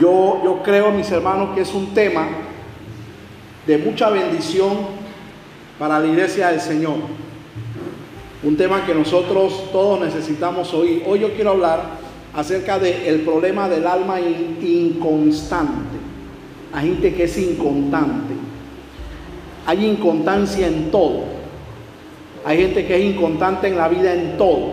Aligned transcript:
Yo, 0.00 0.40
yo 0.42 0.62
creo, 0.62 0.90
mis 0.90 1.10
hermanos, 1.10 1.54
que 1.54 1.62
es 1.62 1.74
un 1.74 1.92
tema 1.94 2.28
de 3.66 3.78
mucha 3.78 4.10
bendición 4.10 4.72
para 5.78 5.98
la 6.00 6.06
iglesia 6.06 6.48
del 6.48 6.60
Señor. 6.60 6.96
Un 8.42 8.56
tema 8.56 8.84
que 8.84 8.94
nosotros 8.94 9.70
todos 9.70 10.00
necesitamos 10.00 10.72
oír. 10.74 11.04
Hoy 11.06 11.20
yo 11.20 11.34
quiero 11.34 11.50
hablar 11.50 11.80
acerca 12.34 12.78
del 12.78 13.20
problema 13.20 13.68
del 13.68 13.86
alma 13.86 14.18
inconstante. 14.20 15.96
Hay 16.72 16.88
gente 16.88 17.14
que 17.14 17.24
es 17.24 17.38
inconstante. 17.38 18.34
Hay 19.66 19.86
inconstancia 19.86 20.66
en 20.66 20.90
todo. 20.90 21.24
Hay 22.44 22.58
gente 22.58 22.86
que 22.86 22.96
es 22.96 23.14
inconstante 23.14 23.68
en 23.68 23.76
la 23.76 23.88
vida 23.88 24.12
en 24.12 24.36
todo. 24.36 24.72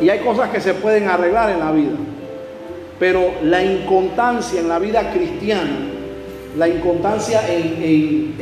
Y 0.00 0.08
hay 0.08 0.20
cosas 0.20 0.50
que 0.50 0.60
se 0.60 0.74
pueden 0.74 1.08
arreglar 1.08 1.50
en 1.50 1.58
la 1.58 1.72
vida. 1.72 1.96
Pero 2.98 3.34
la 3.42 3.64
inconstancia 3.64 4.60
en 4.60 4.68
la 4.68 4.78
vida 4.78 5.12
cristiana, 5.12 5.76
la 6.56 6.68
inconstancia 6.68 7.42
en, 7.48 8.36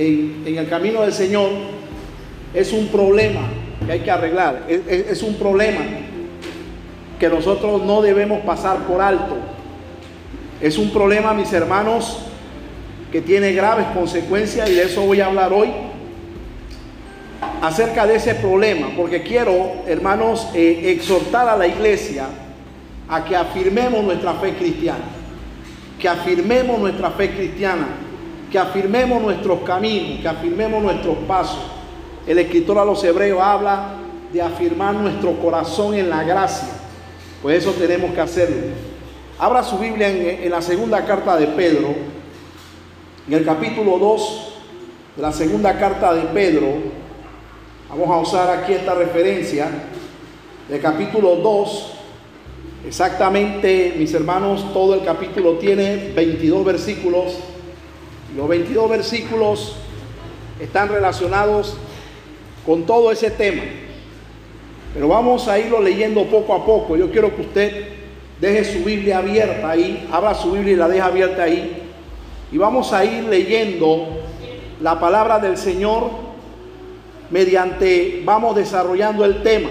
el 0.46 0.68
camino 0.68 1.02
del 1.02 1.12
Señor, 1.12 1.48
es 2.54 2.72
un 2.72 2.88
problema 2.88 3.40
que 3.86 3.92
hay 3.92 4.00
que 4.00 4.10
arreglar. 4.10 4.64
Es, 4.68 5.22
un 5.22 5.34
problema 5.34 5.80
que 7.18 7.28
nosotros 7.28 7.82
no 7.82 8.02
debemos 8.02 8.40
pasar 8.40 8.78
por 8.86 9.00
alto. 9.00 9.36
Es 10.60 10.76
un 10.78 10.90
problema, 10.90 11.32
mis 11.32 11.52
hermanos, 11.52 12.18
que 13.10 13.20
tiene 13.20 13.52
graves 13.52 13.86
consecuencias 13.94 14.68
y 14.70 14.74
de 14.74 14.84
eso 14.84 15.02
voy 15.02 15.20
a 15.20 15.26
hablar 15.26 15.52
hoy 15.52 15.70
acerca 17.60 18.06
de 18.06 18.16
ese 18.16 18.34
problema, 18.34 18.88
porque 18.96 19.22
quiero, 19.22 19.72
hermanos, 19.86 20.48
eh, 20.54 20.94
exhortar 20.96 21.48
a 21.48 21.56
la 21.56 21.66
iglesia 21.66 22.26
a 23.12 23.22
que 23.22 23.36
afirmemos 23.36 24.02
nuestra 24.02 24.32
fe 24.32 24.54
cristiana, 24.54 25.04
que 25.98 26.08
afirmemos 26.08 26.80
nuestra 26.80 27.10
fe 27.10 27.30
cristiana, 27.30 27.88
que 28.50 28.58
afirmemos 28.58 29.20
nuestros 29.20 29.60
caminos, 29.60 30.20
que 30.22 30.28
afirmemos 30.28 30.82
nuestros 30.82 31.18
pasos. 31.28 31.60
El 32.26 32.38
escritor 32.38 32.78
a 32.78 32.86
los 32.86 33.04
hebreos 33.04 33.38
habla 33.42 33.96
de 34.32 34.40
afirmar 34.40 34.94
nuestro 34.94 35.38
corazón 35.42 35.92
en 35.92 36.08
la 36.08 36.24
gracia, 36.24 36.68
pues 37.42 37.58
eso 37.58 37.72
tenemos 37.72 38.14
que 38.14 38.20
hacerlo. 38.22 38.56
Abra 39.38 39.62
su 39.62 39.76
Biblia 39.76 40.08
en, 40.08 40.50
la 40.50 40.62
segunda 40.62 41.04
carta 41.04 41.36
de 41.36 41.48
Pedro, 41.48 41.94
en 43.28 43.34
el 43.34 43.44
capítulo 43.44 43.98
2 43.98 44.54
de 45.16 45.22
la 45.22 45.32
segunda 45.32 45.78
carta 45.78 46.14
de 46.14 46.22
Pedro, 46.22 46.76
vamos 47.90 48.08
a 48.08 48.16
usar 48.16 48.58
aquí 48.58 48.72
esta 48.72 48.94
referencia, 48.94 49.68
del 50.66 50.80
capítulo 50.80 51.36
2, 51.36 51.98
Exactamente, 52.86 53.94
mis 53.96 54.12
hermanos, 54.12 54.72
todo 54.72 54.94
el 54.94 55.04
capítulo 55.04 55.52
tiene 55.54 56.10
22 56.16 56.64
versículos. 56.64 57.38
Los 58.36 58.48
22 58.48 58.90
versículos 58.90 59.76
están 60.60 60.88
relacionados 60.88 61.76
con 62.66 62.84
todo 62.84 63.12
ese 63.12 63.30
tema. 63.30 63.62
Pero 64.94 65.06
vamos 65.06 65.46
a 65.46 65.60
irlo 65.60 65.80
leyendo 65.80 66.24
poco 66.24 66.54
a 66.54 66.66
poco. 66.66 66.96
Yo 66.96 67.10
quiero 67.10 67.34
que 67.34 67.42
usted 67.42 67.88
deje 68.40 68.64
su 68.64 68.84
Biblia 68.84 69.18
abierta 69.18 69.70
ahí, 69.70 70.08
abra 70.10 70.34
su 70.34 70.50
Biblia 70.50 70.72
y 70.72 70.76
la 70.76 70.88
deje 70.88 71.02
abierta 71.02 71.44
ahí. 71.44 71.82
Y 72.50 72.58
vamos 72.58 72.92
a 72.92 73.04
ir 73.04 73.24
leyendo 73.24 74.08
la 74.80 74.98
palabra 74.98 75.38
del 75.38 75.56
Señor 75.56 76.10
mediante, 77.30 78.22
vamos 78.24 78.56
desarrollando 78.56 79.24
el 79.24 79.44
tema. 79.44 79.70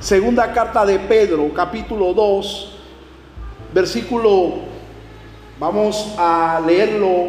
Segunda 0.00 0.52
carta 0.52 0.86
de 0.86 0.96
Pedro, 1.00 1.52
capítulo 1.52 2.14
2, 2.14 2.72
versículo, 3.74 4.58
vamos 5.58 6.14
a 6.16 6.62
leerlo, 6.64 7.26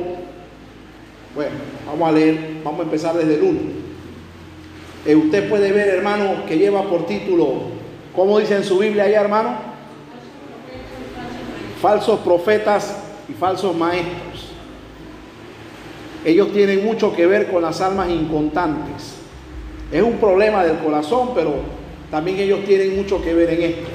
bueno, 1.34 1.56
vamos 1.88 2.10
a 2.10 2.12
leer, 2.12 2.62
vamos 2.64 2.82
a 2.82 2.84
empezar 2.84 3.16
desde 3.16 3.38
el 3.38 3.44
1. 3.44 3.60
Eh, 5.08 5.16
usted 5.16 5.50
puede 5.50 5.72
ver, 5.72 5.88
hermano, 5.88 6.46
que 6.48 6.60
lleva 6.60 6.84
por 6.84 7.08
título, 7.08 7.54
¿cómo 8.16 8.38
dice 8.38 8.58
en 8.58 8.64
su 8.64 8.78
Biblia 8.78 9.06
ahí, 9.06 9.14
hermano? 9.14 9.56
Falsos 11.82 12.20
profetas 12.20 13.02
y 13.28 13.34
falsos 13.34 13.76
maestros. 13.76 14.52
Ellos 16.24 16.54
tienen 16.54 16.86
mucho 16.86 17.16
que 17.16 17.26
ver 17.26 17.52
con 17.52 17.64
las 17.64 17.82
almas 17.82 18.10
incontantes. 18.12 19.16
Es 19.92 20.04
un 20.04 20.18
problema 20.18 20.64
del 20.64 20.78
corazón, 20.78 21.32
pero 21.34 21.79
también 22.12 22.40
ellos 22.40 22.64
tienen 22.66 22.96
mucho 22.96 23.22
que 23.22 23.34
ver 23.34 23.50
en 23.52 23.62
esto. 23.62 23.90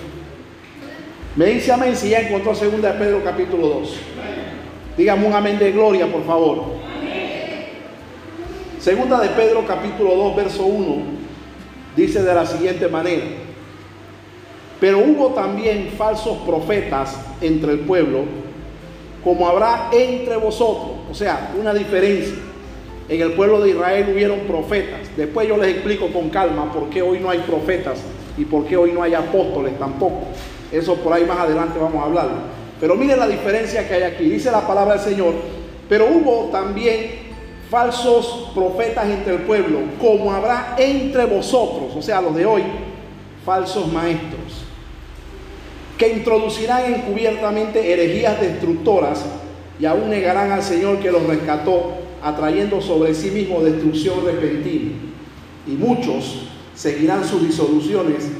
Me 1.36 1.46
dice 1.46 1.72
amén 1.72 1.96
si 1.96 2.10
ya 2.10 2.20
encontró 2.20 2.54
segunda 2.54 2.92
de 2.92 2.98
Pedro 2.98 3.24
capítulo 3.24 3.66
2. 3.68 3.96
Dígame 4.96 5.26
un 5.26 5.32
amén 5.32 5.58
de 5.58 5.72
gloria, 5.72 6.06
por 6.06 6.24
favor. 6.24 6.62
Segunda 8.78 9.20
de 9.20 9.30
Pedro 9.30 9.66
capítulo 9.66 10.14
2, 10.14 10.36
verso 10.36 10.64
1, 10.64 11.02
dice 11.96 12.22
de 12.22 12.34
la 12.34 12.46
siguiente 12.46 12.86
manera. 12.86 13.24
Pero 14.78 14.98
hubo 14.98 15.28
también 15.28 15.88
falsos 15.96 16.38
profetas 16.46 17.18
entre 17.40 17.72
el 17.72 17.80
pueblo, 17.80 18.24
como 19.24 19.48
habrá 19.48 19.88
entre 19.92 20.36
vosotros. 20.36 20.98
O 21.10 21.14
sea, 21.14 21.52
una 21.58 21.72
diferencia. 21.72 22.34
En 23.08 23.20
el 23.20 23.32
pueblo 23.32 23.60
de 23.60 23.70
Israel 23.70 24.10
hubieron 24.12 24.40
profetas. 24.40 25.00
Después 25.16 25.46
yo 25.46 25.56
les 25.56 25.74
explico 25.74 26.08
con 26.08 26.30
calma 26.30 26.72
por 26.72 26.88
qué 26.88 27.02
hoy 27.02 27.18
no 27.18 27.30
hay 27.30 27.40
profetas 27.40 27.98
y 28.38 28.44
por 28.44 28.64
qué 28.66 28.76
hoy 28.76 28.92
no 28.92 29.02
hay 29.02 29.14
apóstoles 29.14 29.78
tampoco. 29.78 30.22
Eso 30.72 30.96
por 30.96 31.12
ahí 31.12 31.24
más 31.24 31.38
adelante 31.38 31.78
vamos 31.78 32.02
a 32.02 32.06
hablar. 32.06 32.28
Pero 32.80 32.96
miren 32.96 33.18
la 33.18 33.28
diferencia 33.28 33.86
que 33.86 33.94
hay 33.94 34.02
aquí. 34.02 34.24
Dice 34.24 34.50
la 34.50 34.66
palabra 34.66 34.94
del 34.94 35.04
Señor. 35.04 35.34
Pero 35.88 36.06
hubo 36.06 36.48
también 36.50 37.24
falsos 37.70 38.52
profetas 38.54 39.06
entre 39.06 39.34
el 39.34 39.42
pueblo, 39.42 39.80
como 40.00 40.32
habrá 40.32 40.76
entre 40.78 41.24
vosotros, 41.24 41.92
o 41.96 42.02
sea, 42.02 42.20
los 42.20 42.34
de 42.34 42.46
hoy, 42.46 42.62
falsos 43.44 43.92
maestros, 43.92 44.64
que 45.98 46.08
introducirán 46.08 46.94
encubiertamente 46.94 47.92
herejías 47.92 48.40
destructoras 48.40 49.24
y 49.78 49.86
aún 49.86 50.08
negarán 50.08 50.52
al 50.52 50.62
Señor 50.62 50.98
que 51.00 51.10
los 51.10 51.24
rescató 51.26 52.03
atrayendo 52.24 52.80
sobre 52.80 53.14
sí 53.14 53.30
mismo 53.30 53.60
destrucción 53.60 54.24
repentina. 54.24 54.92
Y 55.66 55.72
muchos 55.72 56.48
seguirán 56.74 57.22
sus 57.22 57.46
disoluciones, 57.46 58.30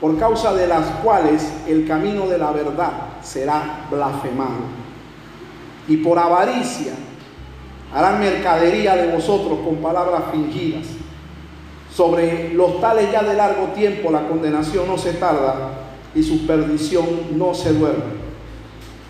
por 0.00 0.16
causa 0.18 0.54
de 0.54 0.68
las 0.68 0.86
cuales 1.02 1.52
el 1.66 1.86
camino 1.86 2.26
de 2.28 2.38
la 2.38 2.52
verdad 2.52 2.92
será 3.20 3.86
blasfemado. 3.90 4.82
Y 5.88 5.98
por 5.98 6.18
avaricia 6.18 6.92
harán 7.92 8.20
mercadería 8.20 8.94
de 8.96 9.12
vosotros 9.12 9.58
con 9.64 9.76
palabras 9.76 10.22
fingidas. 10.30 10.86
Sobre 11.92 12.54
los 12.54 12.80
tales 12.80 13.10
ya 13.12 13.22
de 13.22 13.34
largo 13.34 13.66
tiempo 13.74 14.10
la 14.10 14.26
condenación 14.28 14.86
no 14.86 14.96
se 14.96 15.14
tarda 15.14 15.72
y 16.14 16.22
su 16.22 16.46
perdición 16.46 17.06
no 17.36 17.54
se 17.54 17.72
duerme. 17.72 18.22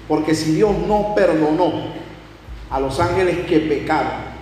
Porque 0.09 0.35
si 0.35 0.53
Dios 0.53 0.73
no 0.89 1.15
perdonó 1.15 2.02
a 2.73 2.81
los 2.81 2.99
ángeles 2.99 3.47
que 3.47 3.61
pecaron, 3.61 4.33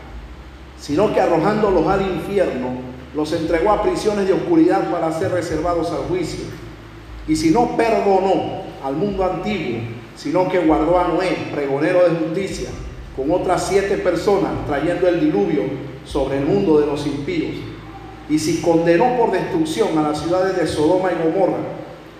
sino 0.79 1.13
que 1.13 1.21
arrojándolos 1.21 1.87
al 1.89 2.03
infierno, 2.03 2.69
los 3.15 3.33
entregó 3.33 3.73
a 3.73 3.83
prisiones 3.83 4.29
de 4.29 4.33
oscuridad 4.33 4.89
para 4.91 5.13
ser 5.13 5.33
reservados 5.33 5.91
al 5.91 6.05
juicio. 6.05 6.45
Y 7.27 7.35
si 7.35 7.51
no 7.51 7.77
perdonó 7.77 8.63
al 8.85 8.95
mundo 8.95 9.25
antiguo, 9.25 9.81
sino 10.17 10.49
que 10.49 10.61
guardó 10.61 10.99
a 10.99 11.09
Noé, 11.09 11.49
pregonero 11.53 12.09
de 12.09 12.17
justicia, 12.17 12.71
con 13.17 13.31
otras 13.33 13.67
siete 13.67 13.99
personas, 13.99 14.53
trayendo 14.67 15.09
el 15.09 15.21
diluvio 15.21 15.63
sobre 16.05 16.39
el 16.39 16.47
mundo 16.47 16.79
de 16.81 16.87
los 16.87 17.05
impíos. 17.07 17.57
Y 18.29 18.39
si 18.39 18.63
condenó 18.63 19.17
por 19.19 19.33
destrucción 19.33 19.99
a 19.99 20.03
las 20.03 20.21
ciudades 20.21 20.57
de 20.57 20.69
Sodoma 20.69 21.11
y 21.11 21.23
Gomorra, 21.23 21.59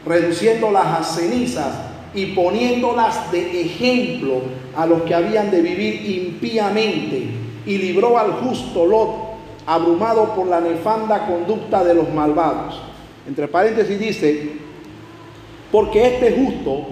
reduciéndolas 0.05 0.87
a 0.87 1.05
cenizas 1.05 1.73
y 2.15 2.27
poniéndolas 2.27 3.31
de 3.31 3.61
ejemplo 3.61 4.43
a 4.77 4.87
los 4.87 5.03
que 5.03 5.15
habían 5.15 5.51
de 5.51 5.63
vivir 5.63 6.11
impíamente, 6.11 7.29
y 7.67 7.79
libró 7.79 8.19
al 8.19 8.33
justo 8.33 8.87
Lot, 8.87 9.31
abrumado 9.67 10.35
por 10.35 10.47
la 10.47 10.61
nefanda 10.61 11.27
conducta 11.27 11.85
de 11.85 11.95
los 11.95 12.13
malvados. 12.13 12.81
Entre 13.29 13.47
paréntesis 13.49 13.99
dice, 13.99 14.53
porque 15.71 16.07
este 16.07 16.33
justo 16.33 16.87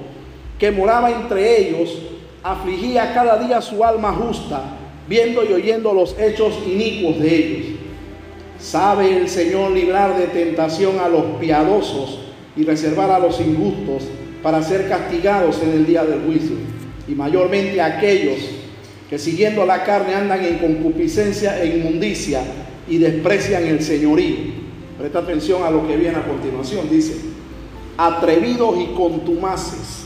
que 0.59 0.71
moraba 0.71 1.11
entre 1.11 1.69
ellos, 1.69 1.99
afligía 2.43 3.15
cada 3.15 3.39
día 3.39 3.61
su 3.61 3.85
alma 3.85 4.13
justa, 4.13 4.63
viendo 5.09 5.45
y 5.45 5.53
oyendo 5.53 5.93
los 5.93 6.19
hechos 6.19 6.59
inicuos 6.67 7.19
de 7.19 7.35
ellos. 7.35 7.67
Sabe 8.59 9.17
el 9.17 9.29
Señor 9.29 9.71
librar 9.71 10.17
de 10.17 10.27
tentación 10.27 10.99
a 10.99 11.09
los 11.09 11.25
piadosos 11.41 12.21
y 12.57 12.65
reservar 12.65 13.11
a 13.11 13.19
los 13.19 13.41
injustos 13.41 14.05
para 14.43 14.63
ser 14.63 14.89
castigados 14.89 15.63
en 15.63 15.71
el 15.71 15.87
día 15.87 16.05
del 16.05 16.23
juicio, 16.23 16.57
y 17.09 17.15
mayormente 17.15 17.81
aquellos 17.81 18.39
que 19.09 19.19
siguiendo 19.19 19.65
la 19.65 19.85
carne 19.85 20.15
andan 20.15 20.45
en 20.45 20.59
concupiscencia 20.59 21.63
e 21.63 21.79
inmundicia 21.79 22.43
y 22.87 22.99
desprecian 22.99 23.67
el 23.67 23.83
señorío. 23.83 24.37
Presta 24.99 25.21
atención 25.21 25.63
a 25.63 25.71
lo 25.71 25.87
que 25.87 25.97
viene 25.97 26.17
a 26.17 26.27
continuación, 26.27 26.91
dice, 26.91 27.17
atrevidos 27.97 28.77
y 28.81 28.95
contumaces, 28.95 30.05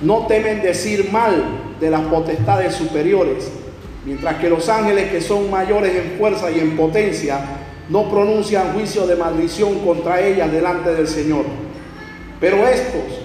no 0.00 0.26
temen 0.26 0.62
decir 0.62 1.10
mal 1.10 1.42
de 1.80 1.90
las 1.90 2.02
potestades 2.02 2.74
superiores, 2.74 3.50
mientras 4.04 4.36
que 4.36 4.48
los 4.48 4.68
ángeles 4.68 5.10
que 5.10 5.20
son 5.20 5.50
mayores 5.50 5.96
en 5.96 6.18
fuerza 6.18 6.50
y 6.50 6.60
en 6.60 6.76
potencia 6.76 7.40
no 7.88 8.08
pronuncian 8.10 8.74
juicio 8.74 9.06
de 9.06 9.16
maldición 9.16 9.80
contra 9.80 10.20
ellas 10.20 10.52
delante 10.52 10.94
del 10.94 11.08
Señor. 11.08 11.44
Pero 12.40 12.68
estos, 12.68 13.17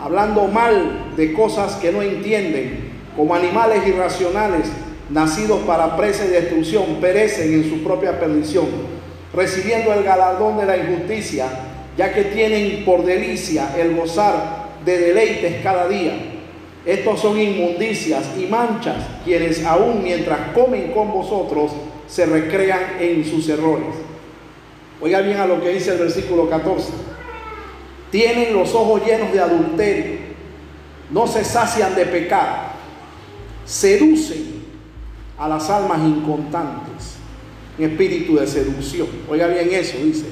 hablando 0.00 0.46
mal 0.48 1.12
de 1.16 1.32
cosas 1.32 1.74
que 1.76 1.92
no 1.92 2.02
entienden, 2.02 2.90
como 3.16 3.34
animales 3.34 3.86
irracionales, 3.86 4.66
nacidos 5.10 5.60
para 5.60 5.96
presa 5.96 6.24
y 6.24 6.28
destrucción, 6.28 6.96
perecen 7.00 7.52
en 7.52 7.68
su 7.68 7.82
propia 7.82 8.18
perdición, 8.18 8.66
recibiendo 9.34 9.92
el 9.92 10.02
galardón 10.02 10.58
de 10.58 10.66
la 10.66 10.76
injusticia, 10.76 11.46
ya 11.96 12.12
que 12.12 12.24
tienen 12.24 12.84
por 12.84 13.04
delicia 13.04 13.74
el 13.76 13.94
gozar 13.94 14.70
de 14.84 14.98
deleites 14.98 15.62
cada 15.62 15.88
día. 15.88 16.12
Estos 16.86 17.20
son 17.20 17.38
inmundicias 17.38 18.24
y 18.38 18.46
manchas, 18.46 19.04
quienes 19.24 19.64
aún 19.66 20.02
mientras 20.02 20.52
comen 20.54 20.92
con 20.92 21.12
vosotros 21.12 21.72
se 22.08 22.24
recrean 22.24 22.96
en 23.00 23.24
sus 23.24 23.48
errores. 23.48 23.94
Oiga 25.02 25.20
bien 25.20 25.38
a 25.38 25.46
lo 25.46 25.60
que 25.60 25.70
dice 25.70 25.92
el 25.92 25.98
versículo 25.98 26.48
14. 26.48 26.88
Tienen 28.10 28.54
los 28.54 28.74
ojos 28.74 29.02
llenos 29.06 29.32
de 29.32 29.40
adulterio, 29.40 30.18
no 31.10 31.26
se 31.26 31.44
sacian 31.44 31.94
de 31.94 32.06
pecar, 32.06 32.72
seducen 33.64 34.64
a 35.38 35.48
las 35.48 35.70
almas 35.70 36.00
incontantes, 36.00 37.16
en 37.78 37.90
espíritu 37.90 38.36
de 38.36 38.46
seducción. 38.46 39.06
Oiga 39.28 39.46
bien 39.46 39.68
eso, 39.72 39.96
dice. 39.98 40.26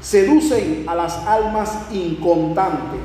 Seducen 0.00 0.84
a 0.86 0.94
las 0.94 1.16
almas 1.26 1.86
incontantes, 1.92 3.00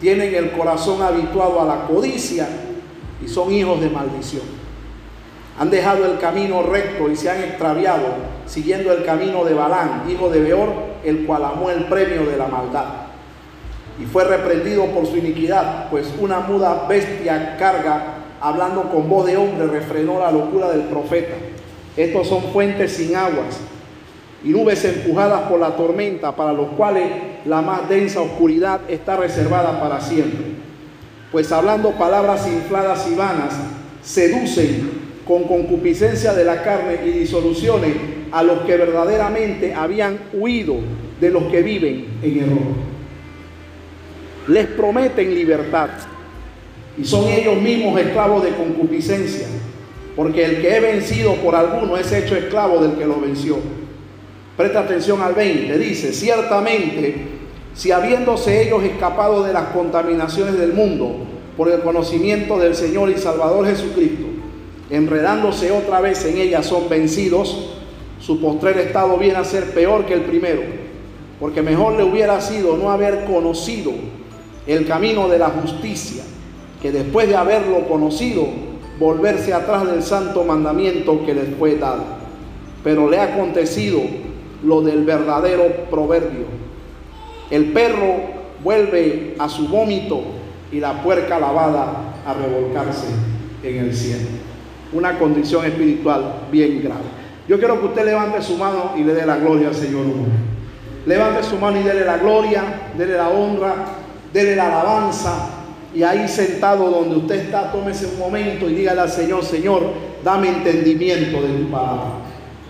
tienen 0.00 0.34
el 0.34 0.52
corazón 0.52 1.02
habituado 1.02 1.60
a 1.60 1.64
la 1.64 1.86
codicia 1.86 2.48
y 3.24 3.28
son 3.28 3.52
hijos 3.52 3.80
de 3.80 3.88
maldición. 3.88 4.62
Han 5.58 5.70
dejado 5.70 6.06
el 6.06 6.18
camino 6.18 6.62
recto 6.62 7.10
y 7.10 7.16
se 7.16 7.30
han 7.30 7.42
extraviado 7.42 8.06
siguiendo 8.46 8.92
el 8.92 9.04
camino 9.04 9.44
de 9.44 9.54
Balán, 9.54 10.04
hijo 10.08 10.28
de 10.28 10.40
Beor, 10.40 10.72
el 11.04 11.26
cual 11.26 11.44
amó 11.44 11.70
el 11.70 11.84
premio 11.84 12.24
de 12.24 12.36
la 12.36 12.46
maldad. 12.46 13.01
Y 14.00 14.04
fue 14.04 14.24
reprendido 14.24 14.86
por 14.86 15.06
su 15.06 15.16
iniquidad, 15.16 15.90
pues 15.90 16.12
una 16.18 16.40
muda 16.40 16.86
bestia 16.88 17.56
carga, 17.58 18.14
hablando 18.40 18.90
con 18.90 19.08
voz 19.08 19.26
de 19.26 19.36
hombre, 19.36 19.66
refrenó 19.66 20.18
la 20.18 20.32
locura 20.32 20.70
del 20.70 20.82
profeta. 20.82 21.34
Estos 21.96 22.26
son 22.28 22.42
fuentes 22.52 22.92
sin 22.92 23.14
aguas 23.14 23.60
y 24.44 24.48
nubes 24.48 24.84
empujadas 24.84 25.42
por 25.42 25.60
la 25.60 25.76
tormenta, 25.76 26.34
para 26.34 26.52
los 26.52 26.68
cuales 26.70 27.04
la 27.44 27.62
más 27.62 27.88
densa 27.88 28.20
oscuridad 28.20 28.80
está 28.88 29.16
reservada 29.16 29.80
para 29.80 30.00
siempre. 30.00 30.52
Pues 31.30 31.52
hablando 31.52 31.92
palabras 31.92 32.46
infladas 32.46 33.06
y 33.10 33.14
vanas, 33.14 33.54
seducen 34.02 35.02
con 35.26 35.44
concupiscencia 35.44 36.32
de 36.34 36.44
la 36.44 36.62
carne 36.62 36.98
y 37.06 37.10
disoluciones 37.10 37.94
a 38.32 38.42
los 38.42 38.60
que 38.60 38.76
verdaderamente 38.76 39.74
habían 39.74 40.18
huido 40.32 40.76
de 41.20 41.30
los 41.30 41.44
que 41.44 41.62
viven 41.62 42.06
en 42.22 42.38
error. 42.38 42.91
Les 44.48 44.66
prometen 44.66 45.34
libertad. 45.34 45.90
Y 46.98 47.04
son 47.04 47.26
ellos 47.28 47.60
mismos 47.60 47.98
esclavos 48.00 48.44
de 48.44 48.50
concupiscencia, 48.50 49.46
porque 50.14 50.44
el 50.44 50.60
que 50.60 50.76
he 50.76 50.80
vencido 50.80 51.34
por 51.36 51.54
alguno 51.54 51.96
es 51.96 52.12
hecho 52.12 52.36
esclavo 52.36 52.82
del 52.82 52.92
que 52.92 53.06
lo 53.06 53.20
venció. 53.20 53.56
Presta 54.56 54.80
atención 54.80 55.22
al 55.22 55.34
20, 55.34 55.78
dice, 55.78 56.12
ciertamente, 56.12 57.14
si 57.74 57.90
habiéndose 57.90 58.62
ellos 58.62 58.82
escapado 58.82 59.42
de 59.42 59.54
las 59.54 59.68
contaminaciones 59.68 60.58
del 60.58 60.74
mundo 60.74 61.16
por 61.56 61.70
el 61.70 61.80
conocimiento 61.80 62.58
del 62.58 62.74
Señor 62.74 63.08
y 63.10 63.16
Salvador 63.16 63.66
Jesucristo, 63.66 64.26
enredándose 64.90 65.72
otra 65.72 66.02
vez 66.02 66.22
en 66.26 66.36
ella, 66.36 66.62
son 66.62 66.90
vencidos, 66.90 67.78
su 68.20 68.40
postrer 68.40 68.76
estado 68.78 69.16
viene 69.16 69.38
a 69.38 69.44
ser 69.44 69.72
peor 69.72 70.04
que 70.04 70.14
el 70.14 70.20
primero, 70.22 70.62
porque 71.40 71.62
mejor 71.62 71.94
le 71.94 72.04
hubiera 72.04 72.40
sido 72.42 72.76
no 72.76 72.90
haber 72.90 73.24
conocido 73.24 73.92
el 74.66 74.86
camino 74.86 75.28
de 75.28 75.38
la 75.38 75.48
justicia, 75.48 76.22
que 76.80 76.92
después 76.92 77.28
de 77.28 77.36
haberlo 77.36 77.86
conocido, 77.88 78.46
volverse 78.98 79.52
atrás 79.52 79.86
del 79.86 80.02
santo 80.02 80.44
mandamiento 80.44 81.24
que 81.24 81.34
les 81.34 81.54
fue 81.56 81.76
dado. 81.76 82.04
Pero 82.84 83.08
le 83.08 83.18
ha 83.18 83.34
acontecido 83.34 84.00
lo 84.64 84.82
del 84.82 85.04
verdadero 85.04 85.64
proverbio. 85.90 86.46
El 87.50 87.72
perro 87.72 88.16
vuelve 88.62 89.34
a 89.38 89.48
su 89.48 89.68
vómito 89.68 90.22
y 90.70 90.80
la 90.80 91.02
puerca 91.02 91.38
lavada 91.38 92.14
a 92.26 92.34
revolcarse 92.34 93.08
en 93.62 93.76
el 93.76 93.94
cielo 93.94 94.28
una 94.92 95.18
condición 95.18 95.64
espiritual 95.64 96.46
bien 96.50 96.82
grave. 96.82 97.04
Yo 97.48 97.58
quiero 97.58 97.80
que 97.80 97.86
usted 97.86 98.04
levante 98.04 98.40
su 98.42 98.56
mano 98.56 98.92
y 98.96 99.02
le 99.02 99.14
dé 99.14 99.26
la 99.26 99.36
gloria 99.36 99.68
al 99.68 99.74
Señor. 99.74 100.04
Levante 101.06 101.42
su 101.42 101.56
mano 101.56 101.80
y 101.80 101.82
dele 101.82 102.04
la 102.04 102.18
gloria, 102.18 102.62
dele 102.96 103.14
la 103.14 103.28
honra, 103.28 103.74
dele 104.32 104.56
la 104.56 104.66
alabanza. 104.66 105.50
Y 105.94 106.02
ahí 106.02 106.26
sentado 106.26 106.90
donde 106.90 107.16
usted 107.16 107.46
está, 107.46 107.70
tómese 107.70 108.06
un 108.06 108.18
momento 108.18 108.68
y 108.68 108.74
dígale 108.74 109.02
al 109.02 109.10
Señor, 109.10 109.44
Señor, 109.44 109.82
dame 110.24 110.48
entendimiento 110.48 111.42
de 111.42 111.48
tu 111.48 111.70
palabra. 111.70 112.12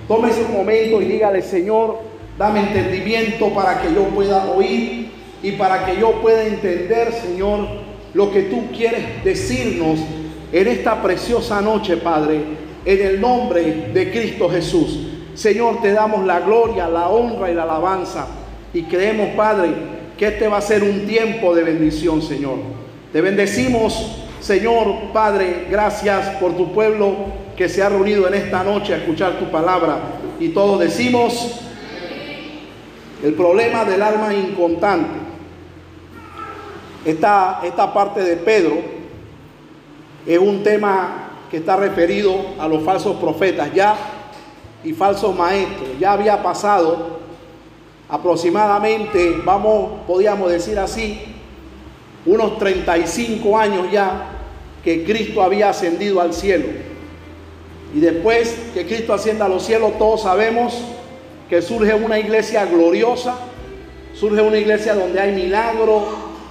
Tómese 0.09 0.43
un 0.43 0.53
momento 0.53 1.01
y 1.01 1.05
dígale, 1.05 1.41
Señor, 1.41 2.01
dame 2.37 2.61
entendimiento 2.61 3.51
para 3.51 3.81
que 3.81 3.95
yo 3.95 4.05
pueda 4.07 4.51
oír 4.51 5.13
y 5.41 5.53
para 5.53 5.87
que 5.87 6.01
yo 6.01 6.21
pueda 6.21 6.45
entender, 6.45 7.13
Señor, 7.13 7.61
lo 8.13 8.33
que 8.33 8.43
tú 8.43 8.65
quieres 8.77 9.25
decirnos 9.25 10.01
en 10.53 10.69
esta 10.69 11.01
preciosa 11.01 11.61
noche, 11.61 11.97
Padre, 11.97 12.43
en 12.85 13.07
el 13.07 13.21
nombre 13.21 13.91
de 13.95 14.11
Cristo 14.11 14.49
Jesús. 14.51 15.09
Señor, 15.35 15.81
te 15.81 15.93
damos 15.93 16.27
la 16.27 16.41
gloria, 16.41 16.89
la 16.89 17.09
honra 17.09 17.51
y 17.51 17.55
la 17.55 17.63
alabanza. 17.63 18.27
Y 18.75 18.83
creemos, 18.83 19.29
Padre, 19.37 19.71
que 20.23 20.29
este 20.29 20.47
va 20.47 20.59
a 20.59 20.61
ser 20.61 20.85
un 20.85 21.05
tiempo 21.05 21.53
de 21.53 21.65
bendición, 21.65 22.23
Señor. 22.23 22.59
Te 23.13 23.21
bendecimos, 23.21 24.19
Señor, 24.41 25.11
Padre, 25.13 25.67
gracias 25.69 26.37
por 26.37 26.57
tu 26.57 26.73
pueblo 26.73 27.13
que 27.57 27.69
se 27.69 27.83
ha 27.83 27.89
reunido 27.89 28.29
en 28.29 28.35
esta 28.35 28.63
noche 28.63 28.95
a 28.95 28.99
escuchar 28.99 29.41
tu 29.41 29.51
palabra. 29.51 29.99
Y 30.39 30.51
todos 30.51 30.79
decimos, 30.79 31.59
el 33.21 33.35
problema 33.35 33.85
del 33.85 34.01
alma 34.01 34.33
incontante. 34.33 35.19
Esta, 37.05 37.59
esta 37.65 37.93
parte 37.93 38.23
de 38.23 38.37
Pedro 38.37 38.77
es 40.25 40.39
un 40.39 40.63
tema 40.63 41.31
que 41.51 41.57
está 41.57 41.75
referido 41.75 42.33
a 42.61 42.69
los 42.69 42.85
falsos 42.85 43.17
profetas 43.17 43.75
ya 43.75 43.97
y 44.85 44.93
falsos 44.93 45.37
maestros. 45.37 45.89
Ya 45.99 46.13
había 46.13 46.41
pasado 46.41 47.19
aproximadamente, 48.13 49.41
vamos, 49.43 50.03
podríamos 50.07 50.51
decir 50.53 50.79
así, 50.79 51.19
unos 52.27 52.59
35 52.59 53.59
años 53.59 53.91
ya 53.91 54.27
que 54.85 55.03
Cristo 55.03 55.43
había 55.43 55.71
ascendido 55.71 56.21
al 56.21 56.35
cielo. 56.35 56.67
Y 57.95 58.01
después 58.01 58.55
que 58.75 58.85
Cristo 58.85 59.15
ascienda 59.15 59.47
a 59.47 59.49
los 59.49 59.63
cielos, 59.63 59.97
todos 59.99 60.25
sabemos 60.25 60.79
que 61.49 61.63
surge 61.63 61.95
una 61.95 62.19
iglesia 62.19 62.67
gloriosa, 62.67 63.35
surge 64.13 64.43
una 64.43 64.59
iglesia 64.59 64.95
donde 64.95 65.19
hay 65.19 65.33
milagros, 65.33 66.03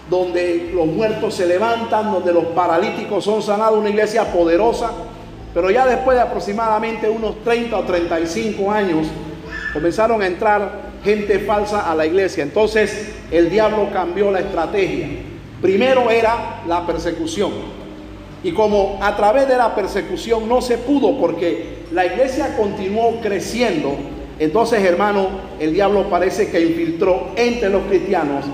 donde 0.09 0.71
los 0.73 0.87
muertos 0.87 1.35
se 1.35 1.45
levantan, 1.45 2.11
donde 2.11 2.33
los 2.33 2.45
paralíticos 2.45 3.23
son 3.23 3.43
sanados, 3.43 3.77
una 3.77 3.91
iglesia 3.91 4.33
poderosa. 4.33 4.89
Pero 5.53 5.69
ya 5.69 5.85
después 5.85 6.17
de 6.17 6.23
aproximadamente 6.23 7.07
unos 7.07 7.43
30 7.43 7.77
o 7.77 7.83
35 7.83 8.71
años, 8.71 9.05
comenzaron 9.73 10.23
a 10.23 10.25
entrar 10.25 10.90
gente 11.03 11.39
falsa 11.39 11.91
a 11.91 11.95
la 11.95 12.05
iglesia. 12.05 12.43
Entonces 12.43 13.13
el 13.31 13.49
diablo 13.49 13.89
cambió 13.91 14.31
la 14.31 14.39
estrategia. 14.39 15.07
Primero 15.61 16.09
era 16.09 16.61
la 16.67 16.85
persecución. 16.85 17.51
Y 18.43 18.51
como 18.53 18.97
a 19.01 19.15
través 19.15 19.47
de 19.47 19.55
la 19.55 19.75
persecución 19.75 20.49
no 20.49 20.61
se 20.61 20.77
pudo 20.77 21.19
porque 21.19 21.83
la 21.91 22.05
iglesia 22.05 22.55
continuó 22.57 23.19
creciendo, 23.21 23.95
entonces 24.39 24.83
hermano, 24.83 25.27
el 25.59 25.73
diablo 25.73 26.09
parece 26.09 26.49
que 26.49 26.59
infiltró 26.59 27.27
entre 27.35 27.69
los 27.69 27.83
cristianos 27.83 28.45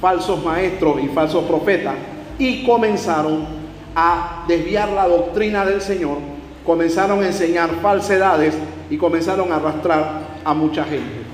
falsos 0.00 0.42
maestros 0.42 1.02
y 1.02 1.08
falsos 1.08 1.44
profetas 1.44 1.94
y 2.38 2.64
comenzaron 2.64 3.46
a 3.94 4.44
desviar 4.48 4.90
la 4.90 5.06
doctrina 5.06 5.64
del 5.66 5.82
Señor, 5.82 6.18
comenzaron 6.64 7.22
a 7.22 7.26
enseñar 7.26 7.70
falsedades 7.82 8.54
y 8.88 8.96
comenzaron 8.96 9.52
a 9.52 9.56
arrastrar 9.56 10.20
a 10.44 10.54
mucha 10.54 10.84
gente. 10.84 11.25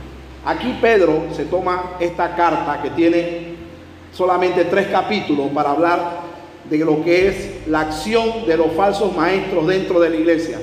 Aquí 0.45 0.79
Pedro 0.81 1.27
se 1.33 1.45
toma 1.45 1.93
esta 2.01 2.35
carta 2.35 2.81
que 2.83 2.91
tiene 2.91 3.55
solamente 4.13 4.65
tres 4.65 4.89
capítulos 4.89 5.51
para 5.55 5.71
hablar 5.71 6.21
de 6.69 6.79
lo 6.79 7.05
que 7.05 7.29
es 7.29 7.69
la 7.69 7.81
acción 7.81 8.47
de 8.47 8.57
los 8.57 8.73
falsos 8.73 9.15
maestros 9.15 9.67
dentro 9.67 10.01
de 10.01 10.11
la 10.11 10.17
iglesia. 10.17 10.59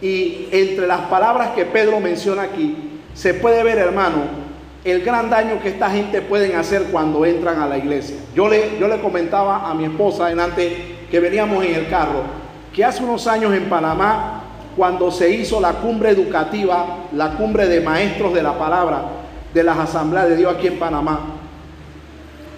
Y 0.00 0.48
entre 0.52 0.86
las 0.86 1.00
palabras 1.02 1.50
que 1.50 1.64
Pedro 1.64 2.00
menciona 2.00 2.42
aquí, 2.42 3.00
se 3.14 3.34
puede 3.34 3.62
ver, 3.64 3.78
hermano, 3.78 4.48
el 4.84 5.02
gran 5.02 5.28
daño 5.28 5.60
que 5.60 5.70
esta 5.70 5.90
gente 5.90 6.22
pueden 6.22 6.56
hacer 6.56 6.84
cuando 6.84 7.24
entran 7.26 7.60
a 7.60 7.66
la 7.66 7.78
iglesia. 7.78 8.16
Yo 8.34 8.48
le, 8.48 8.78
yo 8.78 8.88
le 8.88 9.00
comentaba 9.00 9.68
a 9.68 9.74
mi 9.74 9.84
esposa 9.84 10.30
en 10.30 10.38
que 11.10 11.20
veníamos 11.20 11.64
en 11.64 11.74
el 11.74 11.88
carro, 11.88 12.22
que 12.72 12.84
hace 12.84 13.02
unos 13.02 13.26
años 13.26 13.52
en 13.54 13.68
Panamá, 13.68 14.44
cuando 14.78 15.10
se 15.10 15.28
hizo 15.28 15.60
la 15.60 15.72
cumbre 15.72 16.10
educativa, 16.10 17.08
la 17.12 17.32
cumbre 17.32 17.66
de 17.66 17.80
maestros 17.80 18.32
de 18.32 18.44
la 18.44 18.56
palabra 18.56 19.02
de 19.52 19.64
las 19.64 19.76
asambleas 19.76 20.28
de 20.28 20.36
Dios 20.36 20.54
aquí 20.54 20.68
en 20.68 20.78
Panamá, 20.78 21.18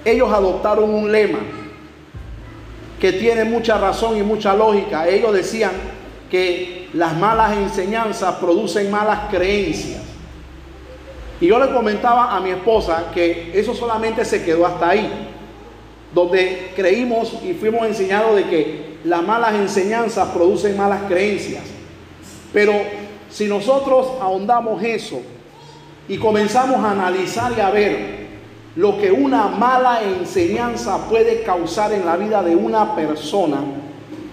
ellos 0.04 0.30
adoptaron 0.30 0.92
un 0.92 1.10
lema 1.10 1.38
que 3.00 3.12
tiene 3.14 3.44
mucha 3.44 3.78
razón 3.78 4.18
y 4.18 4.22
mucha 4.22 4.54
lógica. 4.54 5.08
Ellos 5.08 5.32
decían 5.32 5.70
que 6.30 6.90
las 6.92 7.16
malas 7.16 7.56
enseñanzas 7.56 8.34
producen 8.34 8.90
malas 8.90 9.30
creencias. 9.30 10.02
Y 11.40 11.46
yo 11.46 11.58
le 11.58 11.72
comentaba 11.72 12.36
a 12.36 12.40
mi 12.40 12.50
esposa 12.50 13.06
que 13.14 13.50
eso 13.54 13.74
solamente 13.74 14.26
se 14.26 14.44
quedó 14.44 14.66
hasta 14.66 14.90
ahí, 14.90 15.10
donde 16.14 16.72
creímos 16.76 17.32
y 17.42 17.54
fuimos 17.54 17.86
enseñados 17.86 18.36
de 18.36 18.44
que 18.44 18.98
las 19.04 19.22
malas 19.22 19.54
enseñanzas 19.54 20.28
producen 20.28 20.76
malas 20.76 21.00
creencias. 21.08 21.79
Pero 22.52 22.72
si 23.30 23.46
nosotros 23.46 24.06
ahondamos 24.20 24.82
eso 24.82 25.20
y 26.08 26.18
comenzamos 26.18 26.76
a 26.84 26.92
analizar 26.92 27.52
y 27.56 27.60
a 27.60 27.70
ver 27.70 28.20
lo 28.76 28.98
que 28.98 29.10
una 29.10 29.48
mala 29.48 30.02
enseñanza 30.02 31.08
puede 31.08 31.42
causar 31.42 31.92
en 31.92 32.06
la 32.06 32.16
vida 32.16 32.42
de 32.42 32.56
una 32.56 32.94
persona, 32.94 33.58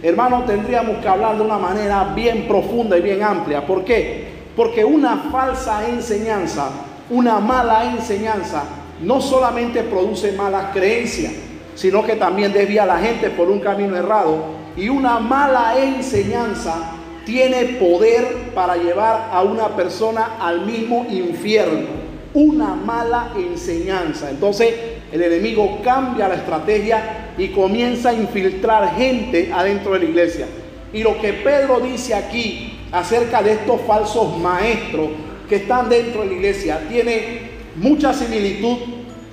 hermano, 0.01 0.43
tendríamos 0.45 0.97
que 0.97 1.07
hablar 1.07 1.37
de 1.37 1.43
una 1.43 1.57
manera 1.57 2.13
bien 2.15 2.47
profunda 2.47 2.97
y 2.97 3.01
bien 3.01 3.23
amplia. 3.23 3.65
¿Por 3.65 3.83
qué? 3.83 4.27
Porque 4.55 4.83
una 4.83 5.29
falsa 5.31 5.87
enseñanza 5.87 6.71
una 7.09 7.39
mala 7.39 7.85
enseñanza 7.85 8.63
no 9.01 9.21
solamente 9.21 9.83
produce 9.83 10.33
malas 10.33 10.73
creencias, 10.73 11.31
sino 11.75 12.03
que 12.03 12.15
también 12.15 12.51
desvía 12.51 12.83
a 12.83 12.87
la 12.87 12.97
gente 12.97 13.29
por 13.29 13.49
un 13.49 13.59
camino 13.59 13.95
errado. 13.95 14.57
Y 14.75 14.89
una 14.89 15.19
mala 15.19 15.75
enseñanza 15.81 16.96
tiene 17.27 17.65
poder 17.77 18.51
para 18.55 18.77
llevar 18.77 19.29
a 19.33 19.43
una 19.43 19.75
persona 19.75 20.37
al 20.39 20.65
mismo 20.65 21.05
infierno. 21.09 22.07
Una 22.33 22.73
mala 22.73 23.33
enseñanza. 23.35 24.29
Entonces 24.29 24.73
el 25.11 25.21
enemigo 25.21 25.79
cambia 25.83 26.29
la 26.29 26.35
estrategia 26.35 27.33
y 27.37 27.49
comienza 27.49 28.09
a 28.09 28.13
infiltrar 28.13 28.95
gente 28.95 29.51
adentro 29.53 29.91
de 29.91 29.99
la 29.99 30.05
iglesia. 30.05 30.47
Y 30.93 31.03
lo 31.03 31.19
que 31.19 31.33
Pedro 31.33 31.81
dice 31.81 32.15
aquí 32.15 32.79
acerca 32.93 33.43
de 33.43 33.51
estos 33.53 33.81
falsos 33.81 34.37
maestros 34.37 35.09
que 35.49 35.57
están 35.57 35.89
dentro 35.89 36.21
de 36.21 36.27
la 36.27 36.33
iglesia 36.33 36.79
tiene 36.89 37.41
mucha 37.75 38.13
similitud 38.13 38.77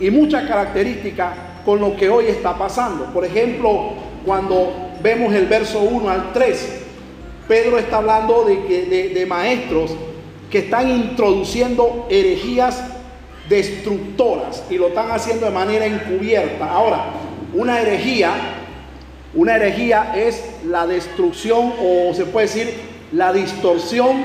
y 0.01 0.11
mucha 0.11 0.49
característica 0.49 1.61
con 1.65 1.81
lo 1.81 1.95
que 1.97 2.09
hoy 2.09 2.27
está 2.27 2.59
pasando. 2.59 3.05
Por 3.13 3.25
ejemplo, 3.25 3.93
cuando 4.27 4.91
vemos 5.01 5.33
el 5.33 5.47
verso 5.47 5.81
1 5.81 6.11
al 6.11 6.33
3, 6.33 6.84
Pedro 7.49 7.79
está 7.79 7.99
hablando 7.99 8.45
de, 8.45 8.65
que, 8.67 9.11
de, 9.15 9.27
maestros 9.27 9.95
que 10.51 10.59
están 10.61 10.89
introduciendo 10.89 12.07
herejías 12.11 12.83
destructoras 13.49 14.65
y 14.71 14.79
lo 14.79 14.89
están 14.89 15.11
haciendo 15.11 15.47
de 15.47 15.53
manera 15.53 15.85
encubierta. 15.85 16.71
Ahora, 16.71 17.07
una 17.53 17.81
herejía, 17.81 18.33
una 19.35 19.57
herejía 19.57 20.15
es 20.17 20.43
la 20.65 20.87
destrucción 20.87 21.73
o 21.81 22.15
se 22.15 22.25
puede 22.25 22.47
decir 22.47 22.75
la 23.13 23.33
distorsión 23.33 24.25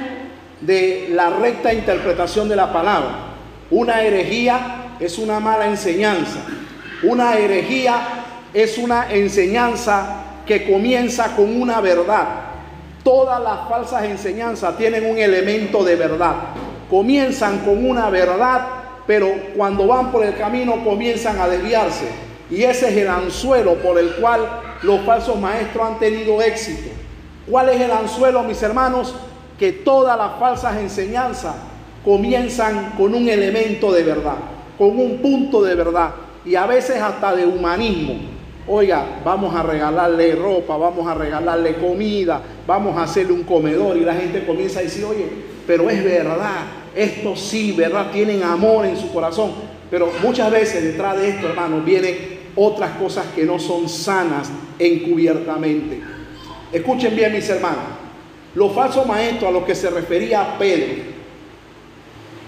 de 0.61 1.09
la 1.11 1.29
recta 1.29 1.73
interpretación 1.73 2.47
de 2.47 2.55
la 2.55 2.71
palabra. 2.71 3.29
Una 3.69 4.01
herejía 4.01 4.95
es 4.99 5.17
una 5.17 5.39
mala 5.39 5.67
enseñanza. 5.67 6.39
Una 7.03 7.37
herejía 7.37 7.99
es 8.53 8.77
una 8.77 9.11
enseñanza 9.11 10.23
que 10.45 10.69
comienza 10.69 11.35
con 11.35 11.61
una 11.61 11.79
verdad. 11.81 12.48
Todas 13.03 13.41
las 13.41 13.67
falsas 13.67 14.03
enseñanzas 14.03 14.77
tienen 14.77 15.05
un 15.05 15.17
elemento 15.17 15.83
de 15.83 15.95
verdad. 15.95 16.35
Comienzan 16.89 17.59
con 17.59 17.87
una 17.87 18.09
verdad, 18.09 18.67
pero 19.07 19.29
cuando 19.55 19.87
van 19.87 20.11
por 20.11 20.23
el 20.23 20.37
camino 20.37 20.83
comienzan 20.83 21.39
a 21.39 21.47
desviarse. 21.47 22.07
Y 22.49 22.63
ese 22.63 22.89
es 22.89 22.97
el 22.97 23.07
anzuelo 23.07 23.75
por 23.75 23.97
el 23.99 24.15
cual 24.15 24.41
los 24.81 25.01
falsos 25.01 25.39
maestros 25.39 25.87
han 25.87 25.99
tenido 25.99 26.41
éxito. 26.41 26.89
¿Cuál 27.49 27.69
es 27.69 27.81
el 27.81 27.91
anzuelo, 27.91 28.43
mis 28.43 28.61
hermanos? 28.61 29.15
que 29.59 29.73
todas 29.73 30.17
las 30.17 30.39
falsas 30.39 30.77
enseñanzas 30.77 31.53
comienzan 32.03 32.93
con 32.97 33.13
un 33.13 33.27
elemento 33.27 33.91
de 33.91 34.03
verdad, 34.03 34.37
con 34.77 34.97
un 34.97 35.17
punto 35.17 35.61
de 35.61 35.75
verdad 35.75 36.11
y 36.45 36.55
a 36.55 36.65
veces 36.65 37.01
hasta 37.01 37.35
de 37.35 37.45
humanismo. 37.45 38.38
Oiga, 38.71 39.03
vamos 39.25 39.55
a 39.55 39.63
regalarle 39.63 40.35
ropa, 40.35 40.77
vamos 40.77 41.07
a 41.07 41.15
regalarle 41.15 41.77
comida, 41.77 42.39
vamos 42.67 42.95
a 42.95 43.03
hacerle 43.03 43.33
un 43.33 43.41
comedor 43.41 43.97
y 43.97 44.01
la 44.01 44.13
gente 44.13 44.45
comienza 44.45 44.79
a 44.79 44.83
decir, 44.83 45.03
oye, 45.05 45.25
pero 45.65 45.89
es 45.89 46.03
verdad, 46.03 46.67
esto 46.95 47.35
sí, 47.35 47.71
verdad, 47.71 48.11
tienen 48.11 48.43
amor 48.43 48.85
en 48.85 48.95
su 48.95 49.11
corazón. 49.11 49.53
Pero 49.89 50.11
muchas 50.21 50.51
veces 50.51 50.83
detrás 50.83 51.17
de 51.17 51.29
esto, 51.29 51.47
hermanos, 51.49 51.83
vienen 51.83 52.15
otras 52.55 52.91
cosas 52.91 53.25
que 53.35 53.43
no 53.43 53.57
son 53.57 53.89
sanas 53.89 54.51
encubiertamente. 54.77 56.03
Escuchen 56.71 57.15
bien, 57.15 57.33
mis 57.33 57.49
hermanos. 57.49 57.85
Los 58.53 58.71
falsos 58.73 59.03
maestros 59.07 59.49
a 59.49 59.51
los 59.51 59.63
que 59.63 59.73
se 59.73 59.89
refería 59.89 60.57
Pedro 60.59 61.03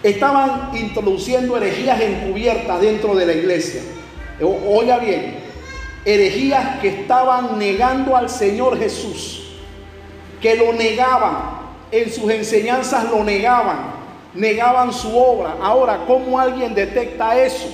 estaban 0.03 0.69
introduciendo 0.75 1.57
herejías 1.57 1.99
encubiertas 1.99 2.79
dentro 2.79 3.15
de 3.15 3.25
la 3.25 3.33
iglesia. 3.33 3.81
Oiga 4.39 4.99
bien, 4.99 5.50
herejías 6.05 6.79
que 6.79 6.87
estaban 6.87 7.59
negando 7.59 8.15
al 8.15 8.29
Señor 8.29 8.77
Jesús, 8.77 9.43
que 10.41 10.55
lo 10.55 10.73
negaban, 10.73 11.61
en 11.91 12.11
sus 12.11 12.29
enseñanzas 12.31 13.11
lo 13.11 13.23
negaban, 13.23 13.77
negaban 14.33 14.93
su 14.93 15.15
obra. 15.15 15.57
Ahora, 15.61 16.05
¿cómo 16.07 16.39
alguien 16.39 16.73
detecta 16.73 17.37
eso? 17.37 17.67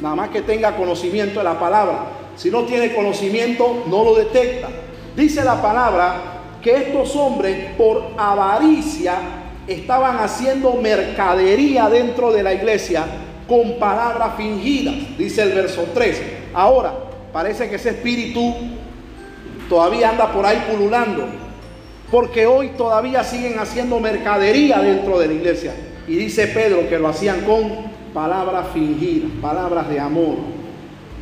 Nada 0.00 0.14
más 0.14 0.28
que 0.30 0.42
tenga 0.42 0.76
conocimiento 0.76 1.40
de 1.40 1.44
la 1.44 1.58
palabra. 1.58 2.06
Si 2.36 2.50
no 2.50 2.64
tiene 2.64 2.94
conocimiento, 2.94 3.84
no 3.86 4.04
lo 4.04 4.14
detecta. 4.14 4.68
Dice 5.16 5.44
la 5.44 5.60
palabra 5.60 6.16
que 6.62 6.74
estos 6.74 7.14
hombres 7.14 7.72
por 7.76 8.12
avaricia 8.16 9.14
estaban 9.66 10.18
haciendo 10.18 10.74
mercadería 10.74 11.88
dentro 11.88 12.32
de 12.32 12.42
la 12.42 12.54
iglesia 12.54 13.04
con 13.48 13.78
palabras 13.78 14.36
fingidas, 14.36 14.94
dice 15.18 15.42
el 15.42 15.52
verso 15.52 15.84
3. 15.92 16.22
Ahora, 16.54 16.94
parece 17.34 17.68
que 17.68 17.74
ese 17.74 17.90
espíritu 17.90 18.54
todavía 19.68 20.10
anda 20.10 20.32
por 20.32 20.46
ahí 20.46 20.64
pululando, 20.70 21.26
porque 22.08 22.46
hoy 22.46 22.68
todavía 22.78 23.24
siguen 23.24 23.58
haciendo 23.58 23.98
mercadería 23.98 24.78
dentro 24.78 25.18
de 25.18 25.26
la 25.26 25.32
iglesia. 25.32 25.74
Y 26.06 26.14
dice 26.14 26.46
Pedro 26.46 26.88
que 26.88 26.96
lo 26.96 27.08
hacían 27.08 27.40
con 27.40 27.92
palabras 28.14 28.66
fingidas, 28.72 29.32
palabras 29.42 29.88
de 29.88 29.98
amor, 29.98 30.36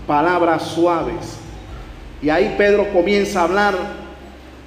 palabras 0.07 0.64
suaves. 0.64 1.38
Y 2.21 2.28
ahí 2.28 2.57
Pedro 2.59 2.92
comienza 2.92 3.40
a 3.40 3.45
hablar 3.45 3.75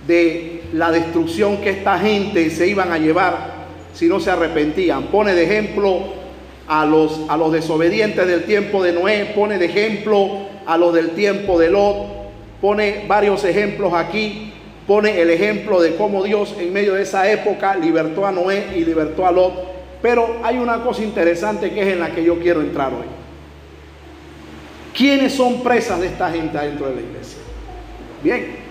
de 0.08 0.64
la 0.74 0.92
destrucción 0.92 1.58
que 1.58 1.70
esta 1.70 2.00
gente 2.00 2.50
se 2.50 2.68
iban 2.68 2.92
a 2.92 2.98
llevar 2.98 3.54
si 3.94 4.08
no 4.08 4.20
se 4.20 4.32
arrepentían. 4.32 5.04
Pone 5.04 5.36
de 5.36 5.44
ejemplo 5.44 6.00
a 6.68 6.88
los, 6.88 7.22
a 7.30 7.38
los 7.38 7.52
desobedientes 7.52 8.26
del 8.26 8.46
tiempo 8.46 8.82
de 8.82 8.94
Noé, 8.94 9.32
pone 9.36 9.60
de 9.60 9.66
ejemplo 9.66 10.55
a 10.66 10.78
los 10.78 10.94
del 10.94 11.12
tiempo 11.12 11.60
de 11.60 11.70
Lot, 11.70 12.08
pone 12.62 13.06
varios 13.08 13.44
ejemplos 13.44 13.94
aquí, 13.94 14.54
pone 14.88 15.22
el 15.22 15.30
ejemplo 15.30 15.82
de 15.82 15.96
cómo 15.96 16.24
Dios 16.24 16.56
en 16.60 16.74
medio 16.74 16.94
de 16.96 17.04
esa 17.04 17.30
época 17.32 17.76
libertó 17.76 18.26
a 18.26 18.32
Noé 18.32 18.74
y 18.76 18.86
libertó 18.86 19.26
a 19.26 19.32
Lot. 19.32 19.76
Pero 20.02 20.38
hay 20.44 20.58
una 20.58 20.84
cosa 20.84 21.04
interesante 21.04 21.72
que 21.72 21.82
es 21.82 21.88
en 21.88 22.00
la 22.00 22.12
que 22.12 22.24
yo 22.24 22.40
quiero 22.40 22.62
entrar 22.62 22.94
hoy. 22.94 23.06
¿Quiénes 24.96 25.34
son 25.34 25.62
presas 25.62 26.00
de 26.00 26.08
esta 26.08 26.32
gente 26.32 26.58
dentro 26.58 26.88
de 26.88 26.96
la 26.96 27.02
iglesia? 27.02 27.40
Bien, 28.24 28.66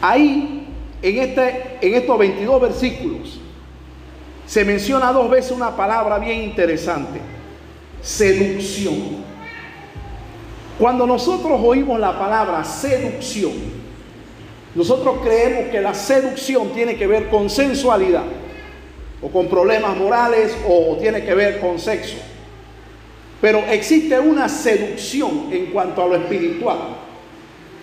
Ahí, 0.00 0.66
en, 1.02 1.18
este, 1.18 1.78
en 1.80 1.94
estos 1.94 2.18
22 2.18 2.60
versículos, 2.60 3.40
se 4.46 4.64
menciona 4.64 5.12
dos 5.12 5.28
veces 5.28 5.52
una 5.52 5.76
palabra 5.76 6.18
bien 6.18 6.42
interesante, 6.42 7.20
seducción. 8.00 9.27
Cuando 10.78 11.06
nosotros 11.06 11.60
oímos 11.62 11.98
la 11.98 12.18
palabra 12.18 12.62
seducción, 12.64 13.52
nosotros 14.74 15.16
creemos 15.24 15.70
que 15.70 15.80
la 15.80 15.94
seducción 15.94 16.70
tiene 16.70 16.96
que 16.96 17.06
ver 17.06 17.28
con 17.28 17.50
sensualidad, 17.50 18.24
o 19.20 19.28
con 19.28 19.48
problemas 19.48 19.96
morales, 19.96 20.56
o 20.68 20.96
tiene 21.00 21.24
que 21.24 21.34
ver 21.34 21.60
con 21.60 21.78
sexo. 21.78 22.16
Pero 23.40 23.58
existe 23.70 24.18
una 24.18 24.48
seducción 24.48 25.48
en 25.50 25.66
cuanto 25.66 26.02
a 26.02 26.06
lo 26.06 26.14
espiritual 26.16 26.78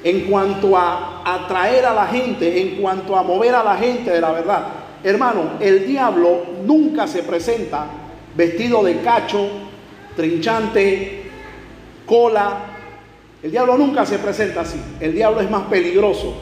en 0.05 0.21
cuanto 0.29 0.77
a 0.77 1.23
atraer 1.25 1.83
a 1.83 1.91
la 1.91 2.05
gente, 2.05 2.61
en 2.61 2.79
cuanto 2.79 3.15
a 3.15 3.23
mover 3.23 3.55
a 3.55 3.63
la 3.63 3.75
gente 3.75 4.11
de 4.11 4.21
la 4.21 4.31
verdad. 4.31 4.67
Hermano, 5.03 5.53
el 5.59 5.87
diablo 5.87 6.43
nunca 6.63 7.07
se 7.07 7.23
presenta 7.23 7.87
vestido 8.35 8.83
de 8.83 8.99
cacho, 9.01 9.49
trinchante, 10.15 11.23
cola. 12.05 12.74
El 13.45 13.51
diablo 13.51 13.77
nunca 13.77 14.07
se 14.07 14.17
presenta 14.17 14.61
así. 14.61 14.81
El 14.99 15.13
diablo 15.13 15.39
es 15.39 15.51
más 15.51 15.67
peligroso 15.67 16.33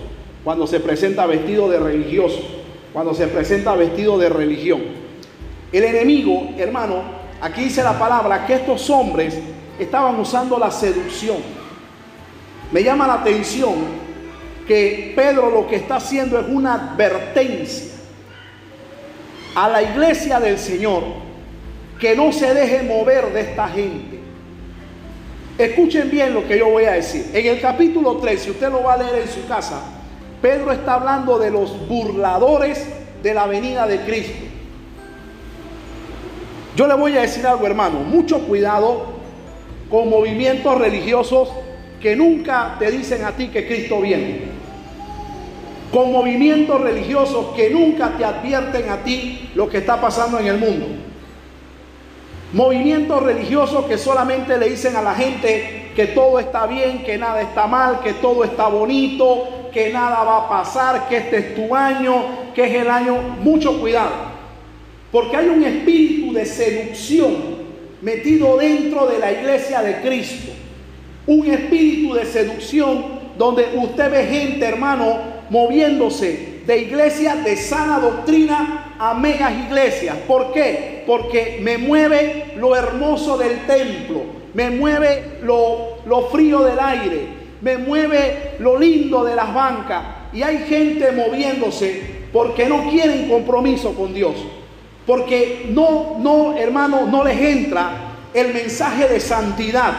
cuando 0.41 0.65
se 0.65 0.79
presenta 0.79 1.25
vestido 1.25 1.67
de 1.67 1.77
religioso, 1.77 2.39
cuando 2.93 3.13
se 3.13 3.27
presenta 3.27 3.75
vestido 3.75 4.17
de 4.17 4.29
religión. 4.29 4.81
El 5.73 5.83
enemigo, 5.83 6.51
hermano, 6.57 7.03
aquí 7.41 7.65
dice 7.65 7.83
la 7.83 7.99
palabra 7.99 8.45
que 8.45 8.53
estos 8.53 8.89
hombres 8.89 9.37
estaban 9.77 10.17
usando 10.17 10.57
la 10.57 10.71
seducción. 10.71 11.39
Me 12.71 12.81
llama 12.81 13.05
la 13.05 13.15
atención 13.15 13.73
que 14.65 15.11
Pedro 15.13 15.49
lo 15.49 15.67
que 15.67 15.75
está 15.75 15.97
haciendo 15.97 16.39
es 16.39 16.45
una 16.47 16.93
advertencia 16.93 17.95
a 19.55 19.67
la 19.67 19.83
iglesia 19.83 20.39
del 20.39 20.57
Señor 20.57 21.03
que 21.99 22.15
no 22.15 22.31
se 22.31 22.53
deje 22.53 22.81
mover 22.83 23.33
de 23.33 23.41
esta 23.41 23.67
gente. 23.67 24.12
Escuchen 25.57 26.09
bien 26.09 26.33
lo 26.33 26.47
que 26.47 26.57
yo 26.57 26.69
voy 26.69 26.85
a 26.85 26.93
decir. 26.93 27.29
En 27.33 27.45
el 27.45 27.61
capítulo 27.61 28.17
3, 28.17 28.41
si 28.41 28.51
usted 28.51 28.69
lo 28.69 28.83
va 28.83 28.93
a 28.93 28.97
leer 28.97 29.23
en 29.23 29.27
su 29.27 29.47
casa, 29.47 29.81
Pedro 30.41 30.71
está 30.71 30.95
hablando 30.95 31.37
de 31.37 31.51
los 31.51 31.87
burladores 31.87 32.85
de 33.21 33.33
la 33.33 33.45
venida 33.45 33.87
de 33.87 33.99
Cristo. 34.01 34.45
Yo 36.75 36.87
le 36.87 36.95
voy 36.95 37.15
a 37.17 37.21
decir 37.21 37.45
algo, 37.45 37.65
hermano, 37.67 37.99
mucho 37.99 38.39
cuidado 38.39 39.13
con 39.89 40.09
movimientos 40.09 40.77
religiosos 40.79 41.49
que 42.01 42.15
nunca 42.15 42.75
te 42.79 42.91
dicen 42.91 43.23
a 43.23 43.31
ti 43.31 43.49
que 43.49 43.67
Cristo 43.67 44.01
viene 44.01 44.53
con 45.93 46.11
movimientos 46.11 46.81
religiosos 46.81 47.53
que 47.55 47.69
nunca 47.69 48.17
te 48.17 48.25
advierten 48.25 48.89
a 48.89 49.03
ti 49.03 49.51
lo 49.53 49.69
que 49.69 49.77
está 49.77 50.01
pasando 50.01 50.39
en 50.39 50.47
el 50.47 50.57
mundo. 50.57 50.87
Movimientos 52.53 53.23
religiosos 53.23 53.85
que 53.85 53.97
solamente 53.97 54.57
le 54.57 54.69
dicen 54.69 54.95
a 54.95 55.01
la 55.01 55.15
gente 55.15 55.91
que 55.95 56.07
todo 56.07 56.39
está 56.39 56.67
bien, 56.67 57.03
que 57.03 57.17
nada 57.17 57.41
está 57.41 57.65
mal, 57.65 58.01
que 58.01 58.13
todo 58.13 58.43
está 58.43 58.67
bonito, 58.67 59.69
que 59.73 59.91
nada 59.91 60.23
va 60.23 60.37
a 60.45 60.49
pasar, 60.49 61.09
que 61.09 61.17
este 61.17 61.37
es 61.37 61.55
tu 61.55 61.75
año, 61.75 62.51
que 62.53 62.65
es 62.65 62.81
el 62.81 62.89
año. 62.91 63.15
Mucho 63.41 63.79
cuidado, 63.79 64.11
porque 65.11 65.35
hay 65.35 65.49
un 65.49 65.63
espíritu 65.63 66.31
de 66.31 66.45
seducción 66.45 67.63
metido 68.03 68.57
dentro 68.57 69.07
de 69.07 69.17
la 69.17 69.31
iglesia 69.31 69.81
de 69.81 70.01
Cristo. 70.01 70.51
Un 71.25 71.47
espíritu 71.47 72.13
de 72.13 72.25
seducción 72.25 73.03
donde 73.35 73.65
usted 73.75 74.11
ve 74.11 74.25
gente, 74.25 74.63
hermano, 74.63 75.17
moviéndose 75.49 76.52
de 76.65 76.77
iglesias 76.77 77.43
de 77.43 77.57
sana 77.57 77.99
doctrina 77.99 78.95
a 78.97 79.13
megas 79.13 79.53
iglesias. 79.67 80.15
¿Por 80.27 80.53
qué? 80.53 81.03
Porque 81.05 81.59
me 81.61 81.77
mueve 81.77 82.53
lo 82.57 82.75
hermoso 82.75 83.37
del 83.37 83.65
templo, 83.65 84.23
me 84.53 84.69
mueve 84.69 85.39
lo, 85.43 85.97
lo 86.05 86.29
frío 86.29 86.59
del 86.59 86.79
aire, 86.79 87.27
me 87.61 87.77
mueve 87.77 88.55
lo 88.59 88.79
lindo 88.79 89.23
de 89.23 89.35
las 89.35 89.53
bancas. 89.53 90.03
Y 90.31 90.41
hay 90.41 90.59
gente 90.59 91.11
moviéndose 91.11 92.01
porque 92.31 92.65
no 92.65 92.89
quieren 92.89 93.29
compromiso 93.29 93.93
con 93.93 94.13
Dios. 94.13 94.35
Porque 95.05 95.67
no, 95.69 96.17
no, 96.19 96.57
hermano, 96.57 97.05
no 97.05 97.23
les 97.23 97.39
entra 97.39 97.91
el 98.33 98.53
mensaje 98.53 99.07
de 99.07 99.19
santidad, 99.19 99.93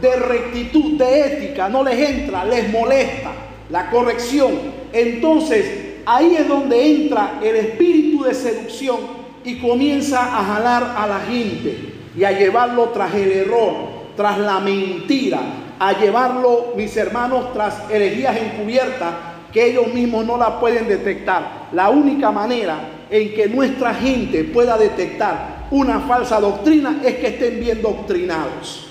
de 0.00 0.14
rectitud, 0.16 0.98
de 0.98 1.20
ética, 1.20 1.68
no 1.68 1.82
les 1.82 1.98
entra, 1.98 2.44
les 2.44 2.70
molesta 2.70 3.32
la 3.70 3.88
corrección. 3.90 4.52
Entonces, 4.92 5.91
ahí 6.06 6.36
es 6.36 6.48
donde 6.48 7.04
entra 7.04 7.38
el 7.42 7.56
espíritu 7.56 8.24
de 8.24 8.34
seducción 8.34 8.98
y 9.44 9.58
comienza 9.58 10.20
a 10.20 10.44
jalar 10.44 10.94
a 10.96 11.06
la 11.06 11.20
gente 11.20 11.92
y 12.16 12.24
a 12.24 12.32
llevarlo 12.32 12.90
tras 12.90 13.14
el 13.14 13.32
error, 13.32 13.74
tras 14.16 14.38
la 14.38 14.60
mentira, 14.60 15.40
a 15.78 15.98
llevarlo, 15.98 16.74
mis 16.76 16.96
hermanos, 16.96 17.52
tras 17.52 17.90
herejías 17.90 18.36
encubiertas 18.36 19.14
que 19.52 19.70
ellos 19.70 19.92
mismos 19.92 20.24
no 20.24 20.36
la 20.36 20.60
pueden 20.60 20.88
detectar. 20.88 21.68
La 21.72 21.90
única 21.90 22.30
manera 22.30 22.78
en 23.10 23.34
que 23.34 23.48
nuestra 23.48 23.94
gente 23.94 24.44
pueda 24.44 24.78
detectar 24.78 25.66
una 25.70 26.00
falsa 26.00 26.40
doctrina 26.40 27.00
es 27.04 27.16
que 27.16 27.28
estén 27.28 27.60
bien 27.60 27.82
doctrinados. 27.82 28.88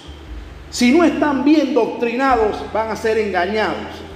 Si 0.69 0.91
no 0.91 1.03
están 1.03 1.43
bien 1.43 1.73
doctrinados, 1.73 2.57
van 2.73 2.89
a 2.89 2.95
ser 2.95 3.17
engañados 3.17 4.11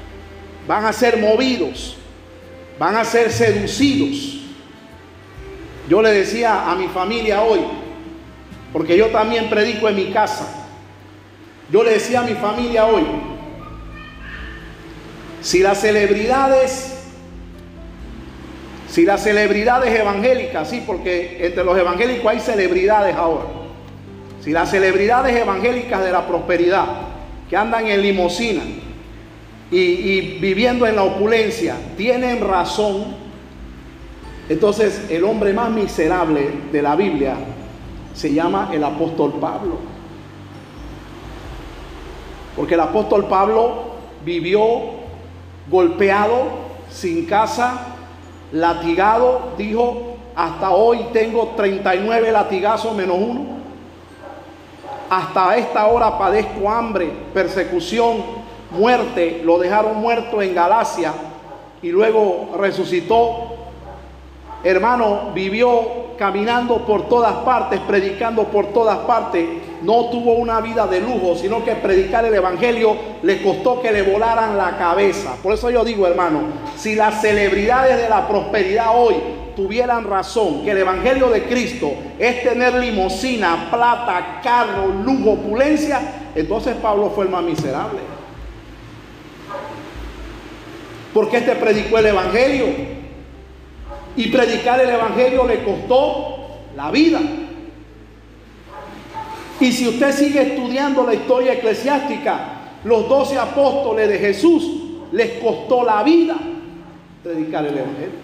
van 0.67 0.85
a 0.85 0.93
ser 0.93 1.17
movidos, 1.17 1.97
van 2.79 2.95
a 2.95 3.05
ser 3.05 3.31
seducidos. 3.31 4.41
Yo 5.87 6.01
le 6.01 6.11
decía 6.11 6.69
a 6.69 6.75
mi 6.75 6.87
familia 6.87 7.41
hoy, 7.41 7.59
porque 8.73 8.97
yo 8.97 9.07
también 9.07 9.49
predico 9.49 9.87
en 9.87 9.95
mi 9.95 10.11
casa, 10.11 10.47
yo 11.71 11.83
le 11.83 11.91
decía 11.91 12.21
a 12.21 12.23
mi 12.23 12.33
familia 12.33 12.85
hoy, 12.85 13.03
si 15.41 15.59
las 15.59 15.79
celebridades, 15.79 16.91
si 18.89 19.05
las 19.05 19.23
celebridades 19.23 19.97
evangélicas, 19.99 20.69
sí, 20.69 20.83
porque 20.85 21.45
entre 21.45 21.63
los 21.63 21.77
evangélicos 21.77 22.31
hay 22.31 22.39
celebridades 22.39 23.15
ahora, 23.15 23.45
si 24.43 24.51
las 24.51 24.71
celebridades 24.71 25.35
evangélicas 25.35 26.03
de 26.03 26.11
la 26.11 26.27
prosperidad, 26.27 26.85
que 27.49 27.55
andan 27.55 27.85
en 27.87 28.01
limosina, 28.01 28.63
y, 29.71 30.37
viviendo 30.39 30.85
en 30.85 30.95
la 30.95 31.03
opulencia 31.03 31.75
tienen 31.97 32.41
razón, 32.41 33.15
entonces 34.47 35.09
el 35.09 35.23
hombre 35.23 35.53
más 35.53 35.71
miserable 35.71 36.51
de 36.71 36.81
la 36.81 36.95
Biblia 36.95 37.35
se 38.13 38.33
llama 38.33 38.69
el 38.73 38.83
apóstol 38.83 39.33
Pablo. 39.41 39.77
Porque 42.55 42.75
el 42.75 42.79
apóstol 42.79 43.25
Pablo 43.25 43.95
vivió 44.23 44.61
golpeado, 45.69 46.65
sin 46.89 47.25
casa, 47.25 47.95
latigado, 48.51 49.53
dijo, 49.57 50.15
hasta 50.35 50.71
hoy 50.71 51.07
tengo 51.11 51.53
39 51.57 52.31
latigazos 52.31 52.95
menos 52.95 53.17
uno. 53.19 53.45
Hasta 55.09 55.57
esta 55.57 55.87
hora 55.87 56.17
padezco 56.17 56.69
hambre, 56.69 57.11
persecución, 57.33 58.34
muerte, 58.71 59.41
lo 59.43 59.57
dejaron 59.59 59.97
muerto 60.01 60.41
en 60.41 60.53
Galacia 60.55 61.13
y 61.81 61.89
luego 61.89 62.55
resucitó. 62.57 63.53
Hermano, 64.63 65.31
vivió 65.33 66.15
caminando 66.17 66.85
por 66.85 67.07
todas 67.07 67.33
partes, 67.45 67.79
predicando 67.81 68.45
por 68.45 68.73
todas 68.73 68.97
partes. 68.99 69.45
No 69.83 70.05
tuvo 70.09 70.33
una 70.33 70.61
vida 70.61 70.87
de 70.87 71.01
lujo, 71.01 71.35
sino 71.35 71.63
que 71.63 71.75
predicar 71.75 72.25
el 72.25 72.33
Evangelio 72.33 72.95
le 73.21 73.43
costó 73.43 73.81
que 73.81 73.91
le 73.91 74.01
volaran 74.01 74.57
la 74.57 74.77
cabeza. 74.77 75.35
Por 75.43 75.53
eso 75.53 75.69
yo 75.69 75.83
digo, 75.83 76.07
hermano, 76.07 76.39
si 76.75 76.95
las 76.95 77.21
celebridades 77.21 77.97
de 77.97 78.09
la 78.09 78.27
prosperidad 78.27 78.87
hoy 78.95 79.15
tuvieran 79.55 80.05
razón, 80.05 80.63
que 80.63 80.71
el 80.71 80.79
Evangelio 80.79 81.29
de 81.29 81.43
Cristo 81.43 81.91
es 82.17 82.43
tener 82.43 82.73
limosina, 82.73 83.67
plata, 83.69 84.39
carro, 84.43 84.87
lujo, 84.87 85.33
opulencia, 85.33 86.01
entonces 86.33 86.75
Pablo 86.77 87.11
fue 87.13 87.25
el 87.25 87.31
más 87.31 87.43
miserable 87.43 88.15
porque 91.15 91.37
este 91.37 91.55
predicó 91.55 91.97
el 91.97 92.07
Evangelio. 92.07 92.65
Y 94.17 94.27
predicar 94.27 94.81
el 94.81 94.89
Evangelio 94.89 95.47
le 95.47 95.63
costó 95.63 96.57
la 96.75 96.91
vida. 96.91 97.21
Y 99.61 99.71
si 99.71 99.87
usted 99.87 100.11
sigue 100.11 100.41
estudiando 100.41 101.05
la 101.05 101.13
historia 101.13 101.53
eclesiástica, 101.53 102.73
los 102.83 103.07
doce 103.07 103.39
apóstoles 103.39 104.09
de 104.09 104.17
Jesús 104.17 104.69
les 105.13 105.41
costó 105.41 105.85
la 105.85 106.03
vida 106.03 106.35
predicar 107.23 107.65
el 107.65 107.77
Evangelio. 107.77 108.19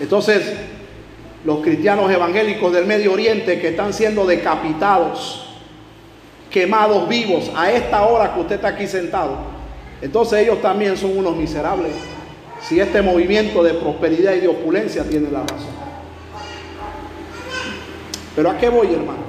Entonces, 0.00 0.54
los 1.44 1.58
cristianos 1.58 2.10
evangélicos 2.10 2.72
del 2.72 2.86
Medio 2.86 3.12
Oriente 3.12 3.60
que 3.60 3.68
están 3.68 3.92
siendo 3.92 4.24
decapitados, 4.24 5.50
quemados 6.50 7.06
vivos, 7.10 7.52
a 7.54 7.70
esta 7.70 8.06
hora 8.06 8.32
que 8.32 8.40
usted 8.40 8.54
está 8.54 8.68
aquí 8.68 8.86
sentado, 8.86 9.57
entonces 10.00 10.40
ellos 10.40 10.62
también 10.62 10.96
son 10.96 11.16
unos 11.16 11.36
miserables. 11.36 11.92
Si 12.62 12.80
este 12.80 13.02
movimiento 13.02 13.62
de 13.62 13.74
prosperidad 13.74 14.34
y 14.34 14.40
de 14.40 14.48
opulencia 14.48 15.04
tiene 15.04 15.30
la 15.30 15.40
razón. 15.40 15.78
Pero 18.36 18.50
¿a 18.50 18.56
qué 18.56 18.68
voy, 18.68 18.88
hermanos? 18.88 19.24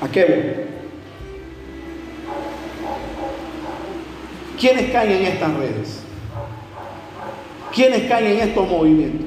¿A 0.00 0.08
qué 0.08 0.24
voy? 0.24 0.76
¿Quiénes 4.58 4.90
caen 4.90 5.10
en 5.10 5.22
estas 5.24 5.54
redes? 5.54 6.00
¿Quiénes 7.74 8.08
caen 8.08 8.26
en 8.26 8.48
estos 8.48 8.68
movimientos? 8.68 9.26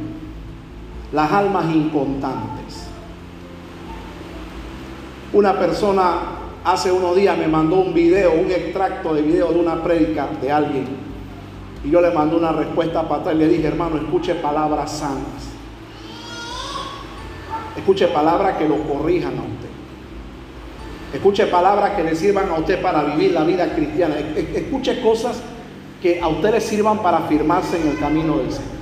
Las 1.14 1.32
almas 1.32 1.66
incontantes. 1.66 2.88
Una 5.32 5.60
persona 5.60 6.39
hace 6.72 6.92
unos 6.92 7.16
días 7.16 7.38
me 7.38 7.48
mandó 7.48 7.78
un 7.78 7.94
video, 7.94 8.34
un 8.34 8.52
extracto 8.52 9.14
de 9.14 9.24
video 9.24 9.52
de 9.52 9.60
una 9.60 9.84
prédica 9.84 10.28
de 10.40 10.52
alguien. 10.52 10.86
Y 11.84 11.90
yo 11.90 12.02
le 12.02 12.12
mandé 12.12 12.36
una 12.36 12.52
respuesta 12.52 13.08
para 13.08 13.22
atrás 13.22 13.36
y 13.36 13.40
le 13.40 13.48
dije, 13.48 13.68
hermano, 13.68 13.98
escuche 13.98 14.36
palabras 14.36 14.92
sanas. 14.92 15.50
Escuche 17.76 18.08
palabras 18.08 18.58
que 18.58 18.68
lo 18.68 18.78
corrijan 18.84 19.34
a 19.38 19.42
usted. 19.42 19.70
Escuche 21.14 21.48
palabras 21.48 21.92
que 21.92 22.04
le 22.04 22.16
sirvan 22.16 22.50
a 22.50 22.56
usted 22.56 22.82
para 22.82 23.04
vivir 23.04 23.32
la 23.32 23.44
vida 23.44 23.74
cristiana. 23.74 24.16
Escuche 24.36 25.02
cosas 25.02 25.42
que 26.02 26.22
a 26.22 26.28
usted 26.28 26.52
le 26.52 26.62
sirvan 26.62 27.00
para 27.00 27.18
afirmarse 27.18 27.82
en 27.82 27.88
el 27.88 28.00
camino 28.00 28.38
del 28.38 28.52
Señor. 28.52 28.80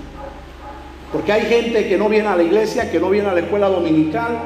Porque 1.14 1.32
hay 1.32 1.44
gente 1.44 1.88
que 1.88 1.98
no 1.98 2.10
viene 2.10 2.28
a 2.28 2.36
la 2.36 2.44
iglesia, 2.44 2.92
que 2.92 3.00
no 3.00 3.10
viene 3.10 3.30
a 3.30 3.34
la 3.34 3.40
escuela 3.40 3.70
dominical. 3.70 4.40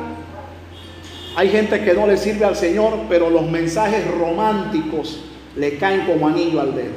Hay 1.35 1.49
gente 1.49 1.83
que 1.83 1.93
no 1.93 2.07
le 2.07 2.17
sirve 2.17 2.45
al 2.45 2.55
Señor, 2.55 2.93
pero 3.07 3.29
los 3.29 3.49
mensajes 3.49 4.05
románticos 4.11 5.23
le 5.55 5.77
caen 5.77 6.05
como 6.05 6.27
anillo 6.27 6.61
al 6.61 6.75
dedo. 6.75 6.91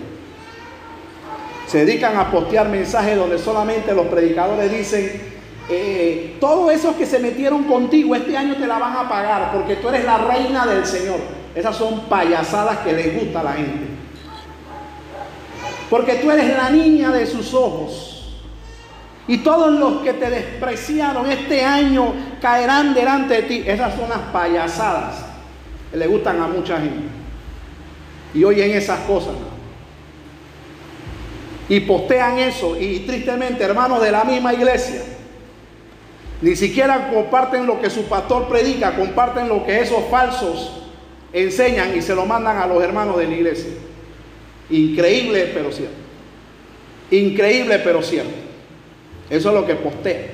Se 1.66 1.84
dedican 1.84 2.16
a 2.16 2.30
postear 2.30 2.68
mensajes 2.68 3.16
donde 3.16 3.38
solamente 3.38 3.94
los 3.94 4.06
predicadores 4.06 4.70
dicen, 4.70 5.34
eh, 5.70 6.36
todos 6.40 6.72
esos 6.72 6.94
que 6.96 7.06
se 7.06 7.18
metieron 7.18 7.64
contigo 7.64 8.14
este 8.14 8.36
año 8.36 8.56
te 8.56 8.66
la 8.66 8.78
van 8.78 8.96
a 8.96 9.08
pagar 9.08 9.50
porque 9.52 9.76
tú 9.76 9.88
eres 9.88 10.04
la 10.04 10.18
reina 10.18 10.66
del 10.66 10.84
Señor. 10.84 11.18
Esas 11.54 11.76
son 11.76 12.00
payasadas 12.08 12.78
que 12.78 12.92
les 12.92 13.14
gusta 13.18 13.40
a 13.40 13.44
la 13.44 13.52
gente. 13.52 13.86
Porque 15.88 16.14
tú 16.14 16.30
eres 16.30 16.56
la 16.56 16.70
niña 16.70 17.12
de 17.12 17.26
sus 17.26 17.54
ojos. 17.54 18.13
Y 19.26 19.38
todos 19.38 19.72
los 19.78 20.02
que 20.02 20.12
te 20.12 20.28
despreciaron 20.28 21.30
este 21.30 21.64
año 21.64 22.12
caerán 22.42 22.92
delante 22.92 23.34
de 23.34 23.42
ti. 23.42 23.64
Esas 23.66 23.94
son 23.96 24.10
las 24.10 24.18
payasadas 24.32 25.24
que 25.90 25.96
le 25.96 26.06
gustan 26.06 26.40
a 26.40 26.46
mucha 26.46 26.78
gente. 26.78 27.08
Y 28.34 28.44
oyen 28.44 28.72
esas 28.72 29.00
cosas. 29.00 29.34
Y 31.68 31.80
postean 31.80 32.38
eso. 32.38 32.76
Y 32.78 33.00
tristemente, 33.00 33.64
hermanos 33.64 34.02
de 34.02 34.12
la 34.12 34.24
misma 34.24 34.52
iglesia, 34.52 35.00
ni 36.42 36.54
siquiera 36.54 37.10
comparten 37.10 37.66
lo 37.66 37.80
que 37.80 37.88
su 37.88 38.02
pastor 38.04 38.48
predica, 38.48 38.94
comparten 38.94 39.48
lo 39.48 39.64
que 39.64 39.80
esos 39.80 40.04
falsos 40.10 40.82
enseñan 41.32 41.96
y 41.96 42.02
se 42.02 42.14
lo 42.14 42.26
mandan 42.26 42.58
a 42.58 42.66
los 42.66 42.82
hermanos 42.82 43.16
de 43.16 43.26
la 43.26 43.34
iglesia. 43.34 43.70
Increíble, 44.68 45.50
pero 45.54 45.72
cierto. 45.72 45.96
Increíble, 47.10 47.78
pero 47.78 48.02
cierto. 48.02 48.43
Eso 49.30 49.48
es 49.48 49.54
lo 49.54 49.66
que 49.66 49.74
postea. 49.74 50.26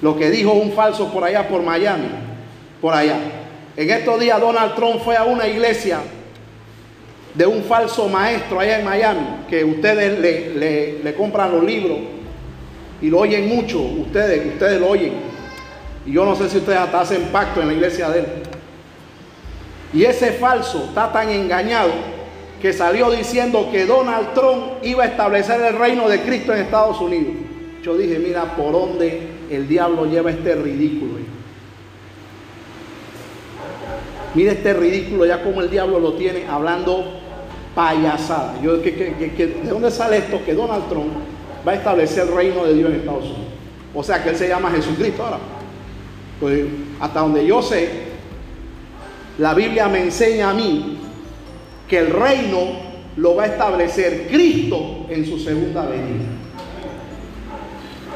Lo 0.00 0.16
que 0.16 0.30
dijo 0.30 0.52
un 0.52 0.72
falso 0.72 1.12
por 1.12 1.24
allá, 1.24 1.48
por 1.48 1.62
Miami, 1.62 2.08
por 2.80 2.94
allá. 2.94 3.18
En 3.76 3.90
estos 3.90 4.20
días 4.20 4.40
Donald 4.40 4.74
Trump 4.74 5.00
fue 5.02 5.16
a 5.16 5.24
una 5.24 5.46
iglesia 5.46 6.00
de 7.34 7.46
un 7.46 7.62
falso 7.62 8.08
maestro 8.08 8.60
allá 8.60 8.78
en 8.78 8.84
Miami, 8.84 9.26
que 9.48 9.64
ustedes 9.64 10.18
le, 10.18 10.98
le 11.02 11.14
compran 11.14 11.52
los 11.52 11.64
libros 11.64 11.98
y 13.00 13.08
lo 13.08 13.18
oyen 13.18 13.48
mucho, 13.48 13.80
ustedes, 13.80 14.46
ustedes 14.46 14.80
lo 14.80 14.88
oyen. 14.88 15.12
Y 16.06 16.12
yo 16.12 16.24
no 16.24 16.34
sé 16.36 16.48
si 16.48 16.58
ustedes 16.58 16.78
hasta 16.78 17.00
hacen 17.00 17.22
pacto 17.32 17.60
en 17.60 17.68
la 17.68 17.74
iglesia 17.74 18.08
de 18.10 18.20
él. 18.20 18.26
Y 19.92 20.04
ese 20.04 20.32
falso 20.32 20.86
está 20.88 21.12
tan 21.12 21.28
engañado 21.28 21.90
que 22.60 22.72
salió 22.72 23.10
diciendo 23.10 23.68
que 23.72 23.86
Donald 23.86 24.34
Trump 24.34 24.84
iba 24.84 25.04
a 25.04 25.08
establecer 25.08 25.60
el 25.60 25.76
reino 25.76 26.08
de 26.08 26.22
Cristo 26.22 26.52
en 26.52 26.60
Estados 26.60 27.00
Unidos. 27.00 27.34
Yo 27.82 27.96
dije, 27.96 28.18
mira 28.18 28.56
por 28.56 28.72
dónde 28.72 29.28
el 29.50 29.66
diablo 29.66 30.06
lleva 30.06 30.30
este 30.30 30.54
ridículo. 30.54 31.14
Mira 34.34 34.52
este 34.52 34.72
ridículo 34.72 35.26
ya 35.26 35.42
como 35.42 35.60
el 35.60 35.68
diablo 35.68 35.98
lo 35.98 36.14
tiene 36.14 36.46
hablando 36.46 37.04
payasada. 37.74 38.54
Yo, 38.62 38.76
¿De 38.76 39.66
dónde 39.68 39.90
sale 39.90 40.18
esto? 40.18 40.40
Que 40.44 40.54
Donald 40.54 40.88
Trump 40.88 41.12
va 41.66 41.72
a 41.72 41.74
establecer 41.74 42.28
el 42.28 42.34
reino 42.34 42.64
de 42.64 42.74
Dios 42.74 42.90
en 42.90 42.96
Estados 43.00 43.24
Unidos. 43.24 43.52
O 43.94 44.02
sea 44.02 44.22
que 44.22 44.30
Él 44.30 44.36
se 44.36 44.48
llama 44.48 44.70
Jesucristo 44.70 45.24
ahora. 45.24 45.38
Pues 46.40 46.64
hasta 47.00 47.20
donde 47.20 47.46
yo 47.46 47.62
sé, 47.62 47.88
la 49.38 49.54
Biblia 49.54 49.88
me 49.88 50.00
enseña 50.00 50.50
a 50.50 50.54
mí 50.54 50.98
que 51.88 51.98
el 51.98 52.10
reino 52.10 52.92
lo 53.16 53.34
va 53.34 53.44
a 53.44 53.46
establecer 53.46 54.28
Cristo 54.28 55.06
en 55.08 55.26
su 55.26 55.38
segunda 55.38 55.84
venida. 55.84 56.41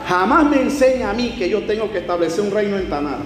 Jamás 0.06 0.44
me 0.44 0.62
enseña 0.62 1.10
a 1.10 1.12
mí 1.12 1.34
que 1.38 1.48
yo 1.48 1.62
tengo 1.62 1.90
que 1.90 1.98
establecer 1.98 2.44
un 2.44 2.50
reino 2.50 2.76
en 2.76 2.88
Tanar. 2.88 3.18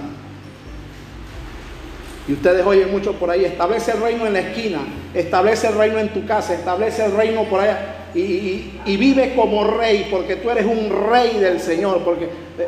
Y 2.27 2.33
ustedes 2.33 2.65
oyen 2.65 2.91
mucho 2.91 3.13
por 3.13 3.29
ahí, 3.29 3.45
establece 3.45 3.91
el 3.91 4.01
reino 4.01 4.25
en 4.25 4.33
la 4.33 4.39
esquina, 4.39 4.79
establece 5.13 5.67
el 5.67 5.75
reino 5.75 5.99
en 5.99 6.09
tu 6.09 6.25
casa, 6.25 6.53
establece 6.53 7.05
el 7.05 7.13
reino 7.13 7.43
por 7.45 7.59
allá 7.59 8.01
y, 8.13 8.97
vive 8.97 9.33
como 9.35 9.63
rey, 9.63 10.07
porque 10.11 10.35
tú 10.35 10.49
eres 10.49 10.65
un 10.65 10.89
rey 11.09 11.39
del 11.39 11.59
Señor, 11.59 12.01
porque 12.03 12.25
eh, 12.25 12.67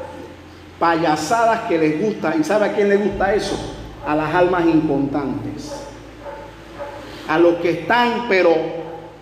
payasadas 0.80 1.62
que 1.62 1.78
les 1.78 2.02
gusta, 2.02 2.36
¿y 2.40 2.44
sabe 2.44 2.68
a 2.68 2.74
quién 2.74 2.90
le 2.90 2.98
gusta 2.98 3.34
eso? 3.34 3.58
A 4.06 4.16
las 4.16 4.34
almas 4.34 4.66
incontantes, 4.66 5.74
a 7.28 7.38
los 7.40 7.56
que 7.56 7.72
están, 7.72 8.28
pero 8.30 8.54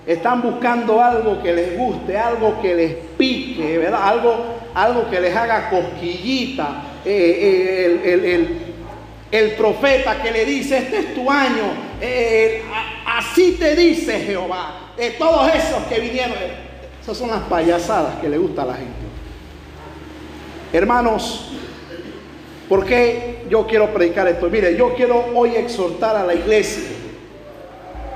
están 0.06 0.42
buscando 0.42 1.04
algo 1.04 1.42
que 1.42 1.54
les 1.54 1.78
guste, 1.78 2.18
algo 2.18 2.62
que 2.62 2.76
les 2.76 2.96
pique, 3.18 3.78
¿verdad? 3.78 4.02
Algo, 4.04 4.36
algo 4.74 5.10
que 5.10 5.20
les 5.20 5.36
haga 5.36 5.70
cosquillita. 5.70 6.84
Eh, 7.06 8.02
eh, 8.04 8.68
el, 9.32 9.52
profeta 9.52 10.22
que 10.22 10.32
le 10.32 10.46
dice, 10.46 10.78
este 10.78 11.00
es 11.00 11.14
tu 11.14 11.32
año, 11.32 11.64
así 13.06 13.54
te 13.58 13.76
dice 13.78 14.20
Jehová 14.20 14.92
de 14.98 15.12
todos 15.12 15.54
esos 15.54 15.84
que 15.84 16.00
vinieron. 16.00 16.36
Esas 17.02 17.18
son 17.18 17.32
las 17.32 17.42
payasadas 17.44 18.16
que 18.20 18.30
le 18.30 18.38
gusta 18.38 18.64
a 18.64 18.66
la 18.66 18.74
gente. 18.76 18.92
Hermanos, 20.74 21.50
¿por 22.70 22.86
qué 22.86 23.44
yo 23.50 23.66
quiero 23.66 23.94
predicar 23.94 24.28
esto? 24.28 24.50
Mire, 24.50 24.76
yo 24.78 24.94
quiero 24.96 25.26
hoy 25.36 25.56
exhortar 25.56 26.16
a 26.16 26.24
la 26.24 26.34
iglesia 26.34 26.84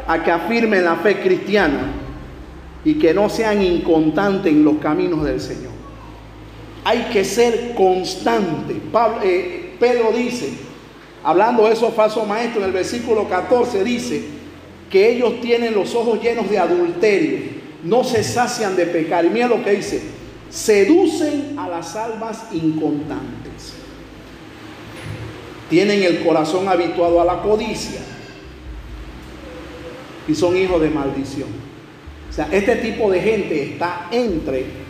a 0.07 0.23
que 0.23 0.31
afirmen 0.31 0.85
la 0.85 0.95
fe 0.97 1.19
cristiana 1.19 1.91
y 2.83 2.99
que 2.99 3.13
no 3.13 3.27
sean 3.29 3.61
inconstantes 3.61 4.51
en 4.51 4.63
los 4.63 4.77
caminos 4.77 5.23
del 5.23 5.41
Señor. 5.41 5.74
Hay 6.85 7.09
que 7.11 7.25
ser 7.25 7.73
constante. 7.73 8.75
Eh, 9.23 9.75
Pedro 9.79 10.11
dice, 10.15 10.53
hablando 11.23 11.65
de 11.65 11.73
esos 11.73 11.93
falsos 11.95 12.27
maestros, 12.27 12.59
en 12.63 12.69
el 12.69 12.73
versículo 12.73 13.27
14 13.27 13.83
dice, 13.83 14.23
que 14.89 15.09
ellos 15.09 15.41
tienen 15.41 15.73
los 15.73 15.95
ojos 15.95 16.21
llenos 16.21 16.47
de 16.47 16.59
adulterio, 16.59 17.39
no 17.83 18.03
se 18.03 18.23
sacian 18.23 18.75
de 18.75 18.85
pecar. 18.85 19.25
Y 19.25 19.31
mira 19.31 19.47
lo 19.47 19.63
que 19.63 19.71
dice, 19.71 19.99
seducen 20.51 21.57
a 21.57 21.67
las 21.67 21.95
almas 21.95 22.43
incontantes. 22.51 23.73
Tienen 25.67 26.03
el 26.03 26.23
corazón 26.23 26.69
habituado 26.69 27.19
a 27.19 27.25
la 27.25 27.41
codicia 27.41 28.01
y 30.27 30.35
son 30.35 30.55
hijos 30.55 30.79
de 30.79 30.91
maldición. 30.91 31.49
O 32.29 32.33
sea, 32.33 32.47
este 32.51 32.75
tipo 32.75 33.09
de 33.09 33.21
gente 33.21 33.63
está 33.71 34.07
entre 34.11 34.84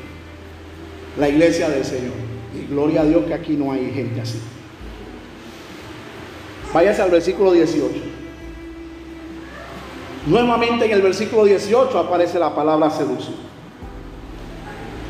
la 1.18 1.30
iglesia 1.30 1.70
del 1.70 1.86
Señor. 1.86 2.14
Y 2.54 2.68
gloria 2.68 3.02
a 3.02 3.06
Dios 3.06 3.26
que 3.26 3.34
aquí 3.34 3.54
no 3.54 3.72
hay 3.72 3.92
gente 3.92 4.22
así. 4.22 4.40
Váyase 6.74 7.02
al 7.02 7.12
versículo 7.12 7.54
18. 7.54 7.94
Nuevamente 10.28 10.86
en 10.86 10.92
el 10.92 11.02
versículo 11.02 11.46
18 11.46 11.98
aparece 11.98 12.40
la 12.40 12.54
palabra 12.56 12.90
seducción. 12.90 13.36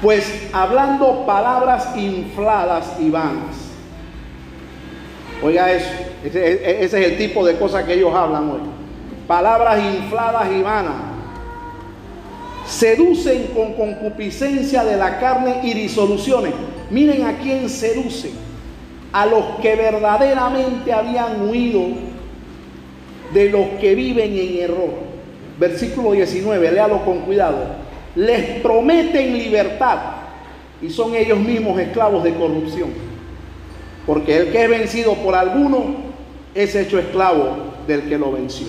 Pues 0.01 0.49
hablando 0.53 1.25
palabras 1.25 1.95
infladas 1.95 2.97
y 2.99 3.09
vanas. 3.09 3.55
Oiga 5.41 5.71
eso, 5.71 5.89
ese, 6.23 6.83
es 6.83 6.93
el 6.93 7.17
tipo 7.17 7.45
de 7.45 7.57
cosas 7.57 7.85
que 7.85 7.93
ellos 7.93 8.13
hablan 8.13 8.49
hoy. 8.49 8.59
Palabras 9.27 9.79
infladas 9.95 10.51
y 10.51 10.61
vanas. 10.61 11.14
Seducen 12.67 13.47
con 13.55 13.73
concupiscencia 13.73 14.83
de 14.83 14.97
la 14.97 15.19
carne 15.19 15.61
y 15.63 15.73
disoluciones. 15.73 16.53
Miren 16.89 17.25
a 17.25 17.37
quién 17.37 17.69
seducen. 17.69 18.31
A 19.11 19.25
los 19.25 19.59
que 19.61 19.75
verdaderamente 19.75 20.91
habían 20.91 21.49
huido 21.49 21.81
de 23.33 23.49
los 23.49 23.67
que 23.79 23.95
viven 23.95 24.37
en 24.37 24.57
error 24.59 25.15
versículo 25.59 26.11
19, 26.11 26.71
léalo 26.71 27.03
con 27.05 27.19
cuidado, 27.21 27.57
les 28.15 28.61
prometen 28.61 29.37
libertad 29.37 29.99
y 30.81 30.89
son 30.89 31.15
ellos 31.15 31.39
mismos 31.39 31.79
esclavos 31.79 32.23
de 32.23 32.33
corrupción. 32.33 32.89
Porque 34.05 34.37
el 34.37 34.51
que 34.51 34.63
es 34.63 34.69
vencido 34.69 35.13
por 35.15 35.35
alguno 35.35 35.95
es 36.53 36.75
hecho 36.75 36.99
esclavo 36.99 37.57
del 37.87 38.07
que 38.07 38.17
lo 38.17 38.31
venció. 38.31 38.67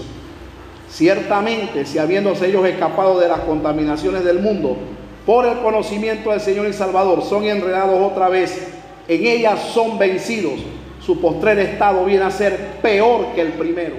Ciertamente, 0.88 1.84
si 1.84 1.98
habiéndose 1.98 2.46
ellos 2.46 2.66
escapado 2.66 3.18
de 3.18 3.28
las 3.28 3.40
contaminaciones 3.40 4.24
del 4.24 4.40
mundo, 4.40 4.76
por 5.24 5.44
el 5.44 5.58
conocimiento 5.58 6.30
del 6.30 6.40
Señor 6.40 6.66
y 6.66 6.72
Salvador, 6.72 7.22
son 7.22 7.44
enredados 7.44 8.00
otra 8.00 8.28
vez, 8.28 8.68
en 9.08 9.26
ellas 9.26 9.60
son 9.72 9.98
vencidos, 9.98 10.60
su 11.00 11.20
postrer 11.20 11.58
estado 11.58 12.04
viene 12.04 12.24
a 12.24 12.30
ser 12.30 12.78
peor 12.82 13.26
que 13.34 13.40
el 13.40 13.52
primero 13.52 13.96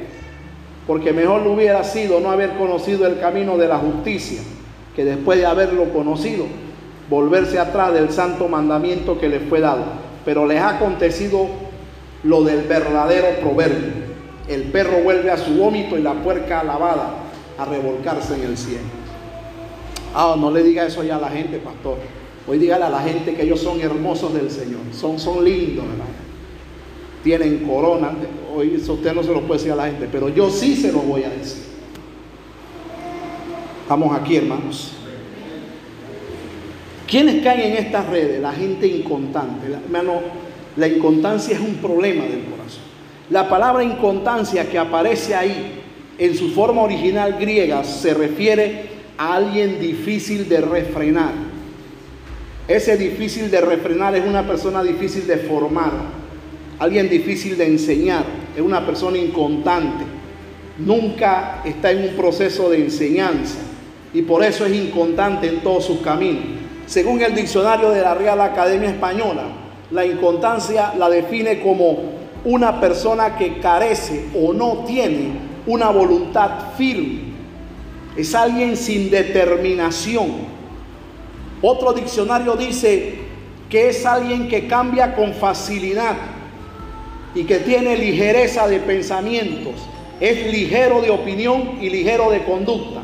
porque 0.87 1.11
mejor 1.11 1.41
lo 1.41 1.51
hubiera 1.51 1.83
sido 1.83 2.21
no 2.21 2.31
haber 2.31 2.51
conocido 2.51 3.05
el 3.05 3.19
camino 3.19 3.57
de 3.57 3.67
la 3.67 3.77
justicia, 3.77 4.39
que 4.95 5.03
después 5.03 5.37
de 5.37 5.45
haberlo 5.45 5.91
conocido, 5.91 6.45
volverse 7.09 7.59
atrás 7.59 7.93
del 7.93 8.09
santo 8.09 8.47
mandamiento 8.47 9.19
que 9.19 9.27
les 9.27 9.43
fue 9.49 9.59
dado. 9.59 9.83
Pero 10.23 10.47
les 10.47 10.59
ha 10.61 10.77
acontecido 10.77 11.47
lo 12.23 12.43
del 12.43 12.61
verdadero 12.61 13.27
proverbio. 13.41 14.06
El 14.47 14.63
perro 14.63 14.99
vuelve 15.03 15.29
a 15.29 15.37
su 15.37 15.55
vómito 15.55 15.97
y 15.97 16.01
la 16.01 16.13
puerca 16.13 16.63
lavada 16.63 17.15
a 17.57 17.65
revolcarse 17.65 18.35
en 18.35 18.43
el 18.43 18.57
cielo. 18.57 18.85
Ah, 20.13 20.35
no 20.39 20.49
le 20.51 20.63
diga 20.63 20.85
eso 20.85 21.03
ya 21.03 21.17
a 21.17 21.21
la 21.21 21.29
gente, 21.29 21.57
pastor. 21.57 21.97
Hoy 22.47 22.57
dígale 22.57 22.85
a 22.85 22.89
la 22.89 23.01
gente 23.01 23.35
que 23.35 23.43
ellos 23.43 23.59
son 23.59 23.81
hermosos 23.81 24.33
del 24.33 24.49
Señor, 24.49 24.79
son, 24.93 25.19
son 25.19 25.43
lindos, 25.43 25.85
¿verdad? 25.85 26.05
Tienen 27.23 27.67
corona. 27.67 28.13
Hoy 28.55 28.75
eso 28.81 28.93
usted 28.93 29.13
no 29.13 29.21
se 29.21 29.33
lo 29.33 29.41
puede 29.41 29.59
decir 29.59 29.73
a 29.73 29.75
la 29.75 29.87
gente, 29.87 30.07
pero 30.09 30.29
yo 30.29 30.49
sí 30.49 30.75
se 30.75 30.91
lo 30.91 30.99
voy 30.99 31.23
a 31.23 31.29
decir. 31.29 31.63
Estamos 33.81 34.17
aquí, 34.17 34.37
hermanos. 34.37 34.93
¿Quiénes 37.05 37.43
caen 37.43 37.71
en 37.71 37.85
estas 37.85 38.07
redes? 38.07 38.41
La 38.41 38.53
gente 38.53 38.87
inconstante. 38.87 39.67
Hermano, 39.67 40.21
la 40.77 40.87
inconstancia 40.87 41.55
es 41.55 41.61
un 41.61 41.75
problema 41.75 42.23
del 42.25 42.43
corazón. 42.45 42.86
La 43.29 43.49
palabra 43.49 43.83
inconstancia 43.83 44.69
que 44.69 44.77
aparece 44.77 45.35
ahí 45.35 45.81
en 46.17 46.35
su 46.35 46.51
forma 46.51 46.81
original 46.81 47.37
griega 47.37 47.83
se 47.83 48.13
refiere 48.13 48.89
a 49.17 49.35
alguien 49.35 49.81
difícil 49.81 50.47
de 50.47 50.61
refrenar. 50.61 51.33
Ese 52.69 52.95
difícil 52.97 53.51
de 53.51 53.59
refrenar 53.59 54.15
es 54.15 54.25
una 54.25 54.47
persona 54.47 54.81
difícil 54.81 55.27
de 55.27 55.37
formar, 55.37 55.91
alguien 56.79 57.09
difícil 57.09 57.57
de 57.57 57.67
enseñar, 57.67 58.23
es 58.55 58.61
una 58.61 58.85
persona 58.85 59.17
inconstante. 59.17 60.05
Nunca 60.77 61.61
está 61.65 61.91
en 61.91 62.09
un 62.09 62.15
proceso 62.15 62.69
de 62.69 62.83
enseñanza 62.83 63.57
y 64.13 64.21
por 64.21 64.43
eso 64.43 64.65
es 64.65 64.73
inconstante 64.73 65.47
en 65.47 65.59
todos 65.59 65.85
sus 65.85 65.99
caminos. 65.99 66.43
Según 66.85 67.21
el 67.21 67.35
diccionario 67.35 67.89
de 67.89 68.01
la 68.01 68.15
Real 68.15 68.39
Academia 68.39 68.89
Española, 68.89 69.43
la 69.91 70.05
inconstancia 70.05 70.93
la 70.97 71.09
define 71.09 71.61
como 71.61 72.16
una 72.47 72.79
persona 72.79 73.37
que 73.37 73.59
carece 73.59 74.27
o 74.33 74.53
no 74.53 74.85
tiene 74.87 75.31
una 75.67 75.89
voluntad 75.89 76.73
firme. 76.77 77.19
Es 78.15 78.33
alguien 78.33 78.77
sin 78.77 79.11
determinación. 79.11 80.47
Otro 81.61 81.93
diccionario 81.93 82.55
dice 82.55 83.15
que 83.69 83.89
es 83.89 84.05
alguien 84.05 84.47
que 84.47 84.65
cambia 84.65 85.13
con 85.13 85.33
facilidad 85.33 86.15
y 87.35 87.43
que 87.43 87.57
tiene 87.57 87.97
ligereza 87.97 88.67
de 88.67 88.79
pensamientos. 88.79 89.75
Es 90.19 90.51
ligero 90.51 91.01
de 91.01 91.11
opinión 91.11 91.77
y 91.81 91.89
ligero 91.89 92.31
de 92.31 92.43
conducta. 92.45 93.01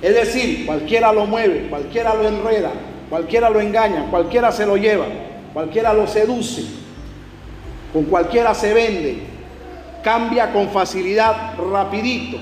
Es 0.00 0.14
decir, 0.14 0.64
cualquiera 0.64 1.12
lo 1.12 1.26
mueve, 1.26 1.66
cualquiera 1.68 2.14
lo 2.14 2.26
enreda, 2.26 2.72
cualquiera 3.10 3.50
lo 3.50 3.60
engaña, 3.60 4.06
cualquiera 4.10 4.50
se 4.50 4.64
lo 4.64 4.76
lleva 4.76 5.06
cualquiera 5.52 5.92
lo 5.92 6.06
seduce, 6.06 6.62
con 7.92 8.04
cualquiera 8.04 8.54
se 8.54 8.74
vende, 8.74 9.18
cambia 10.02 10.52
con 10.52 10.68
facilidad 10.68 11.54
rapidito, 11.58 12.38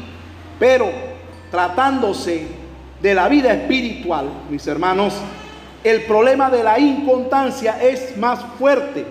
pero 0.58 0.86
tratándose 1.50 2.46
de 3.00 3.14
la 3.14 3.28
vida 3.28 3.52
espiritual, 3.52 4.26
mis 4.50 4.66
hermanos, 4.66 5.14
el 5.84 6.02
problema 6.02 6.50
de 6.50 6.64
la 6.64 6.78
inconstancia 6.78 7.80
es 7.80 8.16
más 8.16 8.40
fuerte, 8.58 9.04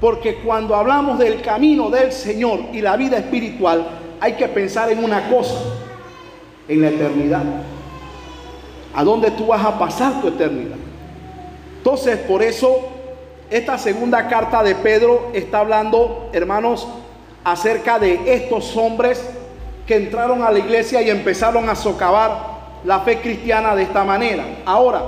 porque 0.00 0.36
cuando 0.36 0.74
hablamos 0.74 1.18
del 1.18 1.42
camino 1.42 1.90
del 1.90 2.12
Señor 2.12 2.60
y 2.72 2.80
la 2.80 2.96
vida 2.96 3.18
espiritual, 3.18 3.86
hay 4.20 4.32
que 4.32 4.48
pensar 4.48 4.90
en 4.90 5.04
una 5.04 5.28
cosa, 5.28 5.56
en 6.68 6.80
la 6.80 6.88
eternidad. 6.88 7.42
¿A 8.94 9.04
dónde 9.04 9.30
tú 9.32 9.48
vas 9.48 9.64
a 9.64 9.78
pasar 9.78 10.22
tu 10.22 10.28
eternidad? 10.28 10.76
Entonces, 11.78 12.16
por 12.18 12.42
eso 12.42 12.95
esta 13.50 13.78
segunda 13.78 14.28
carta 14.28 14.62
de 14.62 14.74
Pedro 14.74 15.30
está 15.32 15.60
hablando, 15.60 16.30
hermanos, 16.32 16.86
acerca 17.44 17.98
de 17.98 18.34
estos 18.34 18.76
hombres 18.76 19.22
que 19.86 19.96
entraron 19.96 20.42
a 20.42 20.50
la 20.50 20.58
iglesia 20.58 21.00
y 21.00 21.10
empezaron 21.10 21.68
a 21.68 21.76
socavar 21.76 22.56
la 22.84 23.00
fe 23.00 23.20
cristiana 23.20 23.76
de 23.76 23.84
esta 23.84 24.02
manera. 24.02 24.44
Ahora, 24.64 25.02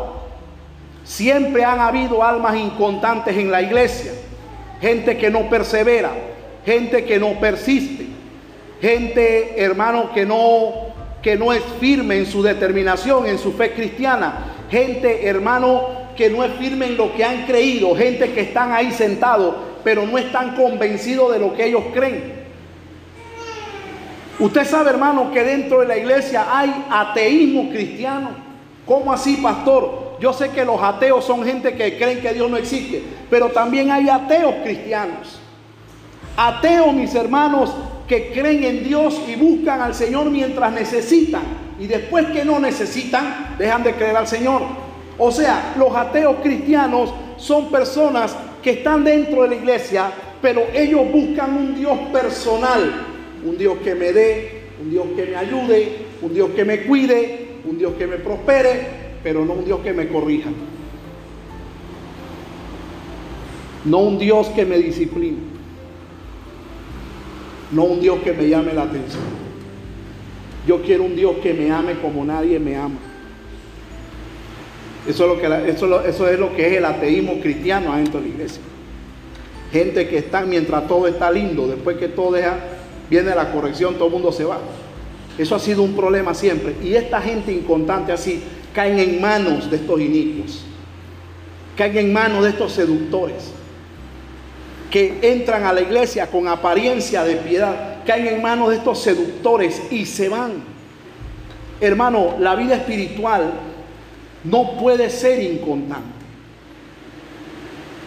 siempre 1.03 1.65
han 1.65 1.81
habido 1.81 2.23
almas 2.23 2.57
inconstantes 2.57 3.37
en 3.37 3.51
la 3.51 3.61
iglesia, 3.61 4.13
gente 4.81 5.19
que 5.19 5.31
no 5.31 5.51
persevera, 5.51 6.11
gente 6.65 7.05
que 7.05 7.19
no 7.19 7.41
persiste, 7.41 8.07
gente, 8.81 9.61
hermano, 9.61 10.13
que 10.13 10.25
no 10.25 10.89
que 11.23 11.37
no 11.37 11.53
es 11.53 11.63
firme 11.81 12.17
en 12.17 12.27
su 12.27 12.43
determinación, 12.43 13.27
en 13.27 13.39
su 13.39 13.53
fe 13.53 13.73
cristiana, 13.73 14.55
gente, 14.71 15.27
hermano, 15.27 15.98
que 16.19 16.29
no 16.29 16.43
es 16.43 16.53
firme 16.55 16.87
en 16.87 16.97
lo 16.97 17.15
que 17.15 17.25
han 17.25 17.47
creído, 17.47 17.95
gente 17.95 18.33
que 18.33 18.41
están 18.41 18.73
ahí 18.73 18.91
sentados, 18.91 19.55
pero 19.85 20.05
no 20.05 20.19
están 20.19 20.57
convencidos 20.57 21.33
de 21.33 21.39
lo 21.39 21.55
que 21.55 21.67
ellos 21.67 21.85
creen. 21.95 22.33
Usted 24.41 24.65
sabe, 24.67 24.91
hermano, 24.91 25.31
que 25.31 25.45
dentro 25.45 25.79
de 25.79 25.87
la 25.87 25.97
iglesia 25.97 26.45
hay 26.51 26.87
ateísmo 26.91 27.71
cristiano. 27.71 28.31
¿Cómo 28.85 29.13
así, 29.13 29.37
pastor? 29.37 30.17
Yo 30.19 30.33
sé 30.33 30.51
que 30.51 30.65
los 30.65 30.83
ateos 30.83 31.25
son 31.25 31.45
gente 31.45 31.77
que 31.77 31.97
creen 31.97 32.21
que 32.21 32.35
Dios 32.35 32.51
no 32.51 32.57
existe, 32.57 33.01
pero 33.31 33.51
también 33.51 33.93
hay 33.93 34.09
ateos 34.09 34.57
cristianos. 34.65 35.39
Ateos, 36.37 36.93
mis 36.95 37.15
hermanos, 37.15 37.73
que 38.09 38.33
creen 38.33 38.65
en 38.65 38.83
Dios 38.83 39.21
y 39.29 39.37
buscan 39.37 39.83
al 39.83 39.95
Señor 39.95 40.29
mientras 40.31 40.73
necesitan. 40.73 41.43
Y 41.79 41.87
después 41.87 42.27
que 42.31 42.45
no 42.45 42.59
necesitan, 42.59 43.55
dejan 43.57 43.85
de 43.85 43.95
creer 43.95 44.17
al 44.17 44.27
Señor. 44.27 44.88
O 45.19 45.33
sea, 45.33 45.75
los 45.77 45.95
ateos 45.95 46.37
cristianos 46.43 47.13
son 47.37 47.71
personas 47.71 48.37
que 48.63 48.71
están 48.71 49.05
dentro 49.05 49.43
de 49.43 49.49
la 49.49 49.55
iglesia, 49.57 50.13
pero 50.41 50.63
ellos 50.73 51.03
buscan 51.13 51.57
un 51.57 51.75
Dios 51.75 51.99
personal, 52.13 53.07
un 53.45 53.59
Dios 53.59 53.79
que 53.83 53.95
me 53.95 54.13
dé, 54.13 54.63
un 54.81 54.91
Dios 54.91 55.07
que 55.17 55.27
me 55.27 55.37
ayude, 55.37 55.97
un 56.23 56.33
Dios 56.33 56.51
que 56.51 56.65
me 56.65 56.83
cuide, 56.83 57.49
un 57.69 57.79
Dios 57.79 57.95
que 57.99 58.07
me 58.07 58.17
prospere, 58.17 58.87
pero 59.23 59.45
no 59.45 59.55
un 59.55 59.65
Dios 59.65 59.81
que 59.81 59.93
me 59.93 60.09
corrija. 60.09 60.51
No 63.85 63.99
un 63.99 64.19
Dios 64.19 64.49
que 64.49 64.65
me 64.65 64.79
discipline. 64.79 65.39
No 67.73 67.85
un 67.85 68.01
Dios 68.01 68.21
que 68.21 68.33
me 68.33 68.49
llame 68.49 68.73
la 68.73 68.83
atención. 68.83 69.23
Yo 70.67 70.83
quiero 70.83 71.05
un 71.05 71.17
Dios 71.17 71.37
que 71.43 71.55
me 71.55 71.71
ame 71.71 71.99
como 72.01 72.25
nadie 72.25 72.59
me 72.59 72.77
ama. 72.77 73.08
Eso 75.09 75.25
es 75.25 76.39
lo 76.39 76.55
que, 76.55 76.67
es, 76.67 76.73
el 76.73 76.85
ateísmo 76.85 77.41
cristiano 77.41 77.95
adentro 77.95 78.21
de 78.21 78.29
la 78.29 78.35
iglesia. 78.35 78.61
Gente 79.73 80.07
que 80.07 80.19
está 80.19 80.43
mientras 80.43 80.87
todo 80.87 81.09
está 81.09 81.31
lindo, 81.31 81.67
después 81.67 81.97
que 81.97 82.09
todo 82.09 82.33
deja, 82.33 82.59
viene 83.09 83.35
la 83.35 83.51
corrección, 83.51 83.95
todo 83.95 84.09
el 84.09 84.13
mundo 84.13 84.33
se 84.33 84.45
va. 84.45 84.59
Eso 85.39 85.55
ha 85.55 85.59
sido 85.59 85.83
un 85.83 85.95
problema 85.97 86.35
siempre. 86.35 86.75
Y 86.83 86.95
esta 86.95 87.23
gente 87.23 87.53
inconstante 87.53 88.13
así 88.13 88.43
caen 88.75 88.99
en 88.99 89.19
manos 89.19 89.71
de 89.71 89.77
estos 89.77 89.99
inicuos. 89.99 90.63
Caen 91.75 91.97
en 91.97 92.13
manos 92.13 92.45
de 92.45 92.51
estos 92.51 92.73
seductores. 92.73 93.53
Que 94.91 95.19
entran 95.23 95.65
a 95.65 95.73
la 95.73 95.81
iglesia 95.81 96.27
con 96.27 96.49
apariencia 96.49 97.25
de 97.25 97.37
piedad. 97.37 98.05
Caen 98.05 98.27
en 98.27 98.43
manos 98.43 98.71
de 98.71 98.77
estos 98.77 99.01
seductores 99.01 99.81
y 99.91 100.05
se 100.05 100.29
van. 100.29 100.63
Hermano, 101.81 102.35
la 102.41 102.55
vida 102.57 102.75
espiritual 102.75 103.68
no 104.45 104.77
puede 104.79 105.11
ser 105.11 105.43
inconstante. 105.43 106.19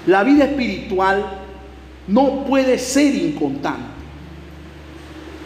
La 0.08 0.24
vida 0.24 0.46
espiritual 0.46 1.24
no 2.08 2.46
puede 2.46 2.78
ser 2.78 3.13
inconstante. 3.15 3.91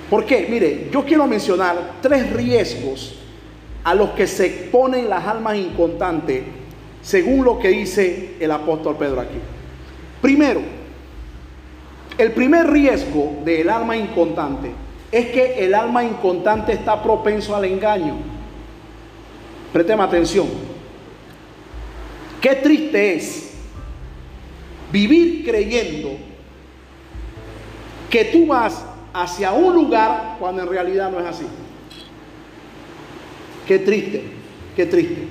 ¿Por 0.09 0.25
qué? 0.25 0.47
Mire, 0.49 0.89
yo 0.91 1.03
quiero 1.03 1.27
mencionar 1.27 1.95
tres 2.01 2.31
riesgos 2.31 3.15
a 3.83 3.93
los 3.93 4.11
que 4.11 4.27
se 4.27 4.45
exponen 4.45 5.09
las 5.09 5.25
almas 5.25 5.57
inconstantes 5.57 6.43
según 7.01 7.43
lo 7.43 7.59
que 7.59 7.69
dice 7.69 8.35
el 8.39 8.51
apóstol 8.51 8.95
Pedro 8.97 9.21
aquí. 9.21 9.37
Primero, 10.21 10.61
el 12.17 12.31
primer 12.31 12.67
riesgo 12.71 13.41
del 13.43 13.69
alma 13.69 13.97
inconstante 13.97 14.71
es 15.11 15.27
que 15.27 15.63
el 15.63 15.73
alma 15.75 16.03
inconstante 16.03 16.73
está 16.73 17.01
propenso 17.01 17.55
al 17.55 17.65
engaño. 17.65 18.15
Présteme 19.71 20.03
atención. 20.03 20.74
Qué 22.45 22.53
triste 22.57 23.15
es 23.15 23.55
vivir 24.91 25.43
creyendo 25.43 26.11
que 28.07 28.25
tú 28.25 28.45
vas 28.45 28.85
hacia 29.11 29.51
un 29.51 29.73
lugar 29.73 30.35
cuando 30.39 30.61
en 30.61 30.69
realidad 30.69 31.09
no 31.09 31.19
es 31.19 31.25
así. 31.25 31.47
Qué 33.67 33.79
triste, 33.79 34.25
qué 34.75 34.85
triste. 34.85 35.27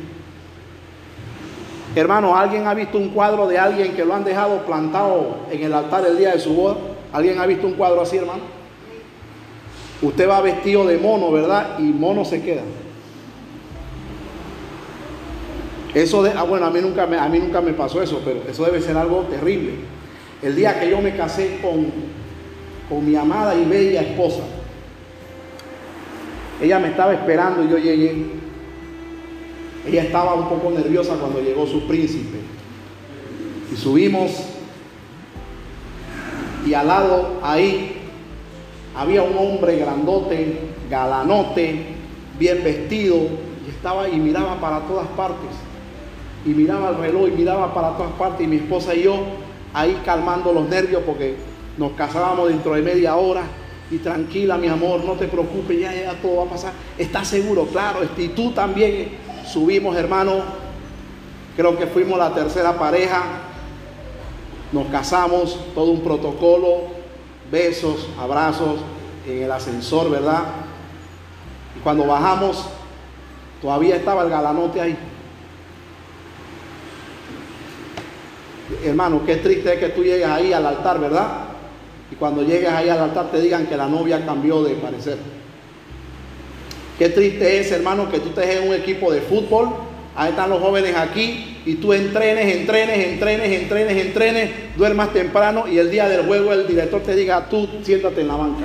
Hermano, 1.95 2.37
¿alguien 2.37 2.67
ha 2.67 2.75
visto 2.75 2.99
un 2.99 3.11
cuadro 3.11 3.47
de 3.47 3.61
alguien 3.61 3.95
que 3.95 4.05
lo 4.05 4.13
han 4.13 4.25
dejado 4.25 4.67
plantado 4.67 5.37
en 5.53 5.63
el 5.63 5.73
altar 5.73 6.05
el 6.05 6.19
día 6.19 6.33
de 6.33 6.41
su 6.41 6.53
boda? 6.53 6.79
¿Alguien 7.13 7.39
ha 7.39 7.47
visto 7.47 7.69
un 7.69 7.75
cuadro 7.75 8.01
así, 8.01 8.17
hermano? 8.17 8.43
Usted 10.03 10.29
va 10.29 10.41
vestido 10.41 10.85
de 10.85 10.99
mono, 10.99 11.31
¿verdad? 11.31 11.79
Y 11.79 11.83
mono 11.83 12.25
se 12.25 12.43
queda. 12.43 12.63
Eso 15.95 16.23
de, 16.23 16.33
ah, 16.33 16.43
bueno, 16.43 16.67
a 16.67 16.71
mí, 16.71 16.81
nunca 16.81 17.07
me, 17.07 17.17
a 17.17 17.29
mí 17.29 17.39
nunca 17.39 17.61
me 17.61 17.73
pasó 17.73 18.03
eso, 18.03 18.21
pero 18.25 18.43
eso 18.49 18.65
debe 18.65 18.81
ser 18.81 18.97
algo 18.97 19.21
terrible. 19.31 19.75
El 20.43 20.57
día 20.57 20.79
que 20.81 20.91
yo 20.91 21.01
me 21.01 21.17
casé 21.17 21.59
con, 21.63 21.87
con 22.89 23.07
mi 23.07 23.15
amada 23.15 23.55
y 23.55 23.65
bella 23.65 24.03
esposa. 24.03 24.43
Ella 26.61 26.79
me 26.79 26.89
estaba 26.89 27.15
esperando 27.15 27.65
y 27.65 27.69
yo 27.69 27.79
llegué. 27.79 28.27
Ella 29.87 30.03
estaba 30.03 30.35
un 30.35 30.49
poco 30.49 30.71
nerviosa 30.71 31.15
cuando 31.15 31.41
llegó 31.41 31.67
su 31.67 31.87
príncipe. 31.87 32.39
Y 33.73 33.77
subimos 33.77 34.55
y 36.67 36.73
al 36.73 36.87
lado 36.87 37.41
ahí 37.43 37.97
había 38.97 39.23
un 39.23 39.37
hombre 39.37 39.77
grandote, 39.77 40.61
galanote, 40.89 41.87
bien 42.39 42.63
vestido, 42.65 43.17
y 43.67 43.71
estaba 43.71 44.09
y 44.09 44.17
miraba 44.17 44.61
para 44.61 44.81
todas 44.81 45.07
partes. 45.09 45.51
Y 46.45 46.51
miraba 46.51 46.91
el 46.91 46.97
reloj 46.97 47.29
y 47.29 47.31
miraba 47.33 47.73
para 47.73 47.97
todas 47.97 48.13
partes. 48.13 48.45
Y 48.45 48.49
mi 48.49 48.57
esposa 48.57 48.95
y 48.95 49.03
yo 49.05 49.19
ahí 49.73 50.01
calmando 50.05 50.53
los 50.53 50.69
nervios 50.69 51.03
porque 51.05 51.37
nos 51.77 51.93
casábamos 51.93 52.49
dentro 52.49 52.75
de 52.75 52.83
media 52.83 53.17
hora. 53.17 53.43
Y 53.91 53.99
tranquila, 53.99 54.57
mi 54.57 54.69
amor, 54.69 55.05
no 55.05 55.13
te 55.13 55.29
preocupes, 55.29 55.79
ya, 55.79 55.95
ya 55.95 56.15
todo 56.15 56.37
va 56.37 56.45
a 56.45 56.51
pasar. 56.51 56.73
¿Estás 56.97 57.29
seguro? 57.29 57.67
Claro, 57.67 58.01
y 58.17 58.29
tú 58.29 58.53
también 58.53 59.11
subimos, 59.47 59.95
hermano. 59.97 60.43
Creo 61.57 61.77
que 61.77 61.87
fuimos 61.87 62.19
la 62.19 62.33
tercera 62.33 62.73
pareja. 62.79 63.23
Nos 64.73 64.87
casamos, 64.87 65.59
todo 65.75 65.91
un 65.91 66.01
protocolo, 66.01 66.89
besos, 67.51 68.09
abrazos 68.19 68.81
en 69.27 69.43
el 69.43 69.53
ascensor, 69.53 70.11
¿verdad? 70.11 70.43
Y 71.77 71.81
cuando 71.81 72.07
bajamos, 72.07 72.67
todavía 73.61 73.97
estaba 73.97 74.23
el 74.23 74.31
galanote 74.31 74.81
ahí. 74.81 74.97
Hermano, 78.85 79.23
qué 79.25 79.37
triste 79.37 79.73
es 79.73 79.79
que 79.79 79.89
tú 79.89 80.03
llegues 80.03 80.27
ahí 80.27 80.53
al 80.53 80.67
altar, 80.67 81.01
¿verdad? 81.01 81.47
Y 82.11 82.17
cuando 82.17 82.43
llegues 82.43 82.69
ahí 82.69 82.89
al 82.89 82.99
altar 82.99 83.31
te 83.31 83.41
digan 83.41 83.67
que 83.67 83.77
la 83.77 83.89
novia 83.89 84.25
cambió 84.25 84.63
de 84.63 84.75
parecer. 84.75 85.17
Qué 86.99 87.09
triste 87.09 87.59
es, 87.59 87.73
hermano, 87.73 88.11
que 88.11 88.21
tú 88.21 88.29
estés 88.29 88.57
en 88.57 88.69
un 88.69 88.75
equipo 88.75 89.11
de 89.11 89.21
fútbol, 89.21 89.71
ahí 90.15 90.31
están 90.31 90.51
los 90.51 90.61
jóvenes 90.61 90.95
aquí, 90.95 91.55
y 91.67 91.77
tú 91.77 91.93
entrenes, 91.93 92.55
entrenes, 92.55 93.07
entrenes, 93.07 93.63
entrenes, 93.63 94.07
entrenes, 94.07 94.51
duermas 94.77 95.13
temprano 95.13 95.67
y 95.67 95.79
el 95.79 95.91
día 95.91 96.09
del 96.09 96.27
juego 96.27 96.53
el 96.53 96.67
director 96.67 97.01
te 97.03 97.17
diga, 97.17 97.49
tú 97.49 97.67
siéntate 97.83 98.21
en 98.21 98.29
la 98.29 98.37
banca. 98.37 98.65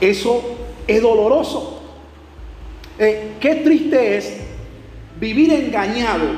Eso 0.00 0.42
es 0.86 1.00
doloroso. 1.00 1.80
Eh, 2.98 3.34
qué 3.40 3.56
triste 3.56 4.16
es 4.16 4.49
vivir 5.20 5.52
engañado, 5.52 6.30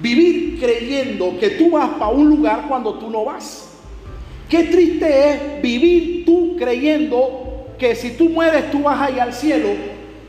vivir 0.00 0.58
creyendo 0.60 1.38
que 1.40 1.50
tú 1.50 1.70
vas 1.70 1.88
para 1.98 2.10
un 2.10 2.28
lugar 2.28 2.66
cuando 2.68 2.94
tú 2.98 3.10
no 3.10 3.24
vas. 3.24 3.70
Qué 4.48 4.64
triste 4.64 5.30
es 5.30 5.62
vivir 5.62 6.24
tú 6.26 6.56
creyendo 6.58 7.72
que 7.78 7.94
si 7.94 8.10
tú 8.10 8.28
mueres 8.28 8.70
tú 8.70 8.82
vas 8.82 9.00
ahí 9.00 9.18
al 9.18 9.32
cielo 9.32 9.70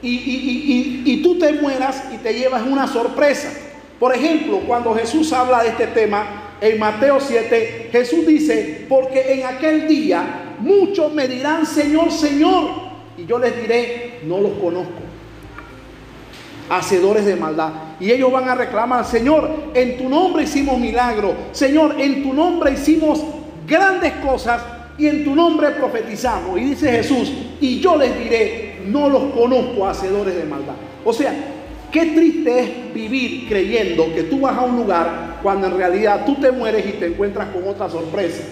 y, 0.02 1.04
y 1.06 1.22
tú 1.22 1.38
te 1.38 1.54
mueras 1.54 2.06
y 2.14 2.18
te 2.18 2.34
llevas 2.34 2.66
una 2.66 2.88
sorpresa. 2.88 3.52
Por 4.00 4.16
ejemplo, 4.16 4.62
cuando 4.66 4.94
Jesús 4.94 5.34
habla 5.34 5.64
de 5.64 5.70
este 5.70 5.88
tema 5.88 6.54
en 6.62 6.80
Mateo 6.80 7.20
7, 7.20 7.90
Jesús 7.92 8.26
dice, 8.26 8.86
porque 8.88 9.34
en 9.34 9.46
aquel 9.46 9.88
día 9.88 10.56
muchos 10.60 11.14
me 11.14 11.28
dirán, 11.28 11.66
Señor, 11.66 12.12
Señor, 12.12 12.70
y 13.18 13.26
yo 13.26 13.40
les 13.40 13.60
diré, 13.60 14.20
no 14.26 14.40
los 14.40 14.54
conozco 14.54 15.05
hacedores 16.70 17.26
de 17.26 17.36
maldad. 17.36 17.72
Y 18.00 18.12
ellos 18.12 18.32
van 18.32 18.50
a 18.50 18.56
reclamar, 18.56 19.06
Señor, 19.06 19.50
en 19.74 19.98
tu 19.98 20.10
nombre 20.10 20.44
hicimos 20.44 20.78
milagro, 20.80 21.34
Señor, 21.52 21.96
en 22.00 22.24
tu 22.24 22.34
nombre 22.34 22.74
hicimos 22.74 23.24
grandes 23.68 24.14
cosas 24.14 24.62
y 24.98 25.08
en 25.08 25.24
tu 25.24 25.36
nombre 25.36 25.72
profetizamos. 25.72 26.60
Y 26.60 26.66
dice 26.66 26.92
Jesús, 26.92 27.32
y 27.60 27.80
yo 27.80 27.98
les 27.98 28.18
diré, 28.18 28.82
no 28.86 29.10
los 29.10 29.34
conozco 29.34 29.88
hacedores 29.88 30.36
de 30.36 30.46
maldad. 30.46 30.76
O 31.04 31.14
sea, 31.14 31.34
qué 31.92 32.08
triste 32.08 32.60
es 32.60 32.94
vivir 32.94 33.48
creyendo 33.48 34.14
que 34.14 34.24
tú 34.24 34.42
vas 34.42 34.58
a 34.58 34.62
un 34.62 34.78
lugar 34.78 35.40
cuando 35.42 35.68
en 35.68 35.78
realidad 35.78 36.26
tú 36.26 36.36
te 36.36 36.52
mueres 36.52 36.86
y 36.86 36.94
te 36.94 37.08
encuentras 37.08 37.50
con 37.50 37.68
otra 37.68 37.90
sorpresa. 37.90 38.44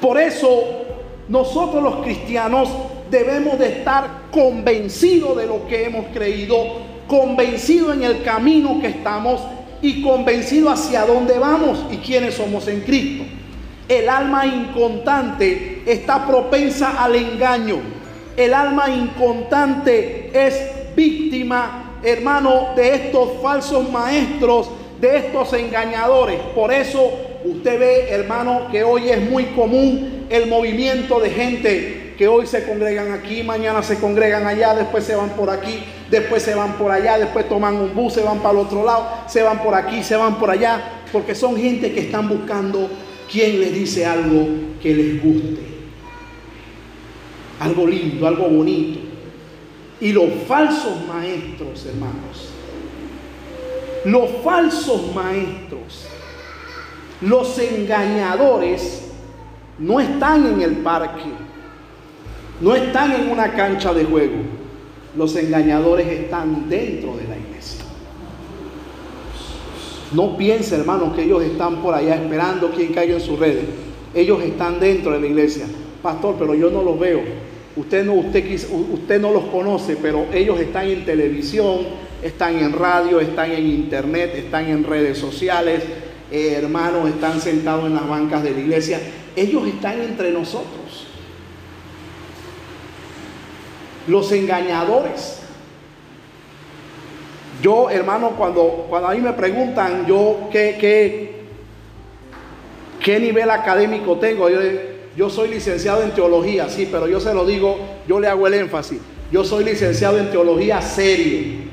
Por 0.00 0.18
eso 0.18 0.84
nosotros 1.28 1.82
los 1.82 1.96
cristianos 1.96 2.68
debemos 3.10 3.58
de 3.58 3.68
estar 3.68 4.26
convencidos 4.30 5.36
de 5.36 5.46
lo 5.46 5.66
que 5.66 5.84
hemos 5.84 6.06
creído, 6.12 6.56
convencidos 7.06 7.94
en 7.94 8.04
el 8.04 8.22
camino 8.22 8.80
que 8.80 8.88
estamos 8.88 9.40
y 9.82 10.02
convencidos 10.02 10.72
hacia 10.72 11.06
dónde 11.06 11.38
vamos 11.38 11.84
y 11.90 11.98
quiénes 11.98 12.34
somos 12.34 12.66
en 12.68 12.80
Cristo. 12.80 13.24
El 13.88 14.08
alma 14.08 14.46
inconstante 14.46 15.82
está 15.86 16.26
propensa 16.26 17.02
al 17.02 17.14
engaño. 17.14 17.76
El 18.36 18.52
alma 18.52 18.90
inconstante 18.90 20.30
es 20.34 20.94
víctima, 20.96 22.00
hermano, 22.02 22.70
de 22.74 22.94
estos 22.94 23.40
falsos 23.40 23.90
maestros, 23.90 24.68
de 25.00 25.18
estos 25.18 25.52
engañadores. 25.52 26.40
Por 26.54 26.72
eso 26.72 27.12
usted 27.44 27.78
ve, 27.78 28.08
hermano, 28.10 28.68
que 28.72 28.82
hoy 28.82 29.08
es 29.08 29.20
muy 29.30 29.44
común 29.46 30.26
el 30.28 30.48
movimiento 30.48 31.20
de 31.20 31.30
gente 31.30 32.05
que 32.16 32.26
hoy 32.26 32.46
se 32.46 32.64
congregan 32.64 33.12
aquí, 33.12 33.42
mañana 33.42 33.82
se 33.82 33.98
congregan 33.98 34.46
allá, 34.46 34.74
después 34.74 35.04
se 35.04 35.14
van 35.14 35.30
por 35.30 35.50
aquí, 35.50 35.84
después 36.10 36.42
se 36.42 36.54
van 36.54 36.74
por 36.74 36.90
allá, 36.90 37.18
después 37.18 37.48
toman 37.48 37.76
un 37.76 37.94
bus, 37.94 38.14
se 38.14 38.22
van 38.22 38.38
para 38.38 38.52
el 38.52 38.66
otro 38.66 38.84
lado, 38.84 39.06
se 39.28 39.42
van 39.42 39.62
por 39.62 39.74
aquí, 39.74 40.02
se 40.02 40.16
van 40.16 40.38
por 40.38 40.50
allá, 40.50 41.02
porque 41.12 41.34
son 41.34 41.56
gente 41.56 41.92
que 41.92 42.00
están 42.00 42.28
buscando 42.28 42.88
quien 43.30 43.60
les 43.60 43.74
dice 43.74 44.06
algo 44.06 44.46
que 44.82 44.94
les 44.94 45.22
guste. 45.22 45.60
Algo 47.60 47.86
lindo, 47.86 48.26
algo 48.26 48.48
bonito. 48.48 49.00
Y 50.00 50.12
los 50.12 50.28
falsos 50.46 51.06
maestros, 51.06 51.86
hermanos, 51.86 52.50
los 54.04 54.30
falsos 54.44 55.14
maestros, 55.14 56.06
los 57.20 57.58
engañadores, 57.58 59.10
no 59.78 60.00
están 60.00 60.46
en 60.46 60.62
el 60.62 60.76
parque 60.78 61.24
no 62.60 62.74
están 62.74 63.12
en 63.12 63.30
una 63.30 63.52
cancha 63.52 63.92
de 63.92 64.04
juego. 64.04 64.36
Los 65.16 65.34
engañadores 65.36 66.06
están 66.06 66.68
dentro 66.68 67.16
de 67.16 67.24
la 67.24 67.36
iglesia. 67.36 67.84
No 70.12 70.36
piense, 70.36 70.76
hermano, 70.76 71.14
que 71.14 71.24
ellos 71.24 71.42
están 71.42 71.82
por 71.82 71.94
allá 71.94 72.14
esperando 72.14 72.70
quien 72.70 72.92
caiga 72.92 73.14
en 73.14 73.20
sus 73.20 73.38
redes. 73.38 73.64
Ellos 74.14 74.42
están 74.42 74.78
dentro 74.78 75.12
de 75.12 75.20
la 75.20 75.26
iglesia. 75.26 75.66
Pastor, 76.02 76.36
pero 76.38 76.54
yo 76.54 76.70
no 76.70 76.82
los 76.82 76.98
veo. 76.98 77.20
Usted 77.76 78.04
no, 78.04 78.14
usted, 78.14 78.44
usted 78.92 79.20
no 79.20 79.32
los 79.32 79.44
conoce, 79.44 79.96
pero 80.00 80.26
ellos 80.32 80.58
están 80.60 80.88
en 80.88 81.04
televisión, 81.04 81.80
están 82.22 82.58
en 82.58 82.72
radio, 82.72 83.20
están 83.20 83.52
en 83.52 83.66
internet, 83.66 84.32
están 84.36 84.66
en 84.68 84.84
redes 84.84 85.18
sociales. 85.18 85.82
Eh, 86.30 86.54
hermanos, 86.56 87.08
están 87.08 87.40
sentados 87.40 87.86
en 87.86 87.94
las 87.94 88.08
bancas 88.08 88.42
de 88.42 88.52
la 88.52 88.60
iglesia. 88.60 89.00
Ellos 89.34 89.66
están 89.66 90.00
entre 90.00 90.30
nosotros. 90.30 91.05
Los 94.06 94.30
engañadores. 94.32 95.40
Yo, 97.62 97.90
hermano, 97.90 98.30
cuando, 98.36 98.86
cuando 98.88 99.08
a 99.08 99.14
mí 99.14 99.20
me 99.20 99.32
preguntan 99.32 100.06
yo 100.06 100.48
qué, 100.52 100.76
qué, 100.78 101.34
qué 103.02 103.18
nivel 103.18 103.50
académico 103.50 104.16
tengo, 104.16 104.50
yo, 104.50 104.60
yo 105.16 105.30
soy 105.30 105.48
licenciado 105.48 106.02
en 106.02 106.10
teología, 106.10 106.68
sí, 106.68 106.88
pero 106.90 107.08
yo 107.08 107.18
se 107.18 107.32
lo 107.32 107.46
digo, 107.46 107.78
yo 108.06 108.20
le 108.20 108.28
hago 108.28 108.46
el 108.46 108.54
énfasis. 108.54 109.00
Yo 109.32 109.42
soy 109.42 109.64
licenciado 109.64 110.18
en 110.18 110.30
teología 110.30 110.80
serio. 110.80 111.66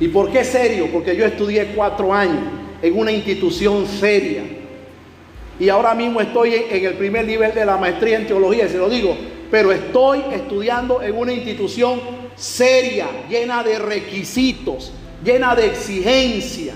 ¿Y 0.00 0.08
por 0.08 0.32
qué 0.32 0.42
serio? 0.42 0.88
Porque 0.92 1.14
yo 1.14 1.24
estudié 1.24 1.66
cuatro 1.76 2.12
años 2.12 2.42
en 2.80 2.98
una 2.98 3.12
institución 3.12 3.86
seria. 3.86 4.42
Y 5.60 5.68
ahora 5.68 5.94
mismo 5.94 6.20
estoy 6.20 6.54
en, 6.54 6.64
en 6.70 6.86
el 6.86 6.94
primer 6.94 7.26
nivel 7.26 7.54
de 7.54 7.64
la 7.64 7.76
maestría 7.76 8.18
en 8.18 8.26
teología, 8.26 8.66
y 8.66 8.70
se 8.70 8.78
lo 8.78 8.88
digo, 8.88 9.16
pero 9.52 9.70
estoy 9.70 10.22
estudiando 10.32 11.02
en 11.02 11.14
una 11.14 11.30
institución 11.30 12.00
seria, 12.34 13.06
llena 13.28 13.62
de 13.62 13.78
requisitos, 13.78 14.94
llena 15.22 15.54
de 15.54 15.66
exigencia. 15.66 16.72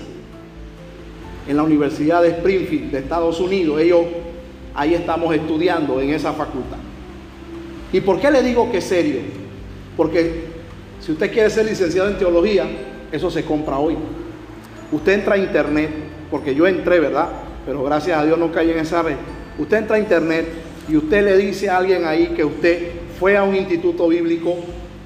En 1.47 1.57
la 1.57 1.63
Universidad 1.63 2.21
de 2.21 2.27
Springfield 2.27 2.91
de 2.91 2.99
Estados 2.99 3.39
Unidos, 3.39 3.81
ellos 3.81 4.01
ahí 4.75 4.93
estamos 4.93 5.33
estudiando 5.33 5.99
en 5.99 6.11
esa 6.11 6.33
facultad. 6.33 6.77
¿Y 7.91 7.99
por 7.99 8.19
qué 8.19 8.29
le 8.29 8.43
digo 8.43 8.71
que 8.71 8.77
es 8.77 8.83
serio? 8.83 9.21
Porque 9.95 10.43
si 10.99 11.13
usted 11.13 11.33
quiere 11.33 11.49
ser 11.49 11.65
licenciado 11.65 12.09
en 12.09 12.19
teología, 12.19 12.67
eso 13.11 13.31
se 13.31 13.43
compra 13.43 13.79
hoy. 13.79 13.97
Usted 14.91 15.13
entra 15.13 15.33
a 15.33 15.39
internet, 15.39 15.89
porque 16.29 16.53
yo 16.53 16.67
entré, 16.67 16.99
¿verdad? 16.99 17.29
Pero 17.65 17.83
gracias 17.83 18.19
a 18.19 18.23
Dios 18.23 18.37
no 18.37 18.51
caí 18.51 18.69
en 18.69 18.77
esa 18.77 19.01
red. 19.01 19.15
Usted 19.57 19.77
entra 19.77 19.95
a 19.95 19.99
internet 19.99 20.66
y 20.89 20.95
usted 20.95 21.23
le 21.23 21.37
dice 21.37 21.69
a 21.69 21.77
alguien 21.77 22.05
ahí 22.05 22.27
que 22.35 22.45
usted 22.45 22.91
fue 23.19 23.35
a 23.35 23.43
un 23.43 23.55
instituto 23.55 24.07
bíblico 24.07 24.55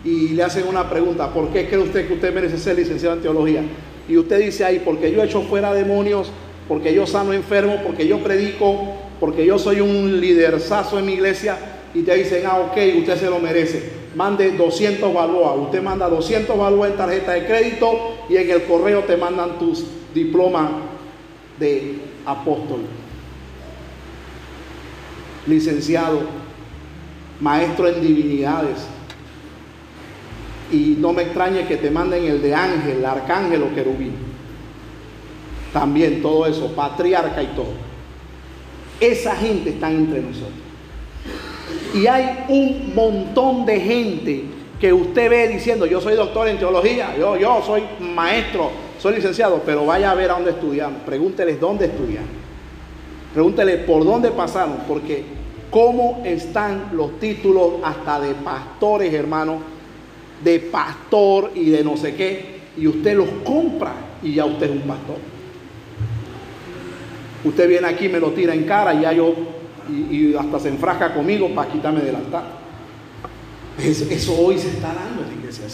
y 0.03 0.29
le 0.29 0.43
hacen 0.43 0.67
una 0.67 0.89
pregunta, 0.89 1.33
¿por 1.33 1.49
qué 1.49 1.67
cree 1.67 1.79
usted 1.79 2.07
que 2.07 2.13
usted 2.13 2.33
merece 2.33 2.57
ser 2.57 2.75
licenciado 2.75 3.15
en 3.15 3.21
teología? 3.21 3.63
Y 4.07 4.17
usted 4.17 4.39
dice 4.39 4.65
ahí, 4.65 4.81
porque 4.83 5.11
yo 5.11 5.21
he 5.21 5.25
hecho 5.25 5.41
fuera 5.43 5.73
demonios, 5.73 6.31
porque 6.67 6.93
yo 6.93 7.05
sano 7.05 7.33
enfermo, 7.33 7.81
porque 7.85 8.07
yo 8.07 8.19
predico, 8.19 8.93
porque 9.19 9.45
yo 9.45 9.57
soy 9.59 9.81
un 9.81 10.19
liderzazo 10.19 10.99
en 10.99 11.05
mi 11.05 11.13
iglesia 11.13 11.57
y 11.93 12.01
te 12.01 12.15
dicen, 12.15 12.43
ah, 12.45 12.59
ok, 12.59 12.77
usted 12.99 13.17
se 13.17 13.29
lo 13.29 13.39
merece. 13.39 14.01
Mande 14.15 14.51
200 14.51 15.13
balboas. 15.13 15.57
Usted 15.57 15.81
manda 15.81 16.09
200 16.09 16.57
balboas 16.57 16.91
en 16.91 16.97
tarjeta 16.97 17.33
de 17.33 17.45
crédito 17.45 18.17
y 18.29 18.37
en 18.37 18.49
el 18.49 18.63
correo 18.63 19.01
te 19.01 19.17
mandan 19.17 19.59
tus 19.59 19.85
diplomas 20.13 20.71
de 21.59 21.95
apóstol. 22.25 22.81
Licenciado, 25.47 26.21
maestro 27.39 27.87
en 27.87 28.01
divinidades. 28.01 28.77
Y 30.71 30.95
no 30.99 31.11
me 31.11 31.23
extrañe 31.23 31.67
que 31.67 31.77
te 31.77 31.91
manden 31.91 32.25
el 32.25 32.41
de 32.41 32.55
ángel, 32.55 33.05
arcángel 33.05 33.63
o 33.63 33.75
querubín. 33.75 34.13
También 35.73 36.21
todo 36.21 36.45
eso, 36.45 36.73
patriarca 36.73 37.41
y 37.41 37.47
todo. 37.47 37.73
Esa 38.99 39.35
gente 39.35 39.71
está 39.71 39.89
entre 39.89 40.21
nosotros. 40.21 40.53
Y 41.93 42.07
hay 42.07 42.45
un 42.47 42.93
montón 42.95 43.65
de 43.65 43.79
gente 43.79 44.43
que 44.79 44.93
usted 44.93 45.29
ve 45.29 45.47
diciendo, 45.47 45.85
yo 45.85 46.01
soy 46.01 46.15
doctor 46.15 46.47
en 46.47 46.57
teología, 46.57 47.15
yo, 47.17 47.37
yo 47.37 47.61
soy 47.65 47.83
maestro, 47.99 48.71
soy 48.97 49.15
licenciado, 49.15 49.61
pero 49.65 49.85
vaya 49.85 50.11
a 50.11 50.15
ver 50.15 50.31
a 50.31 50.35
dónde 50.35 50.51
estudiaron. 50.51 50.95
Pregúnteles 51.05 51.59
dónde 51.59 51.85
estudiaron. 51.85 52.40
Pregúntele 53.33 53.77
por 53.79 54.03
dónde 54.03 54.31
pasaron, 54.31 54.79
porque 54.87 55.23
cómo 55.69 56.21
están 56.25 56.89
los 56.93 57.19
títulos 57.19 57.75
hasta 57.83 58.19
de 58.19 58.35
pastores, 58.35 59.13
hermanos, 59.13 59.61
de 60.43 60.59
pastor 60.59 61.51
y 61.55 61.69
de 61.69 61.83
no 61.83 61.95
sé 61.95 62.15
qué, 62.15 62.61
y 62.77 62.87
usted 62.87 63.15
los 63.15 63.29
compra 63.45 63.93
y 64.21 64.33
ya 64.33 64.45
usted 64.45 64.69
es 64.69 64.71
un 64.71 64.87
pastor. 64.87 65.17
Usted 67.43 67.69
viene 67.69 67.87
aquí, 67.87 68.07
me 68.09 68.19
lo 68.19 68.31
tira 68.31 68.53
en 68.53 68.65
cara 68.65 68.93
y 68.93 69.01
ya 69.01 69.13
yo, 69.13 69.33
y, 69.89 70.35
hasta 70.35 70.59
se 70.59 70.69
enfrasca 70.69 71.13
conmigo 71.13 71.49
para 71.55 71.71
quitarme 71.71 72.01
del 72.01 72.15
altar. 72.15 72.61
Eso, 73.79 74.37
hoy 74.37 74.57
se 74.57 74.67
está 74.67 74.93
dando 74.93 75.23
en 75.23 75.29
la 75.29 75.33
iglesia. 75.33 75.65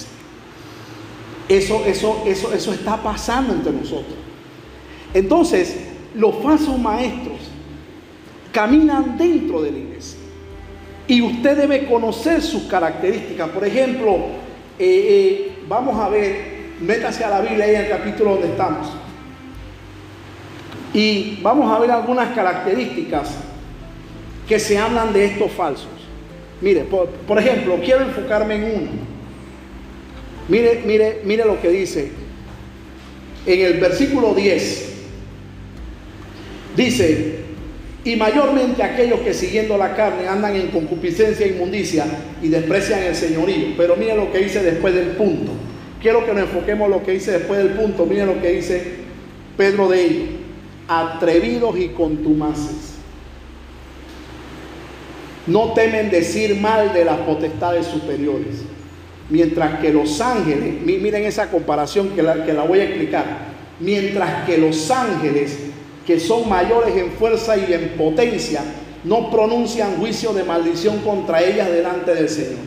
Eso, 1.49 1.83
eso, 1.85 2.23
eso, 2.25 2.53
eso 2.53 2.73
está 2.73 2.97
pasando 2.97 3.53
entre 3.53 3.73
nosotros. 3.73 4.15
Entonces, 5.13 5.77
los 6.15 6.35
falsos 6.41 6.77
maestros 6.77 7.46
caminan 8.57 9.15
dentro 9.19 9.61
de 9.61 9.71
la 9.71 9.77
iglesia. 9.77 10.17
Y 11.07 11.21
usted 11.21 11.55
debe 11.55 11.85
conocer 11.85 12.41
sus 12.41 12.63
características. 12.63 13.49
Por 13.49 13.63
ejemplo, 13.63 14.15
eh, 14.79 14.79
eh, 14.79 15.51
vamos 15.69 15.95
a 16.03 16.09
ver, 16.09 16.73
métase 16.81 17.23
a 17.23 17.29
la 17.29 17.41
Biblia 17.41 17.65
ahí 17.65 17.75
en 17.75 17.81
el 17.81 17.89
capítulo 17.89 18.31
donde 18.31 18.47
estamos. 18.47 18.87
Y 20.91 21.37
vamos 21.43 21.71
a 21.71 21.77
ver 21.77 21.91
algunas 21.91 22.33
características 22.33 23.29
que 24.49 24.59
se 24.59 24.79
hablan 24.79 25.13
de 25.13 25.25
estos 25.25 25.51
falsos. 25.51 25.87
Mire, 26.59 26.81
por, 26.81 27.09
por 27.09 27.37
ejemplo, 27.37 27.77
quiero 27.85 28.05
enfocarme 28.05 28.55
en 28.55 28.63
uno. 28.63 28.89
Mire, 30.47 30.81
mire, 30.83 31.21
mire 31.25 31.45
lo 31.45 31.61
que 31.61 31.69
dice 31.69 32.11
en 33.45 33.61
el 33.61 33.79
versículo 33.79 34.33
10. 34.33 34.93
Dice, 36.75 37.46
y 38.07 38.15
mayormente 38.15 38.81
aquellos 38.81 39.19
que 39.19 39.33
siguiendo 39.33 39.77
la 39.77 39.93
carne 39.93 40.29
andan 40.29 40.55
en 40.55 40.67
concupiscencia 40.67 41.45
e 41.45 41.49
inmundicia 41.49 42.05
y 42.41 42.47
desprecian 42.47 43.03
el 43.03 43.13
señorío. 43.13 43.73
Pero 43.75 43.97
mire 43.97 44.15
lo 44.15 44.31
que 44.31 44.37
dice 44.37 44.63
después 44.63 44.95
del 44.95 45.07
punto. 45.07 45.51
Quiero 46.01 46.25
que 46.25 46.31
nos 46.31 46.43
enfoquemos 46.43 46.89
lo 46.89 47.03
que 47.03 47.11
dice 47.11 47.33
después 47.33 47.59
del 47.59 47.71
punto. 47.71 48.05
Mire 48.05 48.25
lo 48.25 48.41
que 48.41 48.53
dice 48.53 48.81
Pedro 49.57 49.89
de 49.89 50.05
ellos. 50.05 50.29
Atrevidos 50.87 51.77
y 51.77 51.89
contumaces. 51.89 52.93
No 55.45 55.73
temen 55.73 56.09
decir 56.09 56.55
mal 56.55 56.93
de 56.93 57.03
las 57.03 57.17
potestades 57.17 57.87
superiores. 57.87 58.63
Mientras 59.29 59.81
que 59.81 59.91
los 59.91 60.21
ángeles, 60.21 60.81
miren 60.81 61.25
esa 61.25 61.51
comparación 61.51 62.11
que 62.11 62.23
la, 62.23 62.45
que 62.45 62.53
la 62.53 62.63
voy 62.63 62.79
a 62.79 62.83
explicar. 62.85 63.25
Mientras 63.81 64.45
que 64.45 64.57
los 64.57 64.89
ángeles 64.89 65.66
que 66.07 66.21
son 66.21 66.47
mayores 66.47 66.95
en 66.95 67.11
fuerza 67.11 67.57
y 67.57 67.73
en 67.73 67.89
potencia, 67.97 68.61
no 69.03 69.29
pronuncian 69.29 69.97
juicio 69.97 70.31
de 70.31 70.45
maldición 70.45 70.99
contra 70.99 71.43
ellas 71.43 71.69
delante 71.69 72.15
del 72.15 72.29
Señor. 72.29 72.61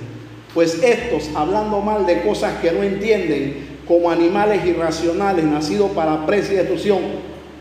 Pues 0.53 0.83
estos, 0.83 1.31
hablando 1.35 1.81
mal 1.81 2.05
de 2.05 2.21
cosas 2.21 2.61
que 2.61 2.71
no 2.71 2.83
entienden, 2.83 3.81
como 3.89 4.11
animales 4.11 4.65
irracionales 4.67 5.47
nacidos 5.47 5.91
para 5.93 6.27
presa 6.27 6.53
y 6.53 6.57
destrucción, 6.57 6.99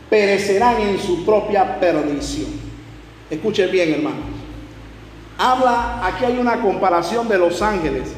perecerán 0.10 0.82
en 0.82 1.00
su 1.00 1.26
propia 1.26 1.80
perdición. 1.80 2.50
Escuchen 3.30 3.72
bien, 3.72 3.94
hermanos. 3.94 4.26
Habla, 5.38 6.06
aquí 6.06 6.26
hay 6.26 6.38
una 6.40 6.62
comparación 6.62 7.30
de 7.30 7.38
los 7.38 7.62
ángeles, 7.62 8.10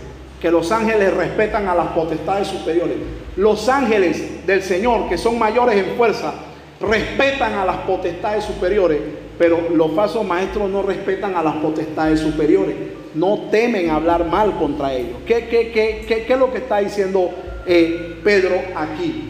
que 0.41 0.49
los 0.49 0.71
ángeles 0.71 1.13
respetan 1.13 1.67
a 1.67 1.75
las 1.75 1.89
potestades 1.89 2.47
superiores. 2.47 2.97
Los 3.35 3.69
ángeles 3.69 4.47
del 4.47 4.63
Señor, 4.63 5.07
que 5.07 5.19
son 5.19 5.37
mayores 5.37 5.77
en 5.77 5.95
fuerza, 5.95 6.33
respetan 6.81 7.53
a 7.53 7.65
las 7.65 7.77
potestades 7.77 8.43
superiores, 8.43 8.99
pero 9.37 9.69
los 9.73 9.91
falsos 9.93 10.25
maestros 10.25 10.69
no 10.69 10.81
respetan 10.81 11.35
a 11.35 11.43
las 11.43 11.55
potestades 11.55 12.19
superiores, 12.19 12.75
no 13.13 13.49
temen 13.51 13.89
hablar 13.89 14.25
mal 14.25 14.57
contra 14.57 14.93
ellos. 14.93 15.17
¿Qué, 15.25 16.25
es 16.27 16.39
lo 16.39 16.51
que 16.51 16.59
está 16.59 16.79
diciendo 16.79 17.29
eh, 17.65 18.19
Pedro 18.23 18.55
aquí? 18.75 19.29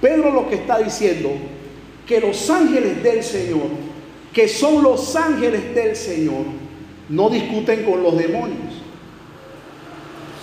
Pedro 0.00 0.30
lo 0.30 0.48
que 0.48 0.56
está 0.56 0.78
diciendo, 0.78 1.30
que 2.06 2.20
los 2.20 2.50
ángeles 2.50 3.02
del 3.02 3.22
Señor, 3.22 3.68
que 4.32 4.48
son 4.48 4.82
los 4.82 5.16
ángeles 5.16 5.74
del 5.74 5.96
Señor, 5.96 6.44
no 7.08 7.28
discuten 7.30 7.84
con 7.84 8.02
los 8.02 8.16
demonios. 8.16 8.82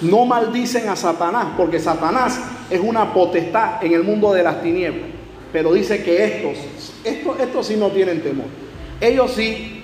No 0.02 0.26
maldicen 0.26 0.90
a 0.90 0.96
Satanás, 0.96 1.50
porque 1.56 1.80
Satanás 1.80 2.40
es 2.72 2.80
una 2.80 3.14
potestad 3.14 3.84
en 3.84 3.94
el 3.94 4.04
mundo 4.04 4.34
de 4.34 4.42
las 4.42 4.64
tinieblas. 4.64 5.11
Pero 5.52 5.74
dice 5.74 6.04
que 6.04 6.24
estos, 6.24 6.58
estos, 7.04 7.40
estos 7.40 7.68
sí 7.68 7.76
no 7.76 7.90
tienen 7.90 8.22
temor. 8.22 8.48
Ellos 9.00 9.32
sí 9.32 9.84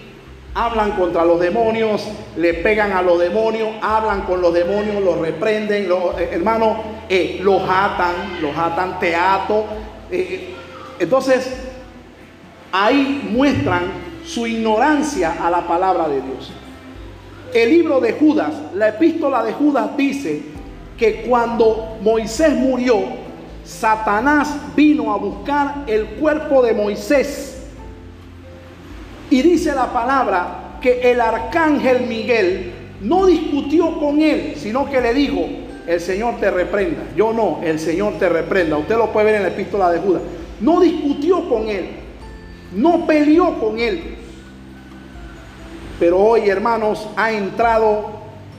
hablan 0.53 0.93
contra 0.93 1.23
los 1.23 1.39
demonios, 1.39 2.03
le 2.35 2.55
pegan 2.55 2.91
a 2.91 3.01
los 3.03 3.19
demonios, 3.19 3.69
hablan 3.81 4.21
con 4.21 4.41
los 4.41 4.53
demonios, 4.53 5.03
los 5.03 5.19
reprenden, 5.19 5.87
los, 5.87 6.19
eh, 6.19 6.29
hermanos, 6.31 6.79
eh, 7.09 7.39
los 7.43 7.61
atan, 7.61 8.41
los 8.41 8.57
atan 8.57 8.99
teatro. 8.99 9.65
Eh, 10.09 10.55
entonces, 10.99 11.55
ahí 12.71 13.29
muestran 13.31 13.83
su 14.25 14.47
ignorancia 14.47 15.35
a 15.45 15.51
la 15.51 15.67
palabra 15.67 16.07
de 16.07 16.21
Dios. 16.21 16.51
El 17.53 17.69
libro 17.69 17.99
de 17.99 18.13
Judas, 18.13 18.53
la 18.73 18.89
epístola 18.89 19.43
de 19.43 19.53
Judas 19.53 19.95
dice 19.95 20.41
que 20.97 21.21
cuando 21.21 21.97
Moisés 22.01 22.53
murió, 22.53 22.97
Satanás 23.67 24.55
vino 24.77 25.11
a 25.11 25.17
buscar 25.17 25.83
el 25.87 26.05
cuerpo 26.11 26.63
de 26.63 26.73
Moisés. 26.73 27.57
Y 29.29 29.41
dice 29.41 29.75
la 29.75 29.91
palabra 29.91 30.77
que 30.81 31.11
el 31.11 31.19
arcángel 31.19 32.07
Miguel 32.07 32.71
no 33.01 33.25
discutió 33.25 33.99
con 33.99 34.21
él, 34.21 34.53
sino 34.55 34.89
que 34.89 35.01
le 35.01 35.13
dijo, 35.13 35.45
el 35.85 35.99
Señor 35.99 36.35
te 36.39 36.49
reprenda. 36.49 37.03
Yo 37.15 37.33
no, 37.33 37.59
el 37.61 37.77
Señor 37.77 38.13
te 38.17 38.29
reprenda. 38.29 38.77
Usted 38.77 38.95
lo 38.95 39.11
puede 39.11 39.25
ver 39.25 39.35
en 39.35 39.43
la 39.43 39.49
epístola 39.49 39.91
de 39.91 39.99
Judas. 39.99 40.21
No 40.61 40.79
discutió 40.79 41.49
con 41.49 41.67
él, 41.67 41.89
no 42.73 43.05
peleó 43.05 43.59
con 43.59 43.79
él. 43.79 44.15
Pero 45.99 46.19
hoy, 46.19 46.49
hermanos, 46.49 47.09
ha 47.17 47.33
entrado 47.33 48.11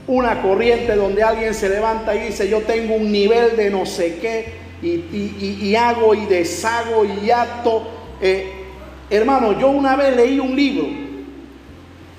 una 0.05 0.41
corriente 0.43 0.95
donde 0.95 1.23
alguien 1.23 1.55
se 1.55 1.67
levanta 1.67 2.15
y 2.15 2.27
dice, 2.27 2.47
yo 2.47 2.61
tengo 2.61 2.95
un 2.95 3.11
nivel 3.11 3.57
de 3.57 3.71
no 3.71 3.87
sé 3.87 4.19
qué, 4.19 4.58
y, 4.81 5.75
hago 5.75 6.15
y 6.15 6.25
deshago 6.25 7.05
y 7.05 7.31
acto. 7.31 7.87
Eh, 8.21 8.51
hermano, 9.09 9.57
yo 9.59 9.69
una 9.69 9.95
vez 9.95 10.15
leí 10.15 10.39
un 10.39 10.55
libro 10.55 10.87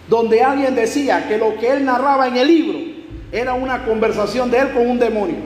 donde 0.09 0.43
alguien 0.43 0.75
decía 0.75 1.29
que 1.29 1.39
lo 1.39 1.57
que 1.57 1.71
él 1.71 1.85
narraba 1.85 2.27
en 2.27 2.37
el 2.37 2.47
libro 2.49 2.79
era 3.33 3.55
una 3.55 3.85
conversación 3.85 4.51
de 4.51 4.59
él 4.59 4.73
con 4.73 4.89
un 4.89 4.99
demonio. 4.99 5.37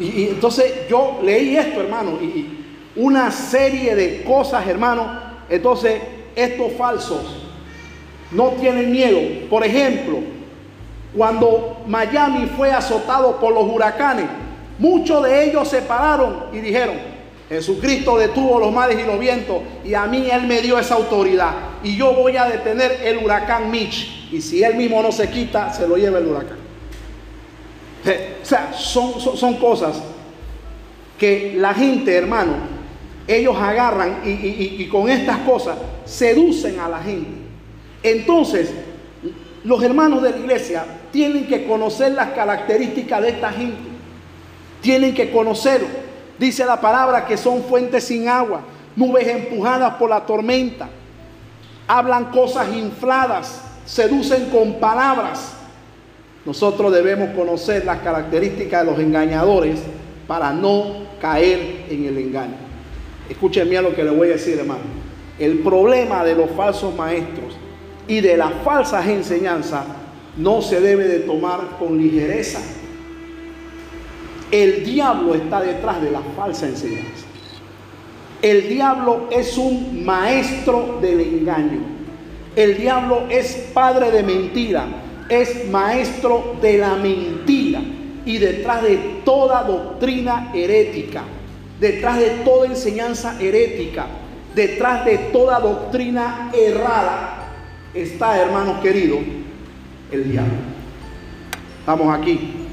Y, 0.00 0.28
entonces 0.28 0.88
yo 0.88 1.20
leí 1.22 1.56
esto, 1.56 1.80
hermano, 1.80 2.12
y, 2.22 2.64
una 2.96 3.30
serie 3.30 3.94
de 3.94 4.24
cosas, 4.24 4.66
hermano. 4.66 5.06
Entonces, 5.50 6.00
estos 6.34 6.72
falsos 6.72 7.46
no 8.30 8.48
tienen 8.52 8.90
miedo. 8.90 9.20
Por 9.50 9.64
ejemplo, 9.64 10.20
cuando 11.14 11.82
Miami 11.86 12.46
fue 12.56 12.72
azotado 12.72 13.38
por 13.38 13.52
los 13.52 13.64
huracanes, 13.64 14.26
Muchos 14.78 15.22
de 15.22 15.44
ellos 15.44 15.68
se 15.68 15.82
pararon 15.82 16.46
y 16.52 16.58
dijeron, 16.58 16.96
Jesucristo 17.48 18.18
detuvo 18.18 18.58
los 18.58 18.72
mares 18.72 18.98
y 18.98 19.06
los 19.06 19.18
vientos 19.18 19.58
y 19.84 19.94
a 19.94 20.06
mí 20.06 20.28
Él 20.30 20.46
me 20.46 20.60
dio 20.60 20.78
esa 20.78 20.96
autoridad 20.96 21.52
y 21.82 21.96
yo 21.96 22.12
voy 22.12 22.36
a 22.36 22.46
detener 22.46 23.00
el 23.04 23.18
huracán 23.18 23.70
Mitch 23.70 24.28
y 24.32 24.40
si 24.40 24.62
Él 24.62 24.74
mismo 24.74 25.02
no 25.02 25.12
se 25.12 25.30
quita, 25.30 25.72
se 25.72 25.86
lo 25.86 25.96
lleva 25.96 26.18
el 26.18 26.26
huracán. 26.26 26.58
O 28.42 28.44
sea, 28.46 28.72
son, 28.72 29.20
son, 29.20 29.36
son 29.36 29.54
cosas 29.56 30.00
que 31.18 31.54
la 31.56 31.74
gente, 31.74 32.14
hermano, 32.14 32.52
ellos 33.26 33.56
agarran 33.58 34.20
y, 34.24 34.30
y 34.30 34.88
con 34.88 35.08
estas 35.08 35.38
cosas 35.38 35.76
seducen 36.04 36.78
a 36.78 36.88
la 36.88 36.98
gente. 36.98 37.30
Entonces, 38.02 38.70
los 39.64 39.82
hermanos 39.82 40.22
de 40.22 40.30
la 40.30 40.36
iglesia 40.36 40.84
tienen 41.10 41.46
que 41.46 41.66
conocer 41.66 42.12
las 42.12 42.30
características 42.30 43.22
de 43.22 43.28
esta 43.30 43.50
gente. 43.50 43.95
Tienen 44.80 45.14
que 45.14 45.30
conocerlo. 45.30 45.88
Dice 46.38 46.64
la 46.64 46.80
palabra 46.80 47.26
que 47.26 47.36
son 47.36 47.64
fuentes 47.64 48.04
sin 48.04 48.28
agua, 48.28 48.60
nubes 48.94 49.26
empujadas 49.26 49.94
por 49.94 50.10
la 50.10 50.24
tormenta. 50.26 50.88
Hablan 51.88 52.26
cosas 52.26 52.68
infladas, 52.74 53.62
seducen 53.84 54.50
con 54.50 54.74
palabras. 54.74 55.52
Nosotros 56.44 56.92
debemos 56.92 57.30
conocer 57.30 57.84
las 57.84 57.98
características 58.00 58.84
de 58.84 58.90
los 58.90 59.00
engañadores 59.00 59.80
para 60.26 60.52
no 60.52 61.06
caer 61.20 61.86
en 61.88 62.04
el 62.04 62.18
engaño. 62.18 62.56
Escúchenme 63.28 63.76
a 63.76 63.82
lo 63.82 63.94
que 63.94 64.04
le 64.04 64.10
voy 64.10 64.28
a 64.28 64.32
decir, 64.32 64.58
hermano. 64.58 64.80
El 65.38 65.58
problema 65.58 66.24
de 66.24 66.34
los 66.34 66.50
falsos 66.50 66.94
maestros 66.94 67.56
y 68.08 68.20
de 68.20 68.36
las 68.36 68.52
falsas 68.64 69.06
enseñanzas 69.06 69.84
no 70.36 70.62
se 70.62 70.80
debe 70.80 71.08
de 71.08 71.20
tomar 71.20 71.76
con 71.78 71.98
ligereza. 71.98 72.60
El 74.50 74.84
diablo 74.84 75.34
está 75.34 75.60
detrás 75.60 76.00
de 76.00 76.10
la 76.10 76.20
falsa 76.36 76.66
enseñanza. 76.66 77.26
El 78.42 78.68
diablo 78.68 79.28
es 79.30 79.56
un 79.58 80.04
maestro 80.04 80.98
del 81.00 81.20
engaño. 81.20 81.80
El 82.54 82.76
diablo 82.76 83.24
es 83.28 83.70
padre 83.74 84.10
de 84.10 84.22
mentira, 84.22 84.86
es 85.28 85.68
maestro 85.68 86.56
de 86.62 86.78
la 86.78 86.94
mentira. 86.94 87.80
Y 88.24 88.38
detrás 88.38 88.82
de 88.82 88.96
toda 89.24 89.62
doctrina 89.62 90.50
herética, 90.54 91.22
detrás 91.80 92.18
de 92.18 92.30
toda 92.44 92.66
enseñanza 92.66 93.40
herética, 93.40 94.06
detrás 94.54 95.04
de 95.04 95.18
toda 95.32 95.60
doctrina 95.60 96.50
errada, 96.52 97.52
está, 97.94 98.40
hermanos 98.40 98.80
queridos, 98.80 99.20
el 100.10 100.30
diablo. 100.30 100.54
Estamos 101.80 102.18
aquí. 102.18 102.65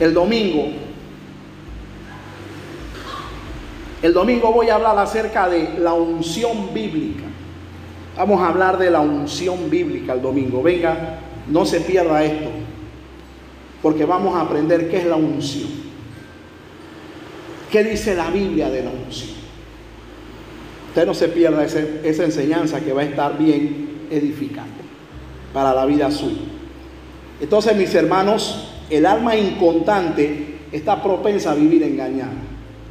El 0.00 0.14
domingo, 0.14 0.66
el 4.02 4.14
domingo 4.14 4.50
voy 4.50 4.70
a 4.70 4.76
hablar 4.76 4.98
acerca 4.98 5.46
de 5.46 5.78
la 5.78 5.92
unción 5.92 6.72
bíblica. 6.72 7.24
Vamos 8.16 8.40
a 8.40 8.48
hablar 8.48 8.78
de 8.78 8.90
la 8.90 9.00
unción 9.00 9.68
bíblica 9.68 10.14
el 10.14 10.22
domingo. 10.22 10.62
Venga, 10.62 11.18
no 11.48 11.66
se 11.66 11.82
pierda 11.82 12.24
esto, 12.24 12.48
porque 13.82 14.06
vamos 14.06 14.34
a 14.36 14.40
aprender 14.40 14.90
qué 14.90 14.98
es 14.98 15.04
la 15.04 15.16
unción. 15.16 15.68
¿Qué 17.70 17.84
dice 17.84 18.14
la 18.16 18.30
Biblia 18.30 18.70
de 18.70 18.82
la 18.82 18.90
unción? 18.90 19.38
Usted 20.88 21.06
no 21.06 21.12
se 21.12 21.28
pierda 21.28 21.64
esa 21.64 22.24
enseñanza 22.24 22.80
que 22.80 22.94
va 22.94 23.02
a 23.02 23.04
estar 23.04 23.36
bien 23.36 24.06
edificante 24.10 24.80
para 25.52 25.74
la 25.74 25.84
vida 25.84 26.10
suya. 26.10 26.40
Entonces, 27.40 27.76
mis 27.76 27.94
hermanos, 27.94 28.69
el 28.90 29.06
alma 29.06 29.36
incontante 29.36 30.58
está 30.72 31.02
propensa 31.02 31.52
a 31.52 31.54
vivir 31.54 31.82
engañada. 31.82 32.32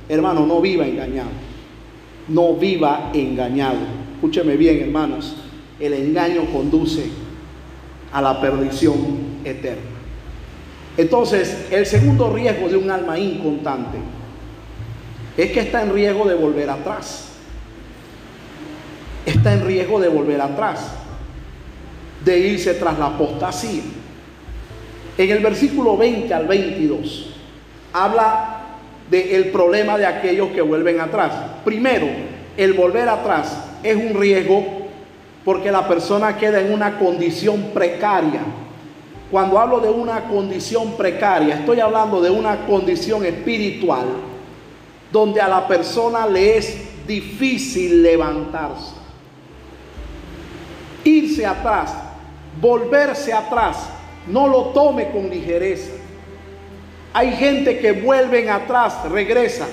Hermano, 0.08 0.46
no 0.46 0.62
viva 0.62 0.88
engañado. 0.88 1.30
No 2.28 2.56
viva 2.56 3.12
engañado. 3.14 3.80
Escúcheme 4.16 4.56
bien, 4.56 4.82
hermanos. 4.82 5.36
El 5.80 5.94
engaño 5.94 6.46
conduce 6.52 7.06
a 8.12 8.22
la 8.22 8.40
perdición 8.42 8.96
eterna. 9.44 9.82
Entonces, 10.98 11.68
el 11.72 11.86
segundo 11.86 12.34
riesgo 12.34 12.68
de 12.68 12.78
un 12.78 12.90
alma 12.90 13.18
incontante 13.18 13.98
es 15.38 15.52
que 15.52 15.62
está 15.62 15.84
en 15.84 15.94
riesgo 15.94 16.28
de 16.28 16.36
volver 16.36 16.70
atrás. 16.70 17.30
Está 19.26 19.54
en 19.54 19.66
riesgo 19.66 20.00
de 20.00 20.10
volver 20.10 20.42
atrás 20.42 20.92
de 22.26 22.40
irse 22.40 22.74
tras 22.74 22.98
la 23.00 23.08
apostasía. 23.08 23.84
En 25.20 25.30
el 25.30 25.40
versículo 25.40 25.98
20 25.98 26.34
al 26.34 26.48
22 26.48 27.26
habla 27.92 28.62
del 29.12 29.50
problema 29.50 29.98
de 29.98 30.06
aquellos 30.06 30.48
que 30.52 30.62
vuelven 30.62 31.02
atrás. 31.02 31.34
Primero, 31.66 32.08
el 32.56 32.72
volver 32.72 33.10
atrás 33.10 33.66
es 33.84 33.98
un 33.98 34.18
riesgo 34.18 34.66
porque 35.44 35.74
la 35.74 35.86
persona 35.86 36.38
queda 36.38 36.62
en 36.62 36.72
una 36.72 36.98
condición 36.98 37.72
precaria. 37.74 38.40
Cuando 39.30 39.60
hablo 39.60 39.82
de 39.82 39.90
una 39.90 40.24
condición 40.24 40.94
precaria, 40.94 41.56
estoy 41.56 41.82
hablando 41.82 42.22
de 42.22 42.30
una 42.30 42.66
condición 42.66 43.26
espiritual 43.26 44.06
donde 45.12 45.42
a 45.42 45.50
la 45.50 45.68
persona 45.68 46.26
le 46.28 46.60
es 46.60 47.06
difícil 47.06 48.02
levantarse. 48.02 48.94
Irse 51.04 51.46
atrás 51.46 51.94
volverse 52.60 53.34
atrás. 53.34 53.90
No 54.28 54.48
lo 54.48 54.66
tome 54.68 55.10
con 55.10 55.30
ligereza. 55.30 55.92
Hay 57.14 57.32
gente 57.34 57.80
que 57.80 57.94
vuelven 57.94 58.50
atrás, 58.50 58.98
regresan, 59.10 59.70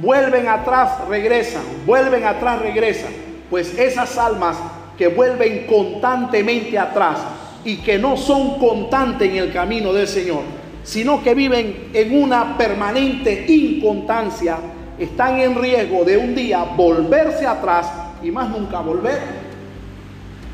vuelven 0.00 0.48
atrás, 0.48 1.06
regresan, 1.08 1.62
vuelven 1.84 2.24
atrás, 2.24 2.60
regresan. 2.60 3.10
Pues 3.50 3.78
esas 3.78 4.16
almas 4.16 4.56
que 4.96 5.08
vuelven 5.08 5.66
constantemente 5.66 6.78
atrás 6.78 7.18
y 7.64 7.76
que 7.78 7.98
no 7.98 8.16
son 8.16 8.58
constantes 8.58 9.28
en 9.30 9.36
el 9.36 9.52
camino 9.52 9.92
del 9.92 10.08
Señor, 10.08 10.42
sino 10.82 11.22
que 11.22 11.34
viven 11.34 11.90
en 11.92 12.22
una 12.22 12.56
permanente 12.56 13.44
inconstancia, 13.48 14.58
están 14.98 15.38
en 15.38 15.54
riesgo 15.60 16.04
de 16.04 16.16
un 16.16 16.34
día 16.34 16.64
volverse 16.76 17.46
atrás 17.46 17.90
y 18.22 18.30
más 18.30 18.48
nunca 18.48 18.80
volver 18.80 19.48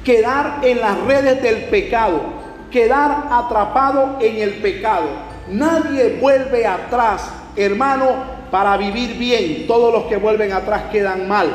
quedar 0.04 0.60
en 0.62 0.80
las 0.80 1.00
redes 1.00 1.42
del 1.42 1.64
pecado, 1.64 2.20
quedar 2.74 3.28
atrapado 3.30 4.18
en 4.20 4.42
el 4.42 4.54
pecado. 4.54 5.06
Nadie 5.48 6.18
vuelve 6.20 6.66
atrás, 6.66 7.30
hermano, 7.54 8.16
para 8.50 8.76
vivir 8.76 9.16
bien. 9.16 9.68
Todos 9.68 9.94
los 9.94 10.04
que 10.06 10.16
vuelven 10.16 10.52
atrás 10.52 10.86
quedan 10.90 11.28
mal. 11.28 11.46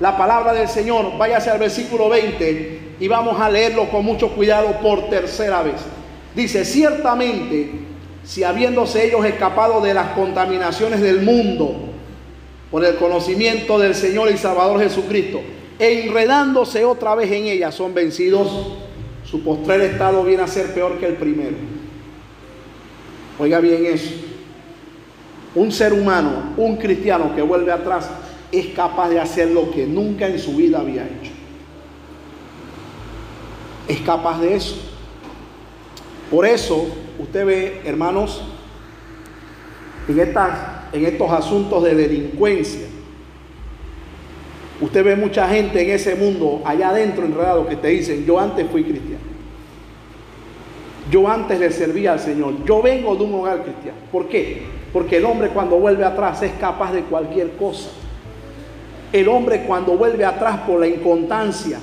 La 0.00 0.16
palabra 0.16 0.54
del 0.54 0.68
Señor, 0.68 1.18
váyase 1.18 1.50
al 1.50 1.58
versículo 1.58 2.08
20 2.08 2.94
y 2.98 3.06
vamos 3.06 3.38
a 3.38 3.50
leerlo 3.50 3.90
con 3.90 4.02
mucho 4.02 4.30
cuidado 4.30 4.80
por 4.80 5.10
tercera 5.10 5.62
vez. 5.62 5.82
Dice, 6.34 6.64
ciertamente, 6.64 7.70
si 8.24 8.42
habiéndose 8.42 9.06
ellos 9.06 9.26
escapado 9.26 9.82
de 9.82 9.92
las 9.92 10.12
contaminaciones 10.12 11.02
del 11.02 11.20
mundo 11.20 11.74
por 12.70 12.82
el 12.82 12.96
conocimiento 12.96 13.78
del 13.78 13.94
Señor 13.94 14.30
y 14.30 14.38
Salvador 14.38 14.80
Jesucristo, 14.80 15.42
enredándose 15.78 16.86
otra 16.86 17.14
vez 17.14 17.30
en 17.30 17.44
ella, 17.44 17.70
son 17.70 17.92
vencidos. 17.92 18.81
Su 19.24 19.42
postrer 19.42 19.80
estado 19.82 20.24
viene 20.24 20.42
a 20.42 20.46
ser 20.46 20.74
peor 20.74 20.98
que 20.98 21.06
el 21.06 21.14
primero. 21.14 21.56
Oiga 23.38 23.60
bien 23.60 23.86
eso. 23.86 24.10
Un 25.54 25.70
ser 25.70 25.92
humano, 25.92 26.54
un 26.56 26.76
cristiano 26.76 27.34
que 27.34 27.42
vuelve 27.42 27.72
atrás, 27.72 28.08
es 28.50 28.66
capaz 28.68 29.08
de 29.08 29.20
hacer 29.20 29.50
lo 29.50 29.70
que 29.70 29.86
nunca 29.86 30.26
en 30.26 30.38
su 30.38 30.56
vida 30.56 30.80
había 30.80 31.04
hecho. 31.04 31.32
Es 33.88 34.00
capaz 34.00 34.40
de 34.40 34.54
eso. 34.54 34.76
Por 36.30 36.46
eso, 36.46 36.86
usted 37.18 37.44
ve, 37.44 37.82
hermanos, 37.84 38.42
en, 40.08 40.20
estas, 40.20 40.58
en 40.92 41.04
estos 41.04 41.30
asuntos 41.30 41.84
de 41.84 41.94
delincuencia, 41.94 42.86
Usted 44.82 45.04
ve 45.04 45.14
mucha 45.14 45.48
gente 45.48 45.80
en 45.80 45.90
ese 45.90 46.16
mundo, 46.16 46.60
allá 46.64 46.88
adentro 46.88 47.24
enredado, 47.24 47.68
que 47.68 47.76
te 47.76 47.86
dicen, 47.86 48.26
yo 48.26 48.40
antes 48.40 48.66
fui 48.68 48.82
cristiano. 48.82 49.22
Yo 51.08 51.28
antes 51.28 51.60
le 51.60 51.70
servía 51.70 52.14
al 52.14 52.18
Señor. 52.18 52.64
Yo 52.64 52.82
vengo 52.82 53.14
de 53.14 53.22
un 53.22 53.34
hogar 53.34 53.62
cristiano. 53.62 53.98
¿Por 54.10 54.26
qué? 54.26 54.62
Porque 54.92 55.18
el 55.18 55.24
hombre 55.24 55.50
cuando 55.50 55.78
vuelve 55.78 56.04
atrás 56.04 56.42
es 56.42 56.50
capaz 56.54 56.92
de 56.92 57.02
cualquier 57.02 57.52
cosa. 57.52 57.90
El 59.12 59.28
hombre 59.28 59.62
cuando 59.68 59.96
vuelve 59.96 60.24
atrás 60.24 60.58
por 60.66 60.80
la 60.80 60.88
inconstancia, 60.88 61.78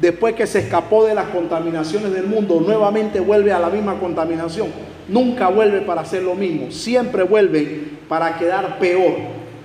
después 0.00 0.34
que 0.34 0.46
se 0.46 0.60
escapó 0.60 1.04
de 1.04 1.14
las 1.14 1.26
contaminaciones 1.26 2.14
del 2.14 2.26
mundo, 2.26 2.62
nuevamente 2.66 3.20
vuelve 3.20 3.52
a 3.52 3.58
la 3.58 3.68
misma 3.68 4.00
contaminación. 4.00 4.68
Nunca 5.06 5.48
vuelve 5.48 5.82
para 5.82 6.00
hacer 6.00 6.22
lo 6.22 6.34
mismo. 6.34 6.70
Siempre 6.70 7.24
vuelve 7.24 7.82
para 8.08 8.38
quedar 8.38 8.78
peor. 8.78 9.16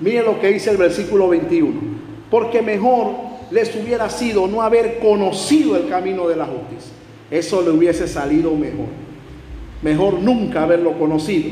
Miren 0.02 0.26
lo 0.26 0.42
que 0.42 0.50
dice 0.50 0.70
el 0.70 0.78
versículo 0.78 1.30
21 1.30 2.03
porque 2.34 2.64
mejor 2.64 3.12
les 3.52 3.76
hubiera 3.76 4.10
sido 4.10 4.48
no 4.48 4.64
haber 4.64 4.98
conocido 4.98 5.78
el 5.78 5.88
camino 5.88 6.28
de 6.28 6.36
la 6.36 6.46
justicia. 6.46 6.92
Eso 7.30 7.62
le 7.62 7.70
hubiese 7.70 8.08
salido 8.08 8.56
mejor. 8.56 8.88
Mejor 9.84 10.16
nunca 10.16 10.64
haberlo 10.64 10.98
conocido, 10.98 11.52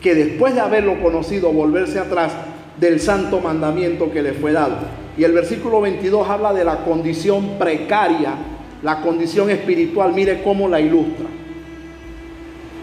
que 0.00 0.14
después 0.14 0.54
de 0.54 0.60
haberlo 0.60 1.02
conocido 1.02 1.50
volverse 1.52 1.98
atrás 1.98 2.30
del 2.78 3.00
santo 3.00 3.40
mandamiento 3.40 4.12
que 4.12 4.22
le 4.22 4.32
fue 4.32 4.52
dado. 4.52 4.76
Y 5.18 5.24
el 5.24 5.32
versículo 5.32 5.80
22 5.80 6.28
habla 6.28 6.52
de 6.52 6.66
la 6.66 6.84
condición 6.84 7.58
precaria, 7.58 8.34
la 8.80 9.00
condición 9.00 9.50
espiritual, 9.50 10.12
mire 10.12 10.40
cómo 10.44 10.68
la 10.68 10.80
ilustra. 10.80 11.26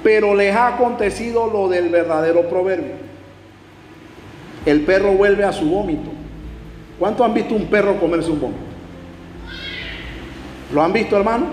Pero 0.03 0.35
les 0.35 0.53
ha 0.53 0.75
acontecido 0.75 1.47
lo 1.47 1.69
del 1.69 1.87
verdadero 1.87 2.49
proverbio 2.49 3.09
el 4.65 4.81
perro 4.81 5.13
vuelve 5.13 5.43
a 5.43 5.51
su 5.51 5.69
vómito. 5.69 6.11
¿Cuántos 6.99 7.25
han 7.25 7.33
visto 7.33 7.55
un 7.55 7.67
perro 7.67 7.97
comerse 7.97 8.29
un 8.29 8.41
vómito? 8.41 8.59
¿Lo 10.73 10.83
han 10.83 10.91
visto, 10.91 11.15
hermano? 11.15 11.45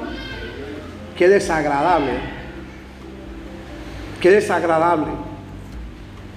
Qué 1.17 1.29
desagradable. 1.29 2.11
Qué 4.21 4.33
desagradable. 4.33 5.13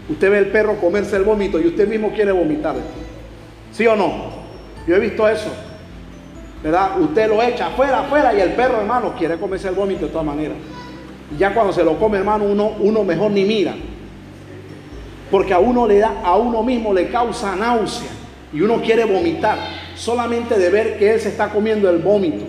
Usted 0.09 0.31
ve 0.31 0.37
el 0.37 0.47
perro 0.47 0.75
comerse 0.75 1.15
el 1.15 1.23
vómito 1.23 1.59
y 1.59 1.67
usted 1.67 1.87
mismo 1.87 2.11
quiere 2.13 2.31
vomitar. 2.31 2.75
¿Sí 3.71 3.87
o 3.87 3.95
no? 3.95 4.29
Yo 4.87 4.95
he 4.95 4.99
visto 4.99 5.27
eso. 5.27 5.51
¿Verdad? 6.63 6.99
Usted 7.01 7.29
lo 7.29 7.41
echa 7.41 7.67
afuera, 7.67 8.01
afuera 8.01 8.33
y 8.33 8.41
el 8.41 8.51
perro, 8.51 8.79
hermano, 8.79 9.15
quiere 9.17 9.37
comerse 9.37 9.69
el 9.69 9.75
vómito 9.75 10.05
de 10.05 10.11
todas 10.11 10.25
maneras. 10.25 10.57
Y 11.33 11.37
ya 11.37 11.53
cuando 11.53 11.73
se 11.73 11.83
lo 11.83 11.97
come, 11.97 12.17
hermano, 12.19 12.45
uno, 12.45 12.75
uno 12.79 13.03
mejor 13.03 13.31
ni 13.31 13.43
mira. 13.43 13.73
Porque 15.31 15.53
a 15.53 15.59
uno 15.59 15.87
le 15.87 15.97
da, 15.99 16.21
a 16.23 16.35
uno 16.35 16.61
mismo 16.61 16.93
le 16.93 17.09
causa 17.09 17.55
náusea 17.55 18.18
y 18.51 18.61
uno 18.61 18.81
quiere 18.81 19.05
vomitar 19.05 19.57
solamente 19.95 20.57
de 20.57 20.69
ver 20.69 20.97
que 20.97 21.13
él 21.13 21.19
se 21.19 21.29
está 21.29 21.49
comiendo 21.49 21.89
el 21.89 21.99
vómito. 21.99 22.45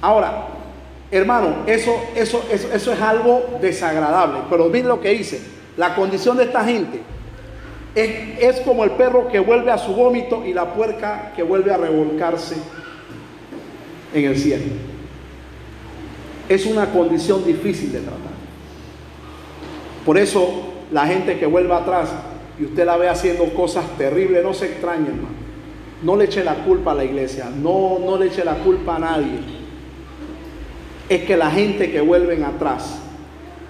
Ahora, 0.00 0.48
hermano, 1.10 1.64
eso, 1.66 1.94
eso, 2.14 2.44
eso, 2.50 2.72
eso 2.72 2.92
es 2.92 3.00
algo 3.00 3.58
desagradable. 3.60 4.40
Pero 4.50 4.66
miren 4.66 4.88
lo 4.88 5.00
que 5.00 5.10
dice. 5.10 5.40
La 5.76 5.94
condición 5.94 6.36
de 6.36 6.44
esta 6.44 6.64
gente 6.64 7.00
es, 7.94 8.38
es 8.38 8.60
como 8.60 8.84
el 8.84 8.92
perro 8.92 9.28
que 9.28 9.40
vuelve 9.40 9.70
a 9.70 9.78
su 9.78 9.92
vómito 9.92 10.44
y 10.44 10.52
la 10.52 10.72
puerca 10.74 11.32
que 11.34 11.42
vuelve 11.42 11.72
a 11.72 11.76
revolcarse 11.76 12.56
en 14.12 14.24
el 14.24 14.36
cielo. 14.36 14.64
Es 16.48 16.66
una 16.66 16.90
condición 16.90 17.44
difícil 17.44 17.92
de 17.92 18.00
tratar. 18.00 18.34
Por 20.04 20.18
eso 20.18 20.72
la 20.92 21.06
gente 21.06 21.38
que 21.38 21.46
vuelve 21.46 21.74
atrás 21.74 22.10
y 22.58 22.64
usted 22.64 22.84
la 22.84 22.96
ve 22.96 23.08
haciendo 23.08 23.44
cosas 23.54 23.84
terribles, 23.98 24.42
no 24.44 24.54
se 24.54 24.66
extrañe, 24.66 25.08
hermano. 25.08 25.43
No 26.02 26.16
le 26.16 26.24
eche 26.24 26.44
la 26.44 26.54
culpa 26.56 26.92
a 26.92 26.94
la 26.94 27.04
iglesia, 27.04 27.50
no, 27.50 27.98
no 28.04 28.16
le 28.18 28.26
eche 28.26 28.44
la 28.44 28.54
culpa 28.56 28.96
a 28.96 28.98
nadie. 28.98 29.38
Es 31.08 31.24
que 31.24 31.36
la 31.36 31.50
gente 31.50 31.90
que 31.90 32.00
vuelven 32.00 32.44
atrás 32.44 33.00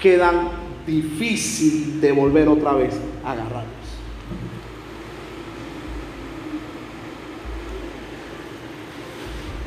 quedan 0.00 0.48
difícil 0.86 2.00
de 2.00 2.12
volver 2.12 2.48
otra 2.48 2.72
vez 2.74 2.94
a 3.24 3.32
agarrarlos. 3.32 3.74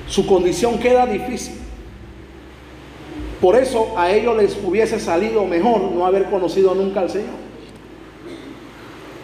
Su 0.08 0.26
condición 0.26 0.80
queda 0.80 1.06
difícil. 1.06 1.56
Por 3.42 3.56
eso 3.56 3.94
a 3.98 4.12
ellos 4.12 4.36
les 4.36 4.58
hubiese 4.64 5.00
salido 5.00 5.46
mejor 5.46 5.92
no 5.92 6.06
haber 6.06 6.26
conocido 6.26 6.74
nunca 6.74 7.02
al 7.02 7.10
Señor. 7.10 7.47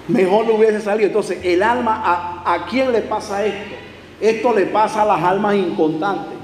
Mejor 0.08 0.46
le 0.46 0.54
hubiese 0.54 0.82
salido. 0.82 1.08
Entonces, 1.08 1.40
el 1.44 1.64
alma, 1.64 2.02
¿a, 2.04 2.54
¿a 2.54 2.66
quién 2.66 2.92
le 2.92 3.02
pasa 3.02 3.46
esto? 3.46 3.76
Esto 4.20 4.54
le 4.54 4.66
pasa 4.68 5.04
a 5.04 5.06
las 5.06 5.24
almas 5.24 5.56
incontantes. 5.56 6.38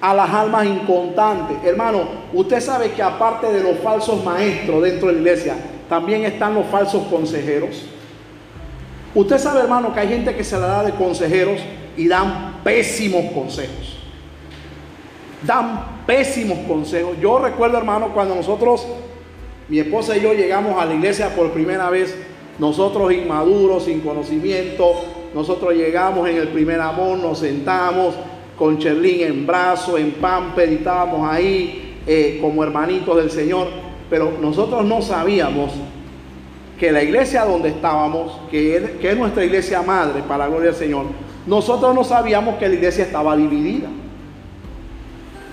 A 0.00 0.14
las 0.14 0.30
almas 0.30 0.66
incontantes. 0.66 1.58
Hermano, 1.64 2.08
usted 2.32 2.60
sabe 2.60 2.90
que 2.92 3.02
aparte 3.02 3.52
de 3.52 3.62
los 3.62 3.78
falsos 3.80 4.22
maestros 4.24 4.82
dentro 4.82 5.08
de 5.08 5.14
la 5.14 5.18
iglesia, 5.20 5.56
también 5.88 6.24
están 6.24 6.54
los 6.54 6.66
falsos 6.66 7.06
consejeros. 7.08 7.84
Usted 9.14 9.38
sabe, 9.38 9.60
hermano, 9.60 9.94
que 9.94 10.00
hay 10.00 10.08
gente 10.08 10.34
que 10.34 10.44
se 10.44 10.58
la 10.58 10.66
da 10.66 10.82
de 10.82 10.92
consejeros 10.92 11.60
y 11.96 12.08
dan 12.08 12.56
pésimos 12.62 13.32
consejos. 13.32 13.96
Dan 15.42 16.02
pésimos 16.06 16.58
consejos. 16.68 17.16
Yo 17.20 17.38
recuerdo, 17.38 17.78
hermano, 17.78 18.08
cuando 18.12 18.34
nosotros, 18.34 18.86
mi 19.68 19.78
esposa 19.78 20.16
y 20.16 20.20
yo 20.20 20.34
llegamos 20.34 20.80
a 20.80 20.84
la 20.84 20.94
iglesia 20.94 21.34
por 21.34 21.50
primera 21.52 21.88
vez, 21.88 22.14
nosotros 22.58 23.12
inmaduros, 23.12 23.84
sin 23.84 24.00
conocimiento, 24.00 24.92
nosotros 25.34 25.74
llegamos 25.74 26.28
en 26.28 26.36
el 26.36 26.48
primer 26.48 26.80
amor, 26.80 27.18
nos 27.18 27.38
sentamos 27.40 28.14
con 28.58 28.78
Cherlín 28.78 29.20
en 29.20 29.46
brazo, 29.46 29.98
en 29.98 30.12
pamper, 30.12 30.70
y 30.72 30.76
estábamos 30.76 31.28
ahí 31.30 31.98
eh, 32.06 32.38
como 32.40 32.64
hermanitos 32.64 33.16
del 33.16 33.30
Señor, 33.30 33.68
pero 34.08 34.32
nosotros 34.40 34.84
no 34.84 35.02
sabíamos 35.02 35.72
que 36.78 36.92
la 36.92 37.02
iglesia 37.02 37.44
donde 37.44 37.68
estábamos, 37.70 38.40
que 38.50 38.76
es, 38.76 38.90
que 38.92 39.10
es 39.10 39.16
nuestra 39.16 39.44
iglesia 39.44 39.82
madre, 39.82 40.22
para 40.22 40.44
la 40.44 40.48
gloria 40.48 40.70
del 40.70 40.78
Señor, 40.78 41.06
nosotros 41.46 41.94
no 41.94 42.04
sabíamos 42.04 42.56
que 42.56 42.68
la 42.68 42.74
iglesia 42.74 43.04
estaba 43.04 43.36
dividida. 43.36 43.88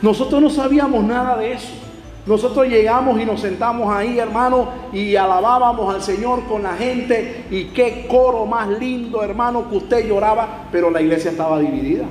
Nosotros 0.02 0.42
no 0.42 0.50
sabíamos 0.50 1.04
nada 1.04 1.38
de 1.38 1.54
eso. 1.54 1.83
Nosotros 2.26 2.68
llegamos 2.68 3.20
y 3.20 3.26
nos 3.26 3.42
sentamos 3.42 3.94
ahí, 3.94 4.18
hermano, 4.18 4.70
y 4.94 5.16
alabábamos 5.16 5.94
al 5.94 6.02
Señor 6.02 6.46
con 6.46 6.64
la 6.64 6.74
gente. 6.74 7.46
Y 7.52 7.66
qué 7.66 8.06
coro 8.08 8.46
más 8.46 8.70
lindo, 8.70 9.22
hermano, 9.22 9.70
que 9.70 9.78
usted 9.78 10.08
lloraba, 10.08 10.68
pero 10.72 10.90
la 10.90 11.02
iglesia 11.02 11.32
estaba 11.32 11.60
dividida. 11.60 12.06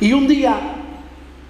Y 0.00 0.12
un 0.12 0.26
día 0.26 0.56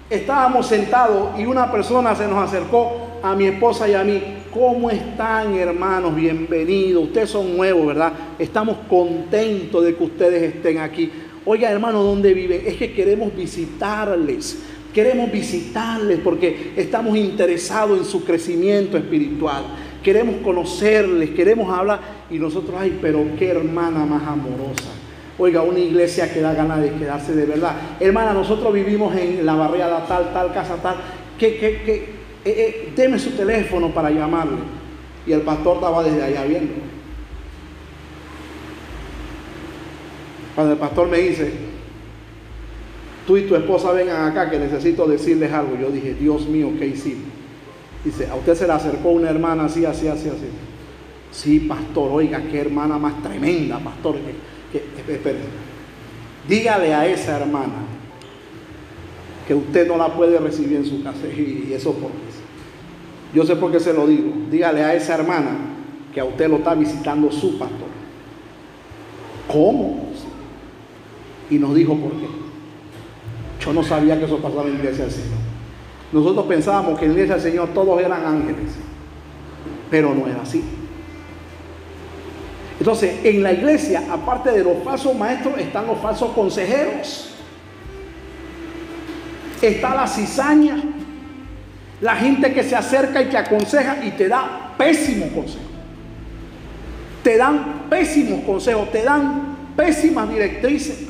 estábamos 0.09 0.67
sentados 0.67 1.39
y 1.39 1.45
una 1.45 1.71
persona 1.71 2.15
se 2.15 2.27
nos 2.27 2.43
acercó 2.43 3.09
a 3.23 3.35
mi 3.35 3.45
esposa 3.45 3.87
y 3.87 3.95
a 3.95 4.03
mí. 4.03 4.21
¿Cómo 4.53 4.89
están, 4.89 5.55
hermanos? 5.55 6.15
Bienvenidos. 6.15 7.03
Ustedes 7.05 7.29
son 7.29 7.55
nuevos, 7.55 7.87
¿verdad? 7.87 8.13
Estamos 8.37 8.77
contentos 8.87 9.83
de 9.83 9.95
que 9.95 10.03
ustedes 10.03 10.55
estén 10.55 10.79
aquí. 10.79 11.11
Oiga, 11.45 11.69
hermano, 11.69 12.03
¿dónde 12.03 12.33
viven? 12.33 12.61
Es 12.65 12.77
que 12.77 12.93
queremos 12.93 13.35
visitarles. 13.35 14.63
Queremos 14.93 15.31
visitarles 15.31 16.19
porque 16.23 16.73
estamos 16.75 17.15
interesados 17.15 17.97
en 17.97 18.05
su 18.05 18.25
crecimiento 18.25 18.97
espiritual. 18.97 19.63
Queremos 20.03 20.37
conocerles, 20.43 21.29
queremos 21.31 21.71
hablar. 21.71 21.99
Y 22.31 22.39
nosotros, 22.39 22.75
ay, 22.79 22.97
pero 23.01 23.23
qué 23.37 23.49
hermana 23.49 24.05
más 24.05 24.27
amorosa. 24.27 24.89
Oiga, 25.37 25.61
una 25.61 25.79
iglesia 25.79 26.33
que 26.33 26.41
da 26.41 26.53
ganas 26.53 26.81
de 26.81 26.91
quedarse 26.93 27.33
de 27.35 27.45
verdad. 27.45 27.75
Hermana, 27.99 28.33
nosotros 28.33 28.73
vivimos 28.73 29.15
en 29.15 29.45
la 29.45 29.53
barriada 29.53 30.05
tal, 30.07 30.33
tal, 30.33 30.53
casa 30.53 30.75
tal. 30.77 30.97
Que, 31.37 31.57
que, 31.57 31.81
que, 31.83 31.95
eh, 31.95 32.45
eh, 32.45 32.93
deme 32.95 33.19
su 33.19 33.31
teléfono 33.31 33.93
para 33.93 34.09
llamarle. 34.09 34.57
Y 35.27 35.33
el 35.33 35.41
pastor 35.41 35.75
estaba 35.75 36.03
desde 36.03 36.23
allá 36.23 36.43
viendo. 36.45 36.73
Cuando 40.55 40.73
el 40.73 40.79
pastor 40.79 41.07
me 41.07 41.19
dice, 41.19 41.68
tú 43.29 43.37
y 43.37 43.43
tu 43.43 43.55
esposa 43.55 43.91
vengan 43.91 44.31
acá 44.31 44.49
que 44.49 44.57
necesito 44.57 45.05
decirles 45.05 45.53
algo. 45.53 45.77
Yo 45.79 45.91
dije, 45.91 46.15
Dios 46.15 46.47
mío, 46.47 46.71
¿qué 46.79 46.87
hiciste? 46.87 47.29
Dice, 48.03 48.27
a 48.27 48.33
usted 48.33 48.55
se 48.55 48.65
le 48.65 48.73
acercó 48.73 49.09
una 49.09 49.29
hermana 49.29 49.65
así, 49.65 49.85
así, 49.85 50.07
así, 50.07 50.29
así. 50.29 50.47
Sí, 51.29 51.59
pastor, 51.59 52.09
oiga, 52.11 52.41
qué 52.49 52.59
hermana 52.59 52.97
más 52.97 53.21
tremenda, 53.21 53.77
pastor. 53.77 54.15
Que, 54.71 54.79
que. 54.79 55.35
Dígale 56.47 56.91
a 56.91 57.05
esa 57.05 57.39
hermana 57.39 57.83
que 59.47 59.53
usted 59.53 59.87
no 59.87 59.95
la 59.95 60.07
puede 60.07 60.39
recibir 60.39 60.77
en 60.77 60.85
su 60.87 61.03
casa. 61.03 61.27
Y 61.27 61.71
eso 61.71 61.93
por 61.93 62.09
qué. 62.09 63.35
Yo 63.35 63.45
sé 63.45 63.55
por 63.57 63.71
qué 63.71 63.79
se 63.79 63.93
lo 63.93 64.07
digo. 64.07 64.33
Dígale 64.49 64.83
a 64.83 64.95
esa 64.95 65.13
hermana 65.13 65.55
que 66.11 66.19
a 66.19 66.25
usted 66.25 66.49
lo 66.49 66.57
está 66.57 66.73
visitando 66.73 67.31
su 67.31 67.59
pastor. 67.59 67.89
¿Cómo? 69.47 70.09
Y 71.51 71.59
nos 71.59 71.75
dijo 71.75 71.95
por 71.95 72.13
qué. 72.13 72.38
Yo 73.59 73.73
no 73.73 73.83
sabía 73.83 74.17
que 74.17 74.25
eso 74.25 74.37
pasaba 74.37 74.63
en 74.63 74.73
la 74.73 74.79
iglesia 74.79 75.05
del 75.05 75.13
Señor. 75.13 75.37
Nosotros 76.11 76.45
pensábamos 76.45 76.97
que 76.97 77.05
en 77.05 77.11
la 77.11 77.15
iglesia 77.15 77.35
del 77.35 77.51
Señor 77.51 77.69
todos 77.73 77.99
eran 78.01 78.25
ángeles, 78.25 78.71
pero 79.91 80.13
no 80.13 80.27
era 80.27 80.41
así. 80.41 80.63
Entonces, 82.79 83.25
en 83.25 83.43
la 83.43 83.51
iglesia, 83.51 84.03
aparte 84.09 84.51
de 84.51 84.63
los 84.63 84.81
falsos 84.83 85.13
maestros, 85.15 85.57
están 85.57 85.85
los 85.85 85.99
falsos 85.99 86.31
consejeros. 86.31 87.35
Está 89.61 89.93
la 89.93 90.07
cizaña, 90.07 90.81
la 91.99 92.15
gente 92.15 92.53
que 92.53 92.63
se 92.63 92.77
acerca 92.77 93.21
y 93.21 93.25
que 93.25 93.37
aconseja 93.37 94.05
y 94.05 94.11
te 94.11 94.29
da 94.29 94.73
pésimos 94.77 95.29
consejos. 95.31 95.67
Te 97.21 97.35
dan 97.35 97.87
pésimos 97.89 98.45
consejos, 98.45 98.89
te 98.89 99.03
dan 99.03 99.57
pésimas 99.75 100.29
directrices 100.29 101.08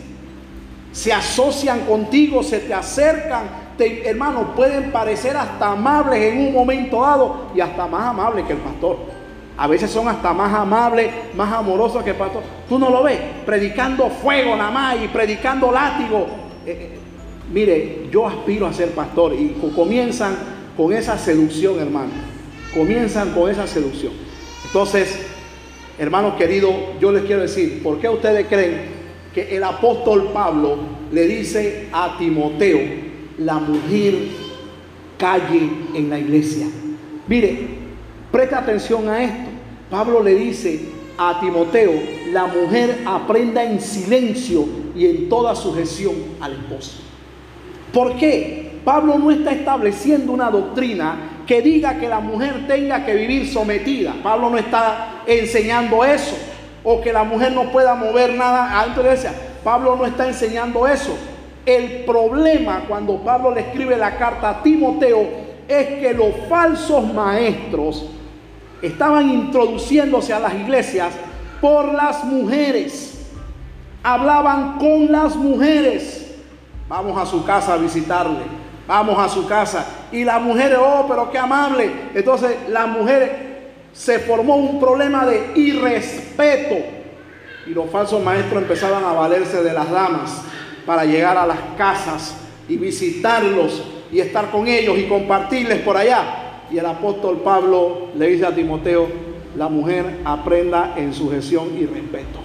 se 1.00 1.14
asocian 1.14 1.86
contigo, 1.86 2.44
se 2.44 2.60
te 2.60 2.74
acercan, 2.74 3.44
te, 3.78 4.06
hermano, 4.06 4.54
pueden 4.54 4.92
parecer 4.92 5.38
hasta 5.38 5.72
amables 5.72 6.22
en 6.22 6.48
un 6.48 6.54
momento 6.54 7.00
dado 7.00 7.52
y 7.56 7.62
hasta 7.62 7.88
más 7.88 8.08
amables 8.08 8.46
que 8.46 8.52
el 8.52 8.60
pastor. 8.60 8.98
A 9.56 9.66
veces 9.66 9.90
son 9.90 10.10
hasta 10.10 10.34
más 10.34 10.54
amables, 10.54 11.10
más 11.38 11.54
amorosos 11.54 12.04
que 12.04 12.10
el 12.10 12.18
pastor. 12.18 12.44
Tú 12.68 12.78
no 12.78 12.90
lo 12.90 13.02
ves, 13.02 13.18
predicando 13.46 14.10
fuego 14.10 14.58
nada 14.58 14.72
más 14.72 14.98
y 15.02 15.08
predicando 15.08 15.72
látigo. 15.72 16.28
Eh, 16.66 16.72
eh, 16.92 17.00
mire, 17.50 18.10
yo 18.12 18.28
aspiro 18.28 18.68
a 18.68 18.74
ser 18.74 18.90
pastor 18.92 19.32
y 19.34 19.56
comienzan 19.74 20.36
con 20.76 20.92
esa 20.92 21.18
seducción, 21.18 21.80
hermano. 21.80 22.12
Comienzan 22.74 23.32
con 23.32 23.50
esa 23.50 23.68
seducción. 23.68 24.12
Entonces, 24.66 25.18
hermanos 25.98 26.34
queridos, 26.34 26.74
yo 27.00 27.14
les 27.14 27.24
quiero 27.24 27.44
decir, 27.44 27.82
¿por 27.82 28.00
qué 28.00 28.10
ustedes 28.10 28.48
creen 28.48 29.00
que 29.34 29.56
el 29.56 29.64
apóstol 29.64 30.32
Pablo 30.34 30.78
le 31.12 31.28
dice 31.28 31.88
a 31.92 32.18
Timoteo, 32.18 32.80
la 33.38 33.56
mujer 33.56 34.16
calle 35.18 35.70
en 35.94 36.10
la 36.10 36.20
iglesia. 36.20 36.68
Mire, 37.28 37.68
presta 38.32 38.60
atención 38.60 39.08
a 39.10 39.24
esto. 39.24 39.50
Pablo 39.90 40.22
le 40.24 40.36
dice 40.36 40.80
a 41.18 41.40
Timoteo, 41.40 41.92
la 42.32 42.48
mujer 42.48 43.02
aprenda 43.06 43.64
en 43.64 43.82
silencio 43.82 44.66
y 44.96 45.06
en 45.06 45.30
toda 45.30 45.56
sujeción 45.56 46.16
al 46.40 46.54
esposo. 46.54 47.02
¿Por 47.94 48.16
qué? 48.18 48.80
Pablo 48.86 49.18
no 49.18 49.32
está 49.32 49.52
estableciendo 49.52 50.32
una 50.32 50.50
doctrina 50.50 51.44
que 51.46 51.62
diga 51.62 52.00
que 52.00 52.08
la 52.08 52.20
mujer 52.20 52.68
tenga 52.68 53.06
que 53.06 53.16
vivir 53.16 53.48
sometida. 53.48 54.16
Pablo 54.24 54.50
no 54.50 54.58
está 54.58 55.24
enseñando 55.26 56.06
eso. 56.06 56.38
O 56.84 57.02
que 57.02 57.12
la 57.12 57.24
mujer 57.24 57.52
no 57.52 57.72
pueda 57.72 57.94
mover 57.96 58.36
nada 58.36 58.80
a 58.80 58.88
la 58.88 58.94
iglesia. 58.94 59.34
Pablo 59.64 59.96
no 59.96 60.06
está 60.06 60.28
enseñando 60.28 60.88
eso. 60.88 61.16
El 61.66 62.06
problema 62.06 62.84
cuando 62.88 63.18
Pablo 63.18 63.54
le 63.54 63.62
escribe 63.62 63.96
la 63.98 64.18
carta 64.18 64.50
a 64.50 64.64
Timoteo 64.64 65.28
es 65.68 65.88
que 66.00 66.14
los 66.14 66.34
falsos 66.48 67.14
maestros 67.14 68.06
estaban 68.82 69.30
introduciéndose 69.30 70.34
a 70.34 70.40
las 70.40 70.54
iglesias 70.56 71.14
por 71.62 71.94
las 71.94 72.24
mujeres. 72.24 73.28
Hablaban 74.02 74.78
con 74.78 75.12
las 75.12 75.36
mujeres. 75.36 76.36
Vamos 76.88 77.22
a 77.22 77.26
su 77.26 77.46
casa 77.46 77.74
a 77.74 77.78
visitarle. 77.78 78.42
Vamos 78.88 79.20
a 79.20 79.30
su 79.30 79.48
casa. 79.48 79.86
Y 80.12 80.24
las 80.24 80.42
mujeres, 80.42 80.80
oh, 80.82 81.06
pero 81.08 81.30
qué 81.30 81.38
amable. 81.38 81.92
Entonces 82.16 82.58
las 82.70 82.88
mujeres 82.88 83.30
se 83.94 84.18
formó 84.20 84.56
un 84.56 84.80
problema 84.80 85.26
de 85.26 85.52
irrespeto. 85.56 86.99
Y 87.68 87.72
los 87.72 87.90
falsos 87.90 88.24
maestros 88.24 88.62
empezaban 88.62 89.04
a 89.04 89.14
valerse 89.14 89.64
de 89.64 89.74
las 89.74 89.90
damas 89.90 90.44
para 90.86 91.06
llegar 91.06 91.38
a 91.38 91.46
las 91.46 91.60
casas 91.78 92.36
y 92.68 92.78
visitarlos 92.78 93.84
y 94.12 94.20
estar 94.20 94.50
con 94.50 94.68
ellos 94.68 94.98
y 94.98 95.04
compartirles 95.04 95.80
por 95.82 95.98
allá. 95.98 96.66
Y 96.72 96.78
el 96.78 96.86
apóstol 96.86 97.42
Pablo 97.44 98.10
le 98.16 98.28
dice 98.28 98.46
a 98.46 98.54
Timoteo, 98.54 99.08
la 99.56 99.68
mujer 99.68 100.22
aprenda 100.24 100.94
en 100.96 101.14
sujeción 101.14 101.78
y 101.78 101.86
respeto. 101.86 102.40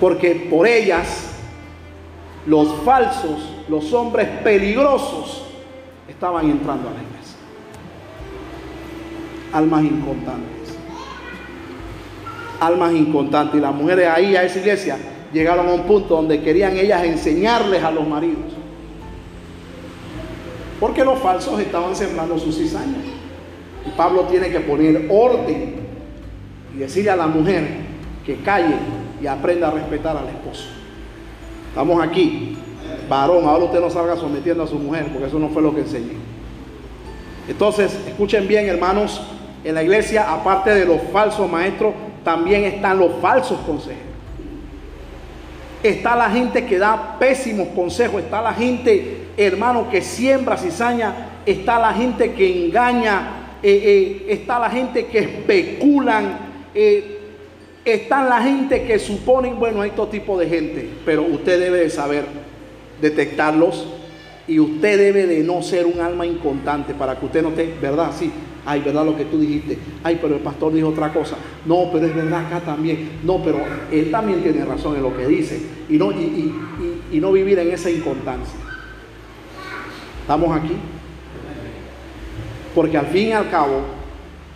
Porque 0.00 0.48
por 0.50 0.66
ellas 0.66 1.32
los 2.46 2.74
falsos, 2.84 3.54
los 3.68 3.92
hombres 3.92 4.28
peligrosos, 4.42 5.44
estaban 6.08 6.50
entrando 6.50 6.88
a 6.88 6.92
la 6.92 7.02
iglesia. 7.02 7.36
Almas 9.52 9.84
incontantes. 9.84 10.51
Almas 12.66 12.92
incontantes. 12.92 13.58
Y 13.58 13.60
las 13.60 13.74
mujeres 13.74 14.08
ahí 14.08 14.36
a 14.36 14.44
esa 14.44 14.58
iglesia 14.58 14.96
llegaron 15.32 15.68
a 15.68 15.72
un 15.72 15.82
punto 15.82 16.16
donde 16.16 16.40
querían 16.42 16.76
ellas 16.76 17.04
enseñarles 17.04 17.82
a 17.82 17.90
los 17.90 18.06
maridos 18.06 18.52
porque 20.82 21.04
los 21.04 21.20
falsos 21.20 21.60
estaban 21.60 21.94
sembrando 21.94 22.36
sus 22.36 22.58
cizañas. 22.58 23.04
Y 23.86 23.90
Pablo 23.90 24.22
tiene 24.22 24.50
que 24.50 24.58
poner 24.58 25.06
orden 25.08 25.76
y 26.74 26.78
decirle 26.78 27.12
a 27.12 27.14
la 27.14 27.28
mujer 27.28 27.68
que 28.26 28.38
calle 28.38 28.74
y 29.22 29.28
aprenda 29.28 29.68
a 29.68 29.70
respetar 29.70 30.16
al 30.16 30.26
esposo. 30.26 30.64
Estamos 31.68 32.02
aquí. 32.02 32.58
Varón, 33.08 33.44
ahora 33.44 33.66
usted 33.66 33.80
no 33.80 33.90
salga 33.90 34.16
sometiendo 34.16 34.64
a 34.64 34.66
su 34.66 34.74
mujer, 34.74 35.06
porque 35.12 35.28
eso 35.28 35.38
no 35.38 35.50
fue 35.50 35.62
lo 35.62 35.72
que 35.72 35.82
enseñé. 35.82 36.16
Entonces, 37.46 37.96
escuchen 38.08 38.48
bien, 38.48 38.66
hermanos, 38.66 39.22
en 39.62 39.76
la 39.76 39.84
iglesia, 39.84 40.32
aparte 40.32 40.74
de 40.74 40.84
los 40.84 41.00
falsos 41.12 41.48
maestros, 41.48 41.94
también 42.24 42.64
están 42.64 42.98
los 42.98 43.12
falsos 43.20 43.58
consejeros. 43.66 44.12
Está 45.82 46.14
la 46.14 46.30
gente 46.30 46.64
que 46.64 46.78
da 46.78 47.18
pésimos 47.18 47.68
consejos, 47.68 48.22
está 48.22 48.40
la 48.40 48.54
gente 48.54 49.22
hermano, 49.36 49.88
que 49.90 50.02
siembra 50.02 50.56
cizaña, 50.56 51.40
está 51.46 51.78
la 51.78 51.92
gente 51.92 52.32
que 52.32 52.66
engaña, 52.66 53.58
eh, 53.62 53.82
eh, 53.84 54.26
está 54.28 54.58
la 54.58 54.70
gente 54.70 55.06
que 55.06 55.18
especulan, 55.18 56.38
eh, 56.74 57.18
está 57.84 58.24
la 58.24 58.42
gente 58.42 58.84
que 58.84 58.98
suponen, 58.98 59.58
bueno, 59.58 59.80
hay 59.80 59.90
todo 59.90 60.08
tipo 60.08 60.38
de 60.38 60.48
gente, 60.48 60.88
pero 61.04 61.22
usted 61.22 61.58
debe 61.58 61.78
de 61.80 61.90
saber 61.90 62.24
detectarlos 63.00 63.86
y 64.46 64.58
usted 64.58 64.98
debe 64.98 65.26
de 65.26 65.40
no 65.40 65.62
ser 65.62 65.86
un 65.86 66.00
alma 66.00 66.26
incontante 66.26 66.94
para 66.94 67.18
que 67.18 67.26
usted 67.26 67.42
no 67.42 67.50
esté, 67.50 67.74
¿verdad? 67.80 68.10
Sí, 68.16 68.30
ay, 68.64 68.80
¿verdad 68.80 69.04
lo 69.04 69.16
que 69.16 69.24
tú 69.24 69.38
dijiste? 69.38 69.78
Ay, 70.02 70.18
pero 70.20 70.36
el 70.36 70.40
pastor 70.40 70.72
dijo 70.72 70.88
otra 70.88 71.12
cosa. 71.12 71.36
No, 71.66 71.90
pero 71.92 72.06
es 72.06 72.14
verdad 72.14 72.46
acá 72.46 72.60
también. 72.60 73.20
No, 73.24 73.42
pero 73.42 73.58
él 73.90 74.10
también 74.10 74.42
tiene 74.42 74.64
razón 74.64 74.96
en 74.96 75.02
lo 75.02 75.16
que 75.16 75.26
dice. 75.26 75.60
Y 75.88 75.96
no, 75.96 76.12
y 76.12 77.20
no 77.20 77.32
vivir 77.32 77.58
en 77.58 77.70
esa 77.70 77.90
inconstancia. 77.90 78.58
¿Estamos 80.22 80.56
aquí? 80.56 80.76
Porque 82.74 82.96
al 82.96 83.06
fin 83.06 83.28
y 83.28 83.32
al 83.32 83.50
cabo, 83.50 83.82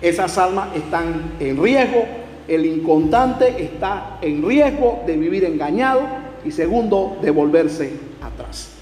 esas 0.01 0.39
almas 0.39 0.75
están 0.75 1.33
en 1.41 1.63
riesgo, 1.63 2.07
el 2.49 2.65
incontante 2.65 3.63
está 3.63 4.19
en 4.23 4.47
riesgo 4.47 5.03
de 5.07 5.17
vivir 5.17 5.45
engañado 5.45 6.03
y 6.45 6.51
segundo, 6.51 7.19
de 7.21 7.31
volverse 7.31 7.93
atrás. 8.23 8.77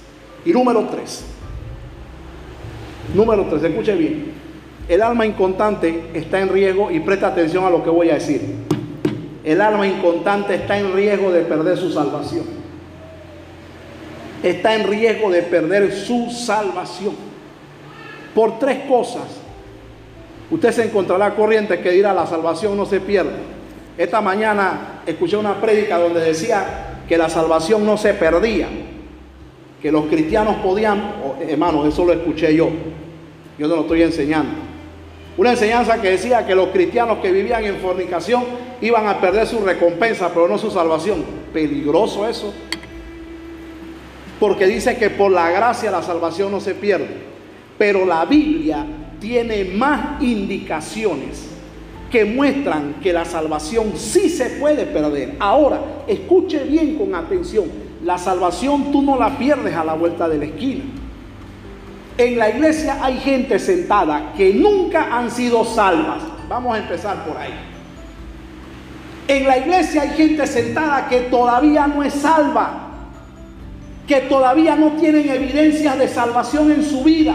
Y 0.44 0.52
número 0.52 0.86
tres, 0.90 1.24
número 3.14 3.46
tres, 3.48 3.64
escuche 3.64 3.94
bien, 3.94 4.32
el 4.88 5.02
alma 5.02 5.26
incontante 5.26 6.10
está 6.14 6.40
en 6.40 6.48
riesgo 6.50 6.90
y 6.90 7.00
presta 7.00 7.28
atención 7.28 7.64
a 7.64 7.70
lo 7.70 7.82
que 7.82 7.90
voy 7.90 8.10
a 8.10 8.14
decir. 8.14 8.42
El 9.44 9.60
alma 9.60 9.86
incontante 9.86 10.54
está 10.54 10.78
en 10.78 10.94
riesgo 10.94 11.30
de 11.30 11.42
perder 11.42 11.76
su 11.76 11.90
salvación 11.90 12.64
está 14.44 14.74
en 14.74 14.86
riesgo 14.86 15.30
de 15.30 15.42
perder 15.42 15.92
su 15.92 16.30
salvación. 16.30 17.14
Por 18.34 18.58
tres 18.58 18.80
cosas. 18.88 19.22
Usted 20.50 20.72
se 20.72 20.84
encontrará 20.84 21.34
corriente 21.34 21.80
que 21.80 21.90
dirá 21.90 22.12
la 22.12 22.26
salvación 22.26 22.76
no 22.76 22.84
se 22.84 23.00
pierde. 23.00 23.32
Esta 23.96 24.20
mañana 24.20 25.02
escuché 25.06 25.36
una 25.36 25.60
prédica 25.60 25.98
donde 25.98 26.20
decía 26.20 27.00
que 27.08 27.16
la 27.16 27.30
salvación 27.30 27.86
no 27.86 27.96
se 27.96 28.12
perdía, 28.12 28.68
que 29.80 29.90
los 29.90 30.06
cristianos 30.06 30.56
podían, 30.56 31.14
oh, 31.24 31.36
hermanos, 31.40 31.86
eso 31.86 32.04
lo 32.04 32.12
escuché 32.12 32.54
yo, 32.54 32.68
yo 33.58 33.68
no 33.68 33.76
lo 33.76 33.82
estoy 33.82 34.02
enseñando. 34.02 34.73
Una 35.36 35.50
enseñanza 35.50 36.00
que 36.00 36.10
decía 36.10 36.46
que 36.46 36.54
los 36.54 36.68
cristianos 36.68 37.18
que 37.18 37.32
vivían 37.32 37.64
en 37.64 37.76
fornicación 37.78 38.44
iban 38.80 39.06
a 39.08 39.20
perder 39.20 39.46
su 39.46 39.60
recompensa, 39.60 40.28
pero 40.32 40.46
no 40.48 40.58
su 40.58 40.70
salvación. 40.70 41.24
Peligroso 41.52 42.28
eso 42.28 42.52
porque 44.44 44.66
dice 44.66 44.96
que 44.96 45.10
por 45.10 45.30
la 45.30 45.50
gracia 45.50 45.90
la 45.90 46.02
salvación 46.02 46.50
no 46.50 46.60
se 46.60 46.74
pierde. 46.74 47.08
Pero 47.78 48.04
la 48.04 48.24
Biblia 48.24 48.84
tiene 49.20 49.64
más 49.64 50.22
indicaciones 50.22 51.48
que 52.10 52.24
muestran 52.24 52.96
que 53.02 53.12
la 53.12 53.24
salvación 53.24 53.92
sí 53.96 54.28
se 54.28 54.50
puede 54.50 54.84
perder. 54.84 55.36
Ahora, 55.40 55.80
escuche 56.06 56.62
bien 56.64 56.96
con 56.96 57.14
atención. 57.14 57.64
La 58.04 58.18
salvación 58.18 58.92
tú 58.92 59.02
no 59.02 59.18
la 59.18 59.38
pierdes 59.38 59.74
a 59.74 59.84
la 59.84 59.94
vuelta 59.94 60.28
de 60.28 60.38
la 60.38 60.44
esquina. 60.44 60.84
En 62.16 62.38
la 62.38 62.50
iglesia 62.50 62.98
hay 63.02 63.18
gente 63.18 63.58
sentada 63.58 64.32
que 64.36 64.54
nunca 64.54 65.16
han 65.16 65.30
sido 65.30 65.64
salvas. 65.64 66.22
Vamos 66.48 66.74
a 66.74 66.78
empezar 66.78 67.24
por 67.24 67.36
ahí. 67.36 67.54
En 69.26 69.46
la 69.46 69.58
iglesia 69.58 70.02
hay 70.02 70.10
gente 70.10 70.46
sentada 70.46 71.08
que 71.08 71.20
todavía 71.22 71.86
no 71.86 72.02
es 72.02 72.14
salva 72.14 72.84
que 74.06 74.20
todavía 74.22 74.76
no 74.76 74.92
tienen 74.92 75.28
evidencias 75.28 75.98
de 75.98 76.08
salvación 76.08 76.70
en 76.70 76.84
su 76.84 77.02
vida, 77.02 77.34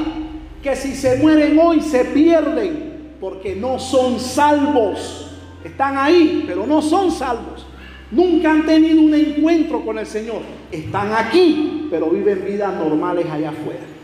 que 0.61 0.75
si 0.75 0.93
se 0.95 1.17
mueren 1.17 1.57
hoy 1.59 1.81
se 1.81 2.05
pierden 2.05 3.15
porque 3.19 3.55
no 3.55 3.79
son 3.79 4.19
salvos. 4.19 5.31
Están 5.63 5.97
ahí, 5.97 6.45
pero 6.47 6.65
no 6.65 6.81
son 6.81 7.11
salvos. 7.11 7.65
Nunca 8.11 8.51
han 8.51 8.65
tenido 8.65 9.01
un 9.01 9.13
encuentro 9.13 9.83
con 9.83 9.97
el 9.97 10.05
Señor. 10.05 10.41
Están 10.71 11.11
aquí, 11.13 11.87
pero 11.89 12.09
viven 12.09 12.45
vidas 12.45 12.73
normales 12.75 13.25
allá 13.29 13.49
afuera. 13.49 13.98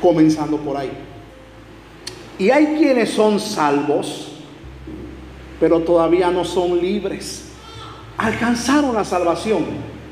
Comenzando 0.00 0.56
por 0.58 0.76
ahí. 0.76 0.90
Y 2.38 2.50
hay 2.50 2.76
quienes 2.78 3.10
son 3.10 3.38
salvos, 3.38 4.32
pero 5.58 5.80
todavía 5.80 6.30
no 6.30 6.44
son 6.44 6.80
libres 6.80 7.50
alcanzaron 8.20 8.94
la 8.94 9.04
salvación, 9.04 9.64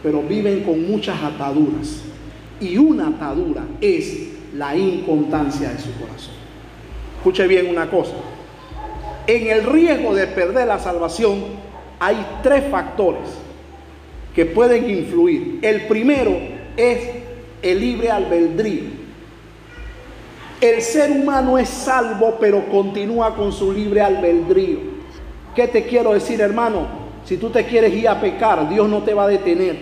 pero 0.03 0.22
viven 0.22 0.62
con 0.62 0.91
muchas 0.91 1.22
ataduras. 1.22 2.01
Y 2.59 2.78
una 2.78 3.09
atadura 3.09 3.64
es 3.82 4.28
la 4.55 4.74
inconstancia 4.74 5.68
de 5.70 5.78
su 5.78 5.93
corazón. 6.01 6.34
Escuche 7.18 7.47
bien 7.47 7.68
una 7.68 7.91
cosa. 7.91 8.14
En 9.26 9.49
el 9.49 9.64
riesgo 9.64 10.14
de 10.14 10.26
perder 10.26 10.66
la 10.68 10.78
salvación 10.78 11.45
hay 12.01 12.16
tres 12.43 12.64
factores 12.70 13.28
que 14.34 14.47
pueden 14.47 14.89
influir. 14.89 15.59
El 15.61 15.82
primero 15.82 16.34
es 16.78 17.11
el 17.61 17.78
libre 17.78 18.11
albedrío. 18.11 18.97
El 20.61 20.83
ser 20.83 21.13
humano 21.13 21.57
es 21.57 21.69
salvo, 21.69 22.37
pero 22.41 22.69
continúa 22.69 23.35
con 23.35 23.53
su 23.53 23.73
libre 23.73 24.01
albedrío. 24.01 24.79
¿Qué 25.55 25.69
te 25.69 25.85
quiero 25.85 26.15
decir, 26.15 26.41
hermano? 26.41 26.87
Si 27.25 27.37
tú 27.37 27.51
te 27.51 27.65
quieres 27.65 27.93
ir 27.95 28.09
a 28.09 28.21
pecar, 28.21 28.69
Dios 28.69 28.89
no 28.89 29.03
te 29.03 29.15
va 29.15 29.25
a 29.25 29.29
detener. 29.29 29.77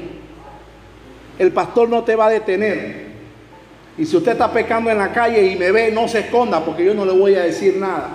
El 1.38 1.52
pastor 1.52 1.88
no 1.88 2.02
te 2.02 2.14
va 2.14 2.26
a 2.26 2.30
detener. 2.30 3.06
Y 3.96 4.04
si 4.04 4.16
usted 4.16 4.32
está 4.32 4.52
pecando 4.52 4.90
en 4.90 4.98
la 4.98 5.12
calle 5.12 5.46
y 5.46 5.56
me 5.56 5.72
ve, 5.72 5.90
no 5.92 6.08
se 6.08 6.20
esconda 6.20 6.62
porque 6.62 6.84
yo 6.84 6.94
no 6.94 7.06
le 7.06 7.12
voy 7.12 7.34
a 7.34 7.44
decir 7.44 7.76
nada. 7.76 8.10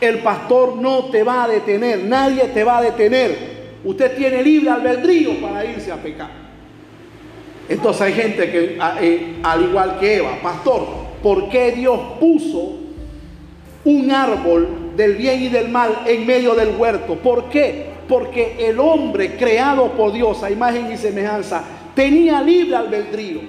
El 0.00 0.18
pastor 0.20 0.76
no 0.76 1.10
te 1.10 1.22
va 1.22 1.44
a 1.44 1.48
detener, 1.48 2.04
nadie 2.04 2.44
te 2.48 2.64
va 2.64 2.78
a 2.78 2.82
detener. 2.82 3.60
Usted 3.84 4.16
tiene 4.16 4.42
libre 4.42 4.70
albedrío 4.70 5.40
para 5.40 5.64
irse 5.64 5.92
a 5.92 5.96
pecar. 5.96 6.30
Entonces 7.68 8.02
hay 8.02 8.12
gente 8.14 8.50
que, 8.50 8.78
eh, 9.00 9.36
al 9.44 9.62
igual 9.62 9.98
que 10.00 10.16
Eva, 10.16 10.38
pastor, 10.42 11.09
¿por 11.22 11.48
qué 11.48 11.72
Dios 11.72 11.98
puso 12.18 12.76
un 13.84 14.10
árbol 14.10 14.92
del 14.96 15.16
bien 15.16 15.42
y 15.42 15.48
del 15.48 15.68
mal 15.68 16.02
en 16.06 16.26
medio 16.26 16.54
del 16.54 16.76
huerto? 16.76 17.14
¿Por 17.16 17.48
qué? 17.48 17.90
Porque 18.08 18.56
el 18.58 18.78
hombre 18.78 19.36
creado 19.36 19.92
por 19.92 20.12
Dios 20.12 20.42
a 20.42 20.50
imagen 20.50 20.92
y 20.92 20.96
semejanza 20.96 21.62
tenía 21.94 22.42
libre 22.42 22.76
albedrío, 22.76 23.40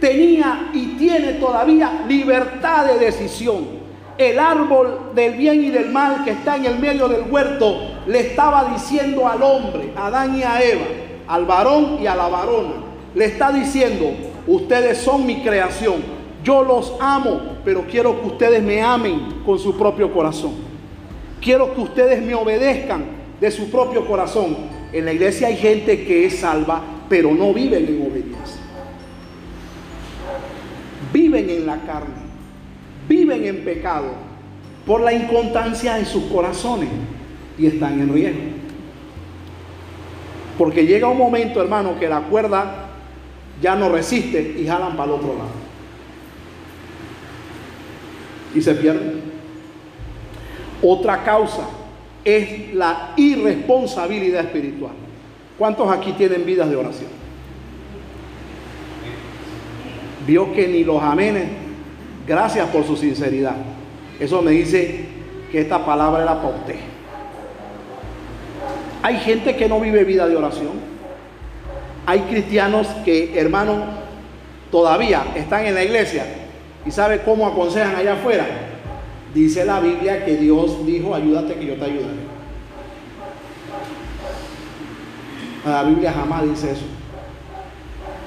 tenía 0.00 0.70
y 0.72 0.96
tiene 0.98 1.34
todavía 1.34 2.04
libertad 2.08 2.86
de 2.86 2.98
decisión. 2.98 3.86
El 4.18 4.38
árbol 4.38 5.10
del 5.14 5.34
bien 5.34 5.62
y 5.62 5.68
del 5.68 5.90
mal 5.90 6.24
que 6.24 6.30
está 6.30 6.56
en 6.56 6.64
el 6.64 6.78
medio 6.78 7.06
del 7.06 7.30
huerto 7.30 7.76
le 8.06 8.20
estaba 8.20 8.72
diciendo 8.72 9.28
al 9.28 9.42
hombre, 9.42 9.92
a 9.94 10.06
Adán 10.06 10.38
y 10.38 10.42
a 10.42 10.62
Eva, 10.62 10.86
al 11.26 11.44
varón 11.44 11.98
y 12.00 12.06
a 12.06 12.16
la 12.16 12.28
varona, 12.28 12.76
le 13.14 13.24
está 13.26 13.52
diciendo, 13.52 14.06
ustedes 14.46 14.98
son 14.98 15.26
mi 15.26 15.42
creación, 15.42 16.15
yo 16.46 16.62
los 16.62 16.94
amo, 17.00 17.56
pero 17.64 17.84
quiero 17.90 18.20
que 18.20 18.28
ustedes 18.28 18.62
me 18.62 18.80
amen 18.80 19.42
con 19.44 19.58
su 19.58 19.76
propio 19.76 20.12
corazón. 20.12 20.52
Quiero 21.40 21.74
que 21.74 21.80
ustedes 21.80 22.22
me 22.22 22.36
obedezcan 22.36 23.04
de 23.40 23.50
su 23.50 23.68
propio 23.68 24.06
corazón. 24.06 24.56
En 24.92 25.06
la 25.06 25.12
iglesia 25.12 25.48
hay 25.48 25.56
gente 25.56 26.04
que 26.04 26.24
es 26.24 26.38
salva, 26.38 26.84
pero 27.08 27.34
no 27.34 27.52
viven 27.52 27.84
en 27.88 28.00
obediencia. 28.00 28.60
Viven 31.12 31.50
en 31.50 31.66
la 31.66 31.78
carne, 31.78 32.14
viven 33.08 33.44
en 33.44 33.64
pecado 33.64 34.10
por 34.86 35.00
la 35.00 35.12
inconstancia 35.12 35.98
en 35.98 36.06
sus 36.06 36.26
corazones 36.26 36.90
y 37.58 37.66
están 37.66 38.00
en 38.00 38.14
riesgo. 38.14 38.40
Porque 40.56 40.86
llega 40.86 41.08
un 41.08 41.18
momento, 41.18 41.60
hermano, 41.60 41.98
que 41.98 42.08
la 42.08 42.20
cuerda 42.20 42.86
ya 43.60 43.74
no 43.74 43.88
resiste 43.88 44.54
y 44.60 44.64
jalan 44.64 44.96
para 44.96 45.10
el 45.10 45.18
otro 45.18 45.34
lado. 45.34 45.65
Y 48.54 48.62
se 48.62 48.74
pierden. 48.74 49.20
Otra 50.82 51.24
causa 51.24 51.68
es 52.24 52.74
la 52.74 53.12
irresponsabilidad 53.16 54.44
espiritual. 54.44 54.92
¿Cuántos 55.58 55.90
aquí 55.90 56.12
tienen 56.12 56.44
vidas 56.44 56.68
de 56.68 56.76
oración? 56.76 57.10
Vio 60.26 60.52
que 60.52 60.66
ni 60.68 60.84
los 60.84 61.02
amenes, 61.02 61.48
gracias 62.26 62.68
por 62.68 62.84
su 62.84 62.96
sinceridad. 62.96 63.56
Eso 64.18 64.42
me 64.42 64.50
dice 64.50 65.06
que 65.52 65.60
esta 65.60 65.84
palabra 65.86 66.22
era 66.22 66.42
para 66.42 66.56
usted. 66.56 66.76
Hay 69.02 69.18
gente 69.18 69.56
que 69.56 69.68
no 69.68 69.80
vive 69.80 70.04
vida 70.04 70.26
de 70.26 70.36
oración. 70.36 70.72
Hay 72.06 72.20
cristianos 72.20 72.88
que, 73.04 73.38
hermano, 73.38 73.84
todavía 74.70 75.24
están 75.36 75.64
en 75.64 75.74
la 75.74 75.84
iglesia 75.84 76.24
y 76.86 76.90
sabe 76.90 77.22
cómo 77.22 77.46
aconsejan 77.46 77.96
allá 77.96 78.14
afuera. 78.14 78.46
Dice 79.34 79.64
la 79.64 79.80
Biblia 79.80 80.24
que 80.24 80.36
Dios 80.36 80.86
dijo, 80.86 81.14
ayúdate 81.14 81.54
que 81.54 81.66
yo 81.66 81.74
te 81.74 81.84
ayudaré. 81.84 82.36
La 85.64 85.82
Biblia 85.82 86.12
jamás 86.12 86.44
dice 86.44 86.72
eso. 86.72 86.84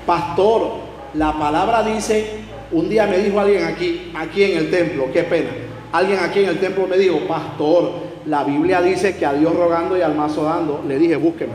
Pastor, 0.05 0.71
la 1.13 1.39
palabra 1.39 1.83
dice, 1.83 2.41
un 2.71 2.89
día 2.89 3.07
me 3.07 3.19
dijo 3.19 3.39
alguien 3.39 3.63
aquí, 3.63 4.11
aquí 4.13 4.43
en 4.43 4.57
el 4.57 4.69
templo, 4.69 5.07
qué 5.13 5.23
pena. 5.23 5.49
Alguien 5.91 6.19
aquí 6.19 6.39
en 6.39 6.49
el 6.49 6.59
templo 6.59 6.85
me 6.85 6.97
dijo, 6.97 7.19
pastor, 7.27 7.91
la 8.25 8.43
Biblia 8.43 8.81
dice 8.81 9.15
que 9.15 9.25
a 9.25 9.33
Dios 9.33 9.55
rogando 9.55 9.97
y 9.97 10.01
al 10.01 10.15
mazo 10.15 10.43
dando. 10.43 10.83
Le 10.87 10.99
dije, 10.99 11.15
búsqueme. 11.15 11.53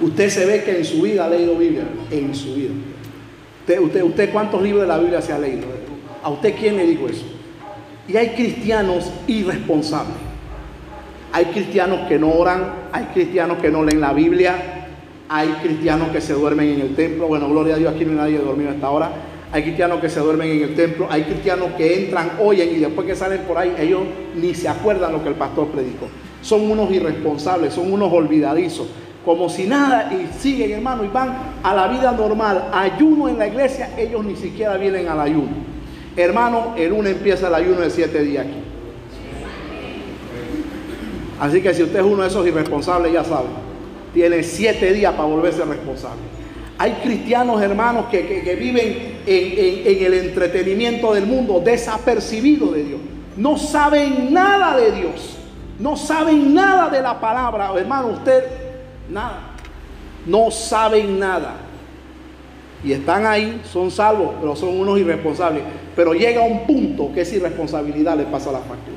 Usted 0.00 0.28
se 0.28 0.44
ve 0.44 0.62
que 0.64 0.78
en 0.78 0.84
su 0.84 1.02
vida 1.02 1.24
ha 1.24 1.28
leído 1.28 1.54
Biblia, 1.54 1.84
en 2.10 2.34
su 2.34 2.54
vida. 2.54 2.70
Usted, 3.76 4.32
cuántos 4.32 4.62
libros 4.62 4.82
de 4.82 4.88
la 4.88 4.98
Biblia 4.98 5.20
se 5.20 5.32
ha 5.32 5.38
leído? 5.38 5.66
¿A 6.22 6.30
usted 6.30 6.54
quién 6.58 6.76
le 6.76 6.86
dijo 6.86 7.06
eso? 7.06 7.26
Y 8.08 8.16
hay 8.16 8.28
cristianos 8.30 9.12
irresponsables. 9.26 10.16
Hay 11.32 11.46
cristianos 11.46 12.08
que 12.08 12.18
no 12.18 12.30
oran, 12.30 12.72
hay 12.90 13.04
cristianos 13.12 13.58
que 13.58 13.70
no 13.70 13.84
leen 13.84 14.00
la 14.00 14.14
Biblia, 14.14 14.86
hay 15.28 15.48
cristianos 15.62 16.08
que 16.08 16.22
se 16.22 16.32
duermen 16.32 16.68
en 16.70 16.80
el 16.80 16.94
templo. 16.94 17.28
Bueno, 17.28 17.48
gloria 17.50 17.74
a 17.74 17.78
Dios, 17.78 17.94
aquí 17.94 18.06
no 18.06 18.12
hay 18.12 18.16
nadie 18.16 18.38
dormido 18.38 18.70
hasta 18.70 18.86
ahora. 18.86 19.12
Hay 19.52 19.62
cristianos 19.62 20.00
que 20.00 20.08
se 20.08 20.20
duermen 20.20 20.50
en 20.50 20.62
el 20.62 20.74
templo, 20.74 21.06
hay 21.10 21.22
cristianos 21.22 21.68
que 21.76 22.04
entran, 22.04 22.32
oyen 22.40 22.70
y 22.70 22.78
después 22.78 23.06
que 23.06 23.14
salen 23.14 23.40
por 23.42 23.56
ahí, 23.56 23.74
ellos 23.78 24.02
ni 24.34 24.54
se 24.54 24.68
acuerdan 24.68 25.12
lo 25.12 25.22
que 25.22 25.30
el 25.30 25.34
pastor 25.34 25.68
predicó. 25.68 26.06
Son 26.42 26.70
unos 26.70 26.90
irresponsables, 26.90 27.74
son 27.74 27.92
unos 27.92 28.12
olvidadizos 28.12 28.86
como 29.28 29.50
si 29.50 29.66
nada 29.66 30.10
y 30.10 30.26
siguen 30.40 30.72
hermano 30.72 31.04
y 31.04 31.08
van 31.08 31.36
a 31.62 31.74
la 31.74 31.86
vida 31.88 32.12
normal. 32.12 32.70
Ayuno 32.72 33.28
en 33.28 33.38
la 33.38 33.46
iglesia, 33.46 33.90
ellos 33.98 34.24
ni 34.24 34.34
siquiera 34.34 34.78
vienen 34.78 35.06
al 35.06 35.20
ayuno. 35.20 35.50
Hermano, 36.16 36.72
el 36.78 36.88
lunes 36.88 37.12
empieza 37.12 37.48
el 37.48 37.54
ayuno 37.54 37.82
de 37.82 37.90
siete 37.90 38.22
días 38.22 38.46
aquí. 38.46 38.56
Así 41.38 41.60
que 41.60 41.74
si 41.74 41.82
usted 41.82 41.98
es 41.98 42.06
uno 42.06 42.22
de 42.22 42.28
esos 42.28 42.46
irresponsables, 42.46 43.12
ya 43.12 43.22
sabe, 43.22 43.48
tiene 44.14 44.42
siete 44.42 44.94
días 44.94 45.12
para 45.12 45.28
volverse 45.28 45.62
responsable. 45.62 46.22
Hay 46.78 46.92
cristianos, 47.02 47.60
hermanos, 47.60 48.06
que, 48.10 48.56
viven 48.58 49.18
en, 49.26 49.94
en 49.94 50.04
el 50.06 50.14
entretenimiento 50.14 51.12
del 51.12 51.26
mundo, 51.26 51.60
desapercibidos 51.62 52.72
de 52.72 52.82
Dios. 52.82 53.00
No 53.36 53.58
saben 53.58 54.32
nada 54.32 54.74
de 54.74 54.90
Dios. 54.90 55.36
No 55.78 55.98
saben 55.98 56.54
nada 56.54 56.88
de 56.88 57.02
la 57.02 57.20
palabra. 57.20 57.72
Hermano, 57.76 58.08
usted 58.08 58.57
Nada. 59.08 59.40
No 60.26 60.50
saben 60.50 61.18
nada. 61.18 61.56
Y 62.84 62.92
están 62.92 63.26
ahí, 63.26 63.60
son 63.64 63.90
salvos, 63.90 64.34
pero 64.40 64.54
son 64.54 64.78
unos 64.78 64.98
irresponsables. 64.98 65.62
Pero 65.96 66.14
llega 66.14 66.42
un 66.42 66.66
punto 66.66 67.10
que 67.12 67.22
esa 67.22 67.36
irresponsabilidad 67.36 68.16
les 68.16 68.26
pasa 68.26 68.52
la 68.52 68.58
factura. 68.58 68.96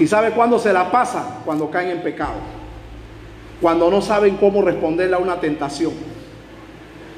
¿Y 0.00 0.06
sabe 0.06 0.30
cuándo 0.30 0.58
se 0.58 0.72
la 0.72 0.90
pasa? 0.90 1.40
Cuando 1.44 1.70
caen 1.70 1.90
en 1.90 2.02
pecado. 2.02 2.36
Cuando 3.60 3.90
no 3.90 4.00
saben 4.00 4.36
cómo 4.36 4.62
responderle 4.62 5.16
a 5.16 5.18
una 5.18 5.38
tentación. 5.38 5.92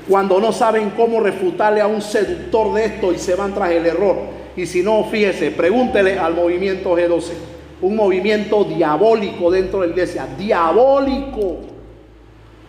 Cuando 0.08 0.40
no 0.40 0.52
saben 0.52 0.90
cómo 0.90 1.20
refutarle 1.20 1.80
a 1.80 1.86
un 1.86 2.02
seductor 2.02 2.74
de 2.74 2.86
esto 2.86 3.12
y 3.12 3.18
se 3.18 3.34
van 3.34 3.54
tras 3.54 3.70
el 3.70 3.86
error. 3.86 4.16
Y 4.56 4.66
si 4.66 4.82
no, 4.82 5.04
fíjese, 5.04 5.50
pregúntele 5.50 6.18
al 6.18 6.34
movimiento 6.34 6.96
G12 6.96 7.59
un 7.82 7.96
movimiento 7.96 8.64
diabólico 8.64 9.50
dentro 9.50 9.80
de 9.80 9.88
la 9.88 9.92
iglesia, 9.92 10.26
diabólico, 10.38 11.58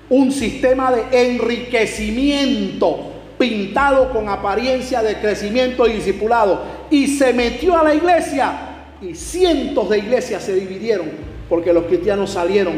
un 0.09 0.31
sistema 0.31 0.91
de 0.91 1.31
enriquecimiento 1.31 3.11
pintado 3.37 4.11
con 4.11 4.29
apariencia 4.29 5.01
de 5.01 5.15
crecimiento 5.15 5.87
y 5.87 5.93
discipulado, 5.93 6.61
y 6.89 7.07
se 7.07 7.33
metió 7.33 7.77
a 7.77 7.83
la 7.83 7.95
iglesia 7.95 8.53
y 9.01 9.15
cientos 9.15 9.89
de 9.89 9.97
iglesias 9.97 10.43
se 10.43 10.53
dividieron 10.53 11.07
porque 11.49 11.73
los 11.73 11.85
cristianos 11.85 12.29
salieron 12.29 12.73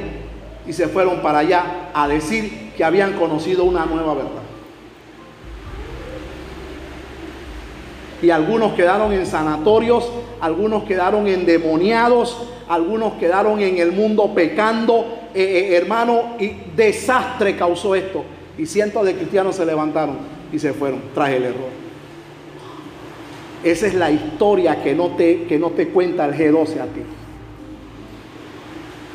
y 0.65 0.71
se 0.71 0.87
fueron 0.87 1.21
para 1.21 1.39
allá 1.39 1.89
a 1.93 2.07
decir 2.07 2.71
que 2.77 2.83
habían 2.83 3.13
conocido 3.13 3.65
una 3.65 3.85
nueva 3.85 4.13
verdad. 4.13 4.42
Y 8.23 8.31
algunos 8.31 8.71
quedaron 8.71 9.11
en 9.11 9.25
sanatorios, 9.25 10.09
algunos 10.39 10.83
quedaron 10.85 11.27
endemoniados, 11.27 12.37
algunos 12.69 13.13
quedaron 13.15 13.59
en 13.59 13.79
el 13.79 13.91
mundo 13.91 14.33
pecando. 14.33 15.19
Eh, 15.35 15.43
eh, 15.43 15.75
hermano, 15.75 16.37
y 16.39 16.53
desastre 16.73 17.57
causó 17.57 17.95
esto. 17.95 18.23
Y 18.57 18.65
cientos 18.65 19.05
de 19.05 19.15
cristianos 19.15 19.57
se 19.57 19.65
levantaron 19.65 20.15
y 20.53 20.57
se 20.57 20.71
fueron 20.71 21.01
tras 21.13 21.31
el 21.31 21.43
error. 21.43 21.69
Esa 23.61 23.87
es 23.87 23.93
la 23.93 24.09
historia 24.09 24.81
que 24.81 24.95
no 24.95 25.09
te, 25.17 25.43
que 25.43 25.59
no 25.59 25.71
te 25.71 25.89
cuenta 25.89 26.25
el 26.25 26.33
G12 26.33 26.79
a 26.79 26.85
ti. 26.85 27.01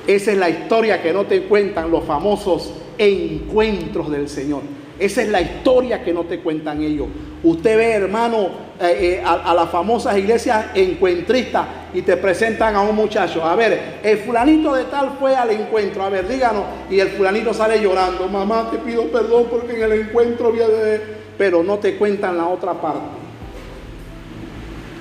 Esa 0.07 0.33
es 0.33 0.39
la 0.39 0.51
historia 0.51 1.03
que 1.03 1.15
no 1.15 1.25
te 1.25 1.45
cuentan 1.45 1.91
los 1.91 2.05
famosos 2.05 2.75
encuentros 2.99 4.11
del 4.11 4.29
Señor. 4.29 4.63
Esa 4.99 5.23
es 5.23 5.29
la 5.29 5.41
historia 5.41 6.05
que 6.05 6.13
no 6.13 6.25
te 6.25 6.41
cuentan 6.41 6.83
ellos. 6.83 7.07
Usted 7.43 7.77
ve, 7.77 7.93
hermano, 7.93 8.68
eh, 8.81 9.21
eh, 9.21 9.23
a, 9.25 9.55
las 9.55 9.71
famosas 9.71 10.17
iglesias 10.17 10.67
encuentristas 10.73 11.67
y 11.93 12.03
te 12.03 12.17
presentan 12.17 12.77
a 12.77 12.83
un 12.83 12.95
muchacho. 12.95 13.45
A 13.45 13.57
ver, 13.57 13.99
el 14.03 14.19
fulanito 14.19 14.73
de 14.75 14.85
tal 14.85 15.17
fue 15.19 15.35
al 15.35 15.51
encuentro. 15.51 16.05
A 16.05 16.09
ver, 16.09 16.29
díganos. 16.29 16.65
Y 16.89 17.01
el 17.01 17.09
fulanito 17.09 17.53
sale 17.53 17.83
llorando. 17.83 18.29
Mamá, 18.29 18.71
te 18.71 18.79
pido 18.79 19.05
perdón 19.09 19.47
porque 19.51 19.75
en 19.75 19.83
el 19.83 20.01
encuentro 20.01 20.53
de... 20.53 21.19
Pero 21.37 21.63
no 21.65 21.79
te 21.79 21.97
cuentan 21.97 22.37
la 22.37 22.47
otra 22.47 22.75
parte. 22.75 23.01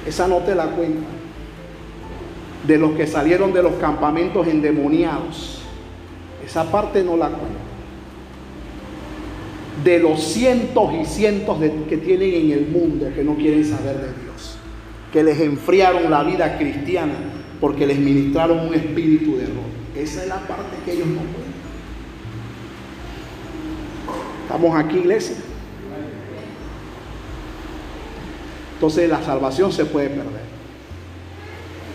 Esa 0.07 0.27
no 0.27 0.37
te 0.37 0.55
la 0.55 0.65
cuentan. 0.65 1.17
De 2.65 2.77
los 2.77 2.91
que 2.93 3.05
salieron 3.05 3.53
de 3.53 3.61
los 3.61 3.73
campamentos 3.73 4.47
endemoniados. 4.47 5.61
Esa 6.43 6.63
parte 6.63 7.03
no 7.03 7.15
la 7.15 7.29
cuentan 7.29 7.56
de 9.83 9.99
los 9.99 10.21
cientos 10.21 10.91
y 10.93 11.05
cientos 11.05 11.57
que 11.89 11.97
tienen 11.97 12.33
en 12.33 12.51
el 12.51 12.67
mundo 12.67 13.07
que 13.13 13.23
no 13.23 13.35
quieren 13.35 13.63
saber 13.63 13.95
de 13.97 14.23
Dios. 14.23 14.57
que 15.11 15.23
les 15.23 15.39
enfriaron 15.39 16.11
la 16.11 16.21
vida 16.21 16.57
cristiana 16.57 17.13
porque 17.61 17.87
les 17.87 17.97
ministraron 17.97 18.59
un 18.59 18.73
espíritu 18.73 19.37
de 19.37 19.43
error. 19.45 19.63
Esa 19.95 20.23
es 20.23 20.27
la 20.27 20.35
parte 20.35 20.75
que 20.85 20.91
ellos 20.91 21.07
no 21.07 21.21
pueden. 21.21 21.57
Estamos 24.43 24.75
aquí, 24.75 24.97
iglesia. 24.97 25.37
Entonces 28.73 29.09
la 29.09 29.23
salvación 29.23 29.71
se 29.71 29.85
puede 29.85 30.09
perder. 30.09 30.47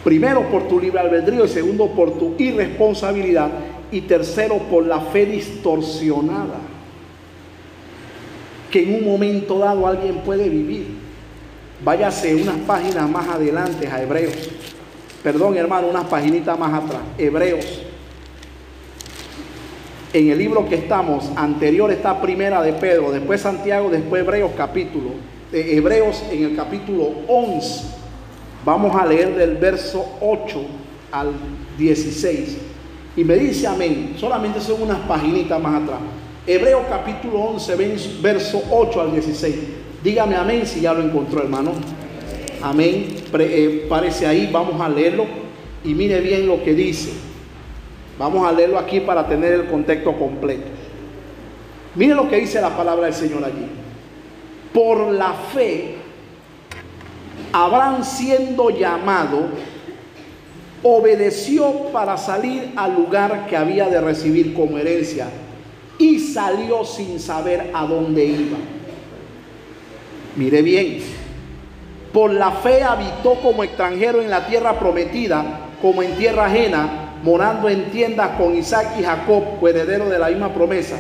Primero 0.03 0.51
por 0.51 0.67
tu 0.67 0.81
libre 0.81 1.01
albedrío 1.01 1.45
y 1.45 1.49
segundo 1.49 1.89
por 1.93 2.19
tu 2.19 2.35
irresponsabilidad 2.39 3.51
y 3.93 4.01
tercero 4.01 4.59
por 4.71 4.87
la 4.87 5.01
fe 5.01 5.27
distorsionada 5.27 6.72
que 8.73 8.83
en 8.83 8.95
un 8.95 9.05
momento 9.05 9.59
dado 9.59 9.87
alguien 9.87 10.17
puede 10.25 10.49
vivir. 10.49 10.87
Váyase 11.85 12.35
unas 12.35 12.57
páginas 12.67 13.09
más 13.09 13.29
adelante 13.29 13.87
a 13.87 14.03
Hebreos. 14.03 14.51
Perdón, 15.23 15.57
hermano, 15.57 15.89
unas 15.89 16.07
paginitas 16.07 16.59
más 16.59 16.83
atrás. 16.83 17.03
Hebreos. 17.19 17.83
En 20.13 20.31
el 20.31 20.39
libro 20.39 20.69
que 20.69 20.77
estamos, 20.77 21.31
anterior 21.37 21.91
está 21.93 22.21
Primera 22.21 22.63
de 22.63 22.73
Pedro, 22.73 23.13
después 23.13 23.41
Santiago, 23.41 23.91
después 23.91 24.23
Hebreos 24.23 24.53
capítulo. 24.57 25.11
De 25.51 25.77
Hebreos 25.77 26.23
en 26.31 26.45
el 26.45 26.57
capítulo 26.57 27.11
11. 27.29 27.85
Vamos 28.65 28.97
a 28.97 29.05
leer 29.05 29.35
del 29.35 29.57
verso 29.57 30.17
8 30.21 30.63
al 31.13 31.33
16. 31.77 32.59
Y 33.17 33.25
me 33.25 33.35
dice 33.35 33.67
amén. 33.67 34.15
Solamente 34.17 34.61
son 34.61 34.83
unas 34.83 35.01
paginitas 35.01 35.61
más 35.61 35.83
atrás. 35.83 36.01
Hebreo 36.45 36.85
capítulo 36.89 37.39
11, 37.39 38.19
verso 38.21 38.61
8 38.69 39.01
al 39.01 39.13
16. 39.13 39.55
Dígame 40.03 40.35
amén 40.35 40.67
si 40.67 40.81
ya 40.81 40.93
lo 40.93 41.01
encontró, 41.01 41.41
hermano. 41.41 41.71
Amén. 42.61 43.15
Eh, 43.39 43.87
parece 43.89 44.27
ahí, 44.27 44.51
vamos 44.53 44.81
a 44.81 44.89
leerlo 44.89 45.25
y 45.85 45.95
mire 45.95 46.21
bien 46.21 46.49
lo 46.49 46.65
que 46.65 46.75
dice. 46.75 47.13
Vamos 48.19 48.45
a 48.45 48.51
leerlo 48.51 48.77
aquí 48.77 48.99
para 48.99 49.29
tener 49.29 49.53
el 49.53 49.67
contexto 49.67 50.19
completo. 50.19 50.67
Mire 51.95 52.17
lo 52.17 52.29
que 52.29 52.39
dice 52.39 52.61
la 52.61 52.77
palabra 52.77 53.05
del 53.05 53.15
Señor 53.15 53.45
allí. 53.45 53.69
Por 54.75 55.13
la 55.13 55.35
fe, 55.35 55.95
Abraham 57.53 58.03
siendo 58.03 58.71
llamado, 58.71 59.47
obedeció 60.83 61.93
para 61.93 62.17
salir 62.17 62.73
al 62.75 62.97
lugar 62.97 63.47
que 63.47 63.57
había 63.57 63.89
de 63.89 64.01
recibir 64.01 64.55
como 64.55 64.79
herencia 64.79 65.29
y 66.03 66.19
salió 66.19 66.85
sin 66.85 67.21
saber 67.21 67.71
a 67.73 67.87
dónde 67.87 68.25
iba. 68.25 68.59
Mire 70.35 70.61
bien, 70.61 70.99
por 72.13 72.33
la 72.33 72.51
fe 72.51 72.83
habitó 72.83 73.35
como 73.41 73.63
extranjero 73.63 74.21
en 74.21 74.29
la 74.29 74.47
tierra 74.47 74.81
prometida, 74.81 75.69
como 75.81 76.03
en 76.03 76.17
tierra 76.17 76.47
ajena, 76.47 77.19
morando 77.23 77.69
en 77.69 77.85
tiendas 77.93 78.31
con 78.31 78.57
Isaac 78.57 78.97
y 78.99 79.05
Jacob, 79.05 79.65
heredero 79.65 80.09
de 80.09 80.19
la 80.19 80.29
misma 80.29 80.53
promesa, 80.53 80.97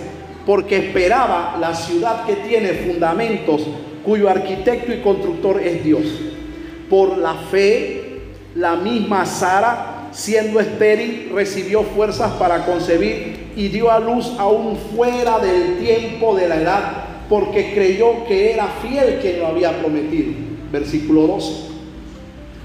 porque 0.46 0.76
esperaba 0.76 1.56
la 1.58 1.74
ciudad 1.74 2.24
que 2.24 2.36
tiene 2.36 2.68
fundamentos, 2.68 3.66
cuyo 4.04 4.28
arquitecto 4.28 4.92
y 4.92 5.00
constructor 5.00 5.60
es 5.60 5.82
Dios. 5.82 6.04
Por 6.88 7.18
la 7.18 7.34
fe, 7.34 8.20
la 8.54 8.76
misma 8.76 9.26
Sara, 9.26 10.10
siendo 10.12 10.60
estéril, 10.60 11.32
recibió 11.34 11.82
fuerzas 11.82 12.30
para 12.32 12.64
concebir 12.64 13.31
y 13.56 13.68
dio 13.68 13.90
a 13.90 14.00
luz 14.00 14.32
aún 14.38 14.76
fuera 14.94 15.38
del 15.38 15.78
tiempo 15.78 16.34
de 16.34 16.48
la 16.48 16.56
edad, 16.56 16.92
porque 17.28 17.72
creyó 17.74 18.24
que 18.26 18.52
era 18.52 18.66
fiel 18.82 19.18
quien 19.20 19.40
lo 19.40 19.48
había 19.48 19.78
prometido. 19.78 20.32
Versículo 20.70 21.26
12. 21.26 21.72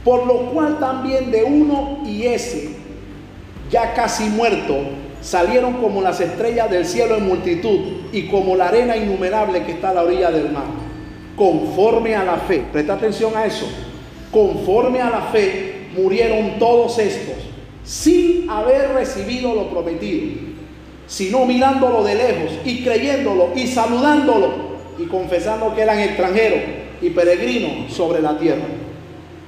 Por 0.03 0.25
lo 0.25 0.51
cual 0.51 0.79
también 0.79 1.31
de 1.31 1.43
uno 1.43 1.99
y 2.05 2.23
ese, 2.23 2.69
ya 3.69 3.93
casi 3.93 4.25
muerto, 4.29 4.75
salieron 5.21 5.73
como 5.73 6.01
las 6.01 6.21
estrellas 6.21 6.69
del 6.69 6.85
cielo 6.85 7.17
en 7.17 7.27
multitud 7.27 7.79
y 8.13 8.27
como 8.27 8.55
la 8.55 8.69
arena 8.69 8.95
innumerable 8.95 9.63
que 9.63 9.73
está 9.73 9.89
a 9.89 9.95
la 9.95 10.03
orilla 10.03 10.31
del 10.31 10.51
mar. 10.51 10.65
Conforme 11.35 12.15
a 12.15 12.23
la 12.23 12.37
fe, 12.37 12.63
presta 12.71 12.93
atención 12.93 13.35
a 13.35 13.45
eso, 13.45 13.67
conforme 14.31 15.01
a 15.01 15.09
la 15.09 15.21
fe 15.23 15.87
murieron 15.95 16.57
todos 16.59 16.99
estos 16.99 17.35
sin 17.83 18.49
haber 18.49 18.93
recibido 18.93 19.55
lo 19.55 19.69
prometido 19.69 20.56
sino 21.07 21.45
mirándolo 21.45 22.03
de 22.03 22.15
lejos 22.15 22.51
y 22.65 22.83
creyéndolo 22.83 23.51
y 23.55 23.65
saludándolo 23.65 24.77
y 24.99 25.05
confesando 25.05 25.73
que 25.73 25.81
eran 25.81 25.99
extranjeros 25.99 26.59
y 27.01 27.09
peregrinos 27.11 27.93
sobre 27.93 28.21
la 28.21 28.37
tierra. 28.37 28.65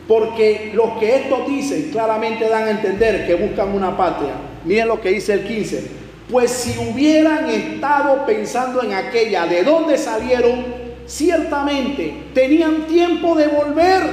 Porque 0.08 0.72
los 0.74 0.98
que 1.00 1.18
esto 1.18 1.46
dicen 1.48 1.90
claramente 1.92 2.48
dan 2.48 2.64
a 2.64 2.72
entender 2.72 3.28
que 3.28 3.36
buscan 3.36 3.76
una 3.76 3.96
patria. 3.96 4.34
Miren 4.66 4.88
lo 4.88 5.02
que 5.02 5.10
dice 5.10 5.34
el 5.34 5.44
15. 5.46 6.00
Pues 6.32 6.52
si 6.52 6.78
hubieran 6.80 7.50
estado 7.50 8.26
pensando 8.26 8.82
en 8.84 8.94
aquella 8.94 9.46
de 9.46 9.64
dónde 9.64 9.98
salieron, 9.98 10.66
ciertamente 11.06 12.14
tenían 12.34 12.88
tiempo 12.88 13.36
de 13.36 13.48
volver. 13.48 14.04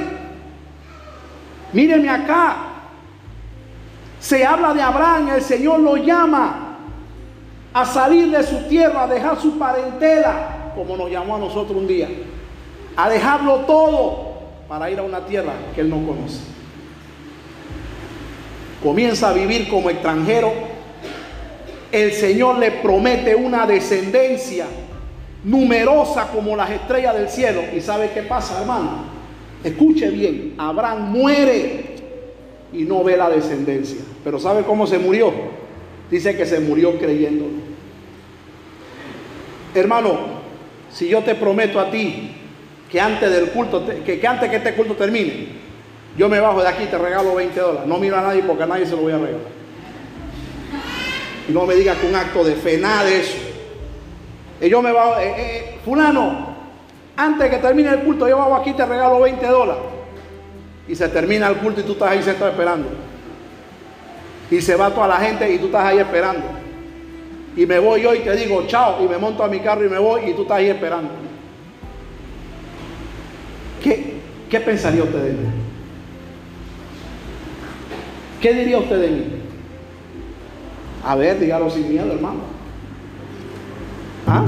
Mírenme 1.72 2.08
acá. 2.08 2.56
Se 4.18 4.44
habla 4.44 4.74
de 4.74 4.82
Abraham, 4.82 5.28
el 5.28 5.42
Señor 5.42 5.80
lo 5.80 5.96
llama 5.96 6.65
a 7.76 7.84
salir 7.84 8.30
de 8.30 8.42
su 8.42 8.56
tierra, 8.68 9.02
a 9.02 9.06
dejar 9.06 9.38
su 9.38 9.58
parentela, 9.58 10.72
como 10.74 10.96
nos 10.96 11.10
llamó 11.10 11.36
a 11.36 11.38
nosotros 11.38 11.76
un 11.76 11.86
día, 11.86 12.08
a 12.96 13.10
dejarlo 13.10 13.66
todo 13.66 14.32
para 14.66 14.90
ir 14.90 14.98
a 14.98 15.02
una 15.02 15.26
tierra 15.26 15.52
que 15.74 15.82
él 15.82 15.90
no 15.90 15.96
conoce. 15.96 16.38
Comienza 18.82 19.28
a 19.28 19.34
vivir 19.34 19.68
como 19.68 19.90
extranjero. 19.90 20.54
El 21.92 22.12
Señor 22.12 22.56
le 22.56 22.70
promete 22.70 23.34
una 23.34 23.66
descendencia 23.66 24.64
numerosa 25.44 26.28
como 26.28 26.56
las 26.56 26.70
estrellas 26.70 27.14
del 27.14 27.28
cielo. 27.28 27.60
¿Y 27.76 27.82
sabe 27.82 28.10
qué 28.14 28.22
pasa, 28.22 28.58
hermano? 28.62 29.04
Escuche 29.62 30.08
bien, 30.08 30.54
Abraham 30.56 31.12
muere 31.12 31.96
y 32.72 32.84
no 32.84 33.04
ve 33.04 33.18
la 33.18 33.28
descendencia. 33.28 34.00
Pero 34.24 34.40
¿sabe 34.40 34.62
cómo 34.62 34.86
se 34.86 34.98
murió? 34.98 35.65
Dice 36.10 36.36
que 36.36 36.46
se 36.46 36.60
murió 36.60 36.98
creyendo. 36.98 37.46
Hermano, 39.74 40.18
si 40.90 41.08
yo 41.08 41.22
te 41.22 41.34
prometo 41.34 41.80
a 41.80 41.90
ti 41.90 42.30
que 42.90 43.00
antes 43.00 43.30
del 43.30 43.50
culto, 43.50 43.84
que, 44.04 44.26
antes 44.26 44.48
que 44.48 44.56
este 44.56 44.74
culto 44.74 44.94
termine, 44.94 45.48
yo 46.16 46.28
me 46.28 46.40
bajo 46.40 46.62
de 46.62 46.68
aquí 46.68 46.84
y 46.84 46.86
te 46.86 46.96
regalo 46.96 47.34
20 47.34 47.60
dólares. 47.60 47.86
No 47.86 47.98
miro 47.98 48.16
a 48.16 48.22
nadie 48.22 48.42
porque 48.42 48.62
a 48.62 48.66
nadie 48.66 48.86
se 48.86 48.92
lo 48.92 49.02
voy 49.02 49.12
a 49.12 49.18
regalar. 49.18 49.56
Y 51.48 51.52
no 51.52 51.66
me 51.66 51.74
digas 51.74 51.98
que 51.98 52.06
un 52.06 52.14
acto 52.14 52.44
de 52.44 52.54
fe, 52.54 52.78
nada 52.78 53.04
de 53.04 53.20
eso. 53.20 53.36
Y 54.60 54.68
yo 54.68 54.80
me 54.80 54.92
bajo, 54.92 55.20
eh, 55.20 55.34
eh, 55.36 55.78
fulano, 55.84 56.56
antes 57.16 57.50
que 57.50 57.58
termine 57.58 57.90
el 57.90 58.00
culto, 58.00 58.28
yo 58.28 58.38
bajo 58.38 58.56
aquí 58.56 58.70
y 58.70 58.74
te 58.74 58.86
regalo 58.86 59.20
20 59.20 59.46
dólares. 59.46 59.82
Y 60.88 60.94
se 60.94 61.08
termina 61.08 61.48
el 61.48 61.56
culto 61.56 61.80
y 61.80 61.84
tú 61.84 61.92
estás 61.92 62.12
ahí 62.12 62.22
sentado 62.22 62.50
esperando. 62.50 62.88
Y 64.50 64.60
se 64.60 64.76
va 64.76 64.90
toda 64.90 65.08
la 65.08 65.16
gente 65.16 65.52
y 65.52 65.58
tú 65.58 65.66
estás 65.66 65.84
ahí 65.84 65.98
esperando. 65.98 66.44
Y 67.56 67.66
me 67.66 67.78
voy 67.78 68.02
yo 68.02 68.14
y 68.14 68.20
te 68.20 68.36
digo 68.36 68.64
chao 68.66 69.02
y 69.02 69.08
me 69.08 69.18
monto 69.18 69.42
a 69.42 69.48
mi 69.48 69.60
carro 69.60 69.84
y 69.84 69.88
me 69.88 69.98
voy 69.98 70.30
y 70.30 70.34
tú 70.34 70.42
estás 70.42 70.58
ahí 70.58 70.68
esperando. 70.68 71.10
¿Qué, 73.82 74.14
qué 74.50 74.60
pensaría 74.60 75.02
usted 75.02 75.22
de 75.22 75.32
mí? 75.32 75.48
¿Qué 78.40 78.52
diría 78.52 78.78
usted 78.78 79.00
de 79.00 79.08
mí? 79.08 79.24
A 81.04 81.14
ver, 81.14 81.38
dígalo 81.38 81.70
sin 81.70 81.88
miedo, 81.88 82.12
hermano. 82.12 82.40
¿Ah? 84.26 84.44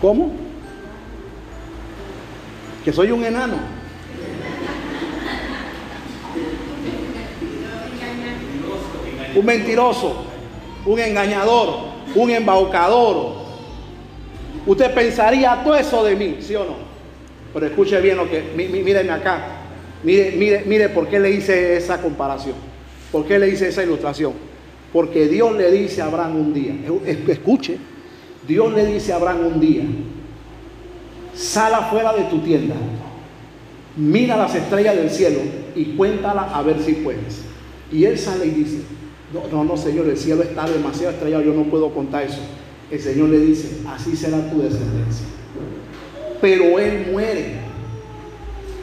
¿Cómo? 0.00 0.32
Que 2.84 2.92
soy 2.92 3.12
un 3.12 3.24
enano. 3.24 3.56
Un 9.34 9.44
mentiroso, 9.44 10.24
un 10.86 10.98
engañador, 10.98 11.92
un 12.14 12.30
embaucador. 12.30 13.42
Usted 14.66 14.94
pensaría 14.94 15.60
todo 15.64 15.74
eso 15.76 16.04
de 16.04 16.16
mí, 16.16 16.36
¿sí 16.40 16.54
o 16.54 16.64
no? 16.64 16.76
Pero 17.52 17.66
escuche 17.66 18.00
bien 18.00 18.16
lo 18.16 18.28
que, 18.28 18.42
míreme 18.56 19.10
acá, 19.10 19.44
mire, 20.02 20.32
mire, 20.32 20.62
mire 20.66 20.88
por 20.88 21.08
qué 21.08 21.18
le 21.18 21.30
hice 21.30 21.76
esa 21.76 22.00
comparación, 22.00 22.54
por 23.10 23.26
qué 23.26 23.38
le 23.38 23.48
hice 23.48 23.68
esa 23.68 23.82
ilustración. 23.82 24.32
Porque 24.92 25.26
Dios 25.26 25.56
le 25.56 25.70
dice 25.70 26.02
a 26.02 26.06
Abraham 26.06 26.36
un 26.36 26.54
día, 26.54 26.74
escuche, 27.28 27.78
Dios 28.46 28.72
le 28.74 28.86
dice 28.86 29.12
a 29.12 29.16
Abraham 29.16 29.46
un 29.54 29.60
día, 29.60 29.82
sal 31.34 31.74
afuera 31.74 32.12
de 32.12 32.24
tu 32.24 32.40
tienda, 32.40 32.74
mira 33.96 34.36
las 34.36 34.54
estrellas 34.54 34.96
del 34.96 35.10
cielo 35.10 35.40
y 35.74 35.96
cuéntala 35.96 36.42
a 36.54 36.62
ver 36.62 36.78
si 36.80 36.92
puedes. 36.92 37.42
Y 37.90 38.04
él 38.04 38.18
sale 38.18 38.46
y 38.46 38.50
dice, 38.50 38.82
no, 39.32 39.48
no, 39.50 39.64
no, 39.64 39.76
Señor, 39.76 40.08
el 40.08 40.16
cielo 40.16 40.42
está 40.42 40.68
demasiado 40.68 41.12
estrellado, 41.14 41.42
yo 41.42 41.54
no 41.54 41.64
puedo 41.64 41.92
contar 41.92 42.24
eso. 42.24 42.40
El 42.90 43.00
Señor 43.00 43.30
le 43.30 43.38
dice, 43.38 43.78
así 43.88 44.14
será 44.14 44.50
tu 44.50 44.60
descendencia. 44.60 45.26
Pero 46.40 46.78
él 46.78 47.08
muere. 47.10 47.60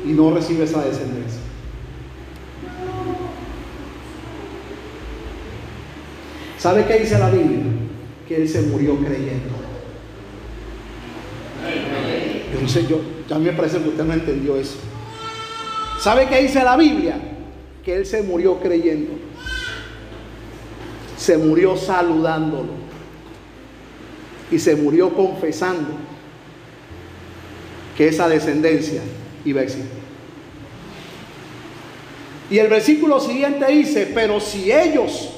y 0.05 0.09
no 0.09 0.33
recibe 0.33 0.63
esa 0.63 0.83
descendencia. 0.83 1.41
¿Sabe 6.57 6.85
qué 6.85 6.99
dice 6.99 7.19
la 7.19 7.29
Biblia? 7.29 7.63
Que 8.27 8.37
él 8.37 8.49
se 8.49 8.61
murió 8.63 8.97
creyendo. 8.97 9.49
Yo 12.53 12.61
no 12.61 12.67
sé, 12.67 12.87
yo, 12.87 13.01
ya 13.29 13.37
me 13.37 13.51
parece 13.51 13.77
que 13.77 13.89
usted 13.89 14.03
no 14.03 14.13
entendió 14.13 14.55
eso. 14.55 14.77
¿Sabe 15.99 16.27
qué 16.27 16.41
dice 16.41 16.63
la 16.63 16.75
Biblia? 16.75 17.17
Que 17.83 17.95
él 17.97 18.05
se 18.05 18.23
murió 18.23 18.59
creyendo. 18.59 19.28
Se 21.19 21.37
murió 21.37 21.75
saludándolo. 21.75 22.69
Y 24.49 24.57
se 24.57 24.75
murió 24.75 25.13
confesando 25.13 25.89
que 27.97 28.07
esa 28.07 28.29
descendencia 28.29 29.01
iba 29.43 29.59
a 29.59 29.63
existir. 29.65 29.99
Y 32.49 32.57
el 32.57 32.67
versículo 32.67 33.19
siguiente 33.19 33.67
dice, 33.67 34.09
pero 34.15 34.39
si 34.39 34.71
ellos 34.71 35.33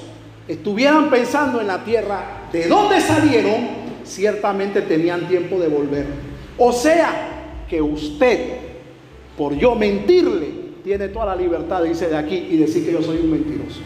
estuvieran 0.48 1.10
pensando 1.10 1.60
en 1.60 1.68
la 1.68 1.84
tierra 1.84 2.48
de 2.54 2.68
dónde 2.68 3.02
salieron, 3.02 3.82
ciertamente 4.06 4.84
tenían 4.84 5.28
tiempo 5.28 5.60
de 5.60 5.68
volver. 5.68 6.06
O 6.58 6.72
sea, 6.72 7.64
que 7.68 7.82
usted, 7.82 8.58
por 9.36 9.56
yo 9.56 9.74
mentirle, 9.74 10.62
tiene 10.84 11.08
toda 11.10 11.26
la 11.26 11.36
libertad 11.36 11.82
de 11.82 11.90
irse 11.90 12.08
de 12.08 12.18
aquí 12.18 12.48
y 12.52 12.58
decir 12.58 12.86
que 12.86 12.94
yo 12.94 13.02
soy 13.02 13.18
un 13.18 13.32
mentiroso. 13.32 13.80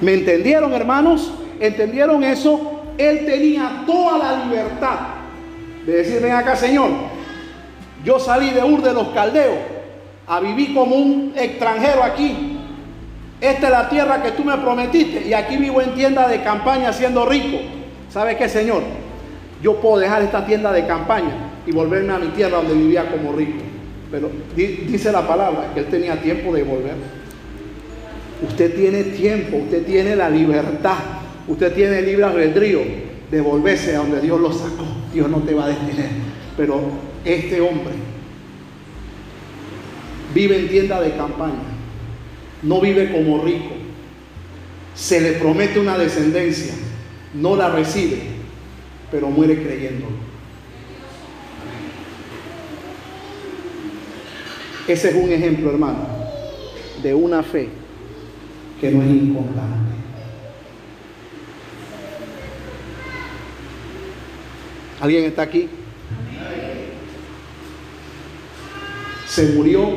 ¿Me 0.00 0.14
entendieron, 0.14 0.72
hermanos? 0.72 1.32
¿Entendieron 1.60 2.22
eso? 2.22 2.82
Él 2.96 3.26
tenía 3.26 3.84
toda 3.86 4.18
la 4.18 4.44
libertad 4.44 4.98
de 5.86 5.92
decir, 5.92 6.20
ven 6.20 6.32
acá, 6.32 6.56
Señor, 6.56 6.90
yo 8.04 8.18
salí 8.18 8.50
de 8.50 8.62
Ur 8.62 8.82
de 8.82 8.92
los 8.92 9.08
Caldeos 9.08 9.58
a 10.26 10.40
vivir 10.40 10.74
como 10.74 10.96
un 10.96 11.32
extranjero 11.36 12.02
aquí. 12.02 12.58
Esta 13.40 13.66
es 13.66 13.72
la 13.72 13.88
tierra 13.88 14.22
que 14.22 14.32
tú 14.32 14.44
me 14.44 14.56
prometiste 14.58 15.26
y 15.28 15.32
aquí 15.32 15.56
vivo 15.56 15.80
en 15.80 15.94
tienda 15.94 16.28
de 16.28 16.42
campaña 16.42 16.92
siendo 16.92 17.24
rico. 17.24 17.58
¿Sabe 18.10 18.36
qué, 18.36 18.48
Señor? 18.48 18.82
Yo 19.62 19.80
puedo 19.80 19.98
dejar 19.98 20.22
esta 20.22 20.44
tienda 20.44 20.72
de 20.72 20.86
campaña 20.86 21.52
y 21.66 21.72
volverme 21.72 22.12
a 22.12 22.18
mi 22.18 22.28
tierra 22.28 22.58
donde 22.58 22.74
vivía 22.74 23.10
como 23.10 23.32
rico. 23.32 23.58
Pero 24.10 24.30
dice 24.56 25.12
la 25.12 25.26
palabra 25.26 25.70
que 25.74 25.80
él 25.80 25.86
tenía 25.86 26.20
tiempo 26.20 26.52
de 26.52 26.62
volver. 26.62 26.94
Usted 28.40 28.74
tiene 28.74 29.02
tiempo, 29.04 29.56
usted 29.56 29.84
tiene 29.84 30.14
la 30.14 30.30
libertad, 30.30 30.98
usted 31.48 31.72
tiene 31.74 32.02
libre 32.02 32.24
albedrío 32.24 32.80
de 33.30 33.40
volverse 33.40 33.96
a 33.96 33.98
donde 33.98 34.20
Dios 34.20 34.40
lo 34.40 34.52
sacó. 34.52 34.86
Dios 35.12 35.28
no 35.28 35.38
te 35.38 35.54
va 35.54 35.64
a 35.64 35.68
detener. 35.68 36.10
Pero 36.56 36.80
este 37.24 37.60
hombre 37.60 37.94
vive 40.34 40.58
en 40.58 40.68
tienda 40.68 41.00
de 41.00 41.12
campaña, 41.16 41.64
no 42.62 42.80
vive 42.80 43.10
como 43.10 43.42
rico, 43.42 43.70
se 44.94 45.20
le 45.20 45.32
promete 45.32 45.80
una 45.80 45.96
descendencia, 45.98 46.74
no 47.34 47.56
la 47.56 47.70
recibe, 47.70 48.18
pero 49.10 49.30
muere 49.30 49.62
creyéndolo. 49.62 50.28
Ese 54.86 55.10
es 55.10 55.14
un 55.14 55.30
ejemplo, 55.30 55.70
hermano, 55.70 56.06
de 57.02 57.14
una 57.14 57.42
fe 57.42 57.68
que 58.80 58.90
no 58.90 59.02
es 59.02 59.10
inconstante. 59.10 59.98
¿Alguien 65.00 65.24
está 65.24 65.42
aquí? 65.42 65.68
Se 69.26 69.52
murió 69.52 69.88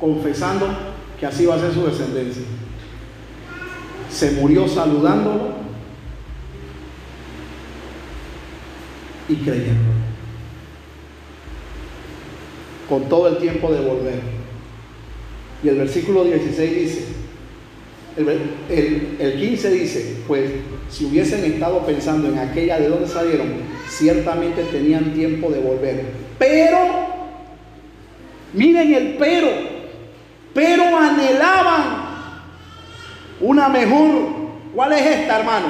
confesando 0.00 0.68
que 1.18 1.26
así 1.26 1.46
va 1.46 1.54
a 1.54 1.60
ser 1.60 1.72
su 1.72 1.86
descendencia. 1.86 2.42
Se 4.10 4.32
murió 4.32 4.66
saludándolo 4.66 5.54
y 9.28 9.36
creyendo 9.36 9.92
con 12.88 13.08
todo 13.08 13.28
el 13.28 13.38
tiempo 13.38 13.72
de 13.72 13.80
volver. 13.80 14.20
Y 15.62 15.68
el 15.68 15.76
versículo 15.76 16.24
16 16.24 16.74
dice, 16.74 17.21
el, 18.16 19.36
15 19.38 19.70
dice, 19.70 20.16
pues 20.26 20.50
si 20.90 21.06
hubiesen 21.06 21.44
estado 21.44 21.84
pensando 21.86 22.28
en 22.28 22.38
aquella 22.38 22.78
de 22.78 22.88
donde 22.88 23.08
salieron, 23.08 23.48
ciertamente 23.88 24.64
tenían 24.64 25.14
tiempo 25.14 25.50
de 25.50 25.60
volver. 25.60 26.04
Pero, 26.38 26.78
miren 28.52 28.94
el 28.94 29.14
pero, 29.14 29.48
pero 30.52 30.96
anhelaban 30.96 32.02
una 33.40 33.68
mejor. 33.68 34.42
¿Cuál 34.74 34.92
es 34.92 35.06
esta, 35.06 35.38
hermano? 35.38 35.66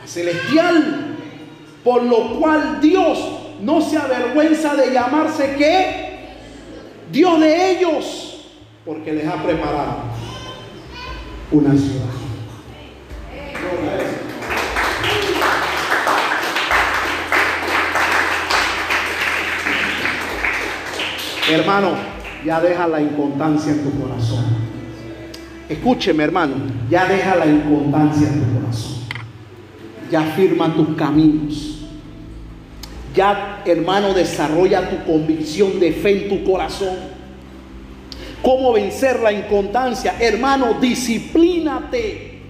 La 0.00 0.06
celestial. 0.06 1.16
Por 1.82 2.02
lo 2.02 2.38
cual 2.38 2.80
Dios 2.80 3.18
no 3.60 3.80
se 3.80 3.98
avergüenza 3.98 4.74
de 4.74 4.90
llamarse 4.90 5.54
que 5.56 6.04
Dios 7.12 7.40
de 7.40 7.70
ellos, 7.72 8.48
porque 8.86 9.12
les 9.12 9.26
ha 9.26 9.42
preparado 9.42 10.13
una 11.54 11.70
ciudad. 11.76 12.04
Hermano, 21.48 21.90
ya 22.44 22.60
deja 22.60 22.88
la 22.88 23.00
inconstancia 23.00 23.72
en 23.72 23.84
tu 23.84 24.00
corazón. 24.00 24.44
Escúcheme, 25.68 26.24
hermano, 26.24 26.54
ya 26.90 27.06
deja 27.06 27.36
la 27.36 27.46
inconstancia 27.46 28.28
en 28.28 28.40
tu 28.40 28.60
corazón. 28.60 28.94
Ya 30.10 30.22
firma 30.22 30.74
tus 30.74 30.96
caminos. 30.96 31.86
Ya, 33.14 33.62
hermano, 33.64 34.12
desarrolla 34.12 34.90
tu 34.90 35.04
convicción 35.10 35.78
de 35.78 35.92
fe 35.92 36.24
en 36.24 36.28
tu 36.28 36.50
corazón. 36.50 37.13
¿Cómo 38.44 38.74
vencer 38.74 39.20
la 39.20 39.32
inconstancia? 39.32 40.16
Hermano, 40.20 40.74
disciplínate. 40.74 42.42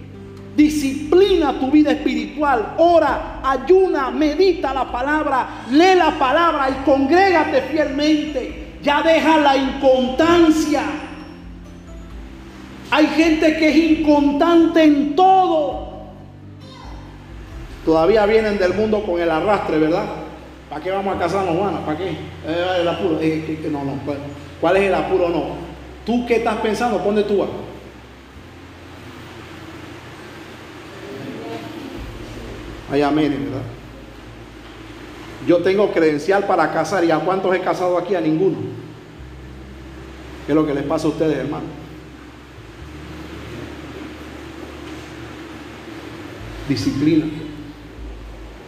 Disciplina 0.56 1.58
tu 1.60 1.70
vida 1.70 1.92
espiritual. 1.92 2.74
Ora, 2.78 3.40
ayuna, 3.44 4.10
medita 4.10 4.74
la 4.74 4.90
palabra, 4.90 5.64
lee 5.70 5.94
la 5.96 6.10
palabra 6.18 6.68
y 6.68 6.84
congrégate 6.84 7.62
fielmente. 7.62 8.74
Ya 8.82 9.02
deja 9.02 9.38
la 9.38 9.56
inconstancia. 9.56 10.82
Hay 12.90 13.06
gente 13.06 13.56
que 13.56 13.68
es 13.68 13.76
inconstante 14.00 14.82
en 14.82 15.14
todo. 15.14 15.92
Todavía 17.84 18.26
vienen 18.26 18.58
del 18.58 18.74
mundo 18.74 19.04
con 19.04 19.20
el 19.20 19.30
arrastre, 19.30 19.78
¿verdad? 19.78 20.06
¿Para 20.68 20.82
qué 20.82 20.90
vamos 20.90 21.14
a 21.14 21.18
casarnos, 21.20 21.56
Juana? 21.56 21.86
¿Para 21.86 21.98
qué? 21.98 22.08
Eh, 22.10 22.80
el 22.80 22.88
apuro. 22.88 23.18
Eh, 23.20 23.68
no, 23.70 23.84
no. 23.84 23.92
¿Cuál 24.60 24.76
es 24.76 24.82
el 24.84 24.94
apuro? 24.94 25.28
No. 25.28 25.63
¿Tú 26.05 26.26
qué 26.26 26.36
estás 26.36 26.56
pensando? 26.56 26.98
¿Dónde 26.98 27.22
tú 27.24 27.39
vas? 27.39 27.48
Ay, 32.90 33.02
amén, 33.02 33.31
¿verdad? 33.47 33.62
Yo 35.47 35.59
tengo 35.59 35.90
credencial 35.93 36.44
para 36.44 36.72
casar. 36.72 37.05
¿Y 37.05 37.10
a 37.10 37.18
cuántos 37.18 37.55
he 37.55 37.60
casado 37.60 37.98
aquí? 37.98 38.14
A 38.14 38.20
ninguno. 38.20 38.59
¿Qué 40.47 40.52
es 40.52 40.56
lo 40.56 40.66
que 40.66 40.74
les 40.74 40.85
pasa 40.85 41.06
a 41.06 41.10
ustedes, 41.10 41.36
hermano? 41.36 41.64
Disciplina. 46.68 47.26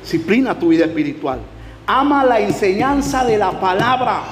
Disciplina 0.02 0.58
tu 0.58 0.68
vida 0.68 0.86
espiritual. 0.86 1.40
Ama 1.86 2.24
la 2.24 2.40
enseñanza 2.40 3.24
de 3.24 3.38
la 3.38 3.60
palabra. 3.60 4.22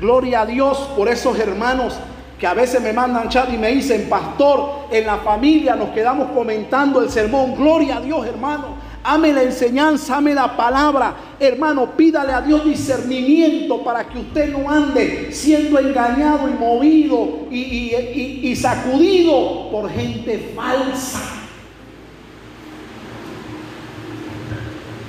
Gloria 0.00 0.42
a 0.42 0.46
Dios 0.46 0.78
por 0.96 1.08
esos 1.08 1.38
hermanos 1.38 1.98
que 2.40 2.46
a 2.46 2.54
veces 2.54 2.80
me 2.80 2.94
mandan 2.94 3.28
chat 3.28 3.52
y 3.52 3.58
me 3.58 3.68
dicen, 3.68 4.08
pastor, 4.08 4.86
en 4.90 5.04
la 5.04 5.18
familia 5.18 5.76
nos 5.76 5.90
quedamos 5.90 6.30
comentando 6.30 7.02
el 7.02 7.10
sermón. 7.10 7.54
Gloria 7.54 7.98
a 7.98 8.00
Dios, 8.00 8.26
hermano. 8.26 8.76
Ame 9.04 9.30
la 9.34 9.42
enseñanza, 9.42 10.16
ame 10.16 10.32
la 10.32 10.56
palabra. 10.56 11.14
Hermano, 11.38 11.90
pídale 11.90 12.32
a 12.32 12.40
Dios 12.40 12.64
discernimiento 12.64 13.84
para 13.84 14.08
que 14.08 14.20
usted 14.20 14.50
no 14.50 14.70
ande 14.70 15.28
siendo 15.32 15.78
engañado 15.78 16.48
y 16.48 16.52
movido 16.52 17.46
y, 17.50 18.40
y 18.42 18.56
sacudido 18.56 19.70
por 19.70 19.90
gente 19.90 20.52
falsa. 20.56 21.20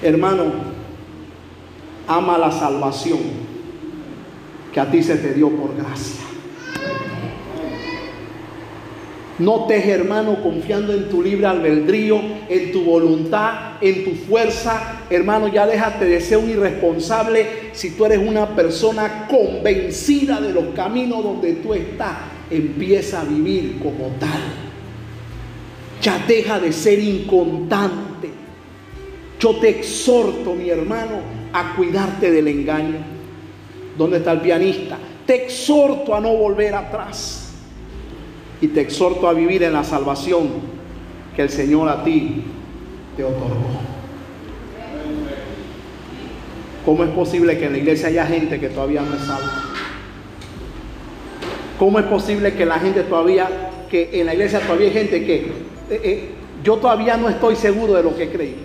Hermano, 0.01 0.51
ama 2.09 2.37
la 2.37 2.51
salvación 2.51 3.19
que 4.73 4.79
a 4.81 4.91
ti 4.91 5.01
se 5.01 5.15
te 5.15 5.33
dio 5.33 5.49
por 5.49 5.77
gracia. 5.77 6.20
No 9.41 9.65
te 9.65 9.89
hermano, 9.89 10.43
confiando 10.43 10.93
en 10.93 11.09
tu 11.09 11.23
libre 11.23 11.47
albedrío, 11.47 12.21
en 12.47 12.71
tu 12.71 12.83
voluntad, 12.83 13.81
en 13.81 14.05
tu 14.05 14.11
fuerza. 14.11 14.99
Hermano, 15.09 15.47
ya 15.47 15.65
déjate 15.65 16.05
de 16.05 16.21
ser 16.21 16.37
un 16.37 16.51
irresponsable 16.51 17.47
si 17.71 17.89
tú 17.91 18.05
eres 18.05 18.19
una 18.19 18.55
persona 18.55 19.27
convencida 19.27 20.39
de 20.39 20.53
los 20.53 20.65
caminos 20.75 21.23
donde 21.23 21.53
tú 21.53 21.73
estás. 21.73 22.17
Empieza 22.51 23.21
a 23.21 23.23
vivir 23.23 23.79
como 23.81 24.09
tal. 24.19 24.41
Ya 26.03 26.23
deja 26.27 26.59
de 26.59 26.71
ser 26.71 26.99
inconstante. 26.99 28.29
Yo 29.39 29.55
te 29.55 29.69
exhorto, 29.69 30.53
mi 30.53 30.69
hermano, 30.69 31.19
a 31.51 31.75
cuidarte 31.75 32.29
del 32.29 32.47
engaño. 32.47 32.99
¿Dónde 33.97 34.17
está 34.17 34.33
el 34.33 34.41
pianista? 34.41 34.99
Te 35.25 35.45
exhorto 35.45 36.13
a 36.13 36.19
no 36.21 36.31
volver 36.35 36.75
atrás 36.75 37.40
y 38.61 38.67
te 38.67 38.81
exhorto 38.81 39.27
a 39.27 39.33
vivir 39.33 39.63
en 39.63 39.73
la 39.73 39.83
salvación 39.83 40.49
que 41.35 41.41
el 41.41 41.49
Señor 41.49 41.89
a 41.89 42.03
ti 42.03 42.43
te 43.17 43.23
otorgó. 43.23 43.81
¿Cómo 46.85 47.03
es 47.03 47.09
posible 47.11 47.57
que 47.57 47.65
en 47.65 47.73
la 47.73 47.77
iglesia 47.79 48.07
haya 48.07 48.25
gente 48.25 48.59
que 48.59 48.69
todavía 48.69 49.01
no 49.01 49.15
es 49.15 49.21
salva? 49.21 49.65
¿Cómo 51.77 51.99
es 51.99 52.05
posible 52.05 52.53
que 52.53 52.65
la 52.65 52.79
gente 52.79 53.01
todavía, 53.03 53.71
que 53.89 54.09
en 54.13 54.27
la 54.27 54.33
iglesia 54.33 54.59
todavía 54.59 54.87
hay 54.87 54.93
gente 54.93 55.25
que 55.25 55.35
eh, 55.35 55.49
eh, 55.89 56.29
yo 56.63 56.77
todavía 56.77 57.17
no 57.17 57.29
estoy 57.29 57.55
seguro 57.55 57.93
de 57.93 58.03
lo 58.03 58.15
que 58.15 58.29
creí? 58.29 58.55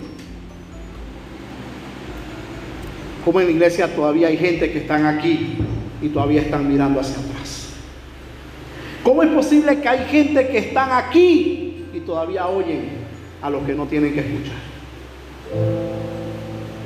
¿Cómo 3.25 3.39
en 3.39 3.47
la 3.47 3.51
iglesia 3.51 3.93
todavía 3.93 4.27
hay 4.27 4.37
gente 4.37 4.71
que 4.71 4.79
están 4.79 5.05
aquí 5.05 5.57
y 6.01 6.09
todavía 6.09 6.41
están 6.41 6.67
mirando 6.67 6.99
hacia 6.99 7.17
atrás? 7.17 7.66
¿Cómo 9.07 9.23
es 9.23 9.29
posible 9.29 9.79
que 9.79 9.87
hay 9.87 10.05
gente 10.09 10.49
que 10.49 10.57
están 10.57 10.91
aquí 10.91 11.85
y 11.93 11.99
todavía 12.01 12.45
oyen 12.49 12.89
a 13.41 13.49
los 13.49 13.63
que 13.63 13.73
no 13.73 13.85
tienen 13.85 14.13
que 14.13 14.19
escuchar? 14.19 14.57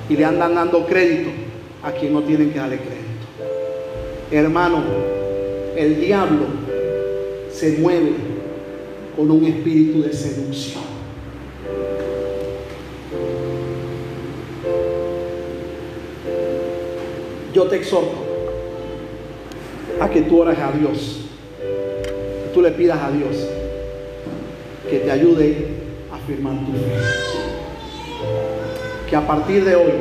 Y 0.07 0.15
le 0.15 0.25
andan 0.25 0.53
dando 0.53 0.85
crédito 0.85 1.31
a 1.81 1.91
quien 1.91 2.13
no 2.13 2.21
tienen 2.21 2.51
que 2.51 2.59
darle 2.59 2.77
crédito. 2.77 2.99
Hermano, 4.29 4.83
el 5.75 5.99
diablo 5.99 6.45
se 7.51 7.79
mueve 7.79 8.11
con 9.15 9.31
un 9.31 9.43
espíritu 9.43 10.03
de 10.03 10.13
seducción. 10.13 10.83
Yo 17.51 17.63
te 17.63 17.77
exhorto 17.77 18.17
a 19.99 20.07
que 20.07 20.21
tú 20.21 20.39
ores 20.39 20.59
a 20.59 20.71
Dios 20.71 21.30
tú 22.53 22.61
le 22.61 22.71
pidas 22.71 22.99
a 23.01 23.11
Dios 23.11 23.35
que 24.89 24.99
te 24.99 25.11
ayude 25.11 25.67
a 26.11 26.17
firmar 26.27 26.53
tu 26.65 26.73
fe. 26.73 26.79
Que 29.09 29.15
a 29.15 29.25
partir 29.25 29.63
de 29.63 29.75
hoy, 29.75 29.91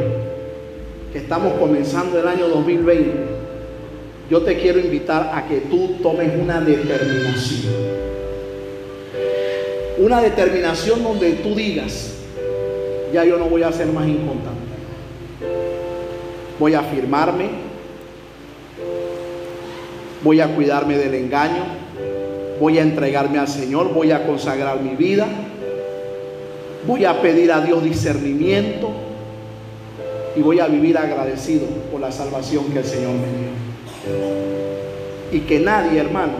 que 1.12 1.18
estamos 1.18 1.54
comenzando 1.54 2.18
el 2.18 2.26
año 2.26 2.48
2020, 2.48 3.12
yo 4.30 4.42
te 4.42 4.58
quiero 4.58 4.78
invitar 4.78 5.32
a 5.34 5.46
que 5.46 5.58
tú 5.62 5.96
tomes 6.02 6.30
una 6.40 6.60
determinación. 6.60 7.72
Una 9.98 10.20
determinación 10.22 11.02
donde 11.02 11.32
tú 11.32 11.54
digas, 11.54 12.14
ya 13.12 13.24
yo 13.24 13.38
no 13.38 13.46
voy 13.46 13.62
a 13.62 13.72
ser 13.72 13.88
más 13.88 14.06
inconstante. 14.06 14.60
Voy 16.58 16.74
a 16.74 16.82
firmarme, 16.82 17.48
voy 20.22 20.40
a 20.40 20.54
cuidarme 20.54 20.96
del 20.96 21.14
engaño, 21.14 21.79
voy 22.60 22.78
a 22.78 22.82
entregarme 22.82 23.38
al 23.38 23.48
Señor, 23.48 23.92
voy 23.92 24.12
a 24.12 24.26
consagrar 24.26 24.82
mi 24.82 24.94
vida, 24.94 25.26
voy 26.86 27.06
a 27.06 27.20
pedir 27.22 27.50
a 27.50 27.62
Dios 27.62 27.82
discernimiento 27.82 28.90
y 30.36 30.42
voy 30.42 30.60
a 30.60 30.66
vivir 30.66 30.98
agradecido 30.98 31.66
por 31.90 32.00
la 32.00 32.12
salvación 32.12 32.66
que 32.66 32.80
el 32.80 32.84
Señor 32.84 33.12
me 33.14 33.26
dio. 33.26 33.50
Y 35.32 35.40
que 35.40 35.60
nadie, 35.60 35.98
hermano, 36.00 36.34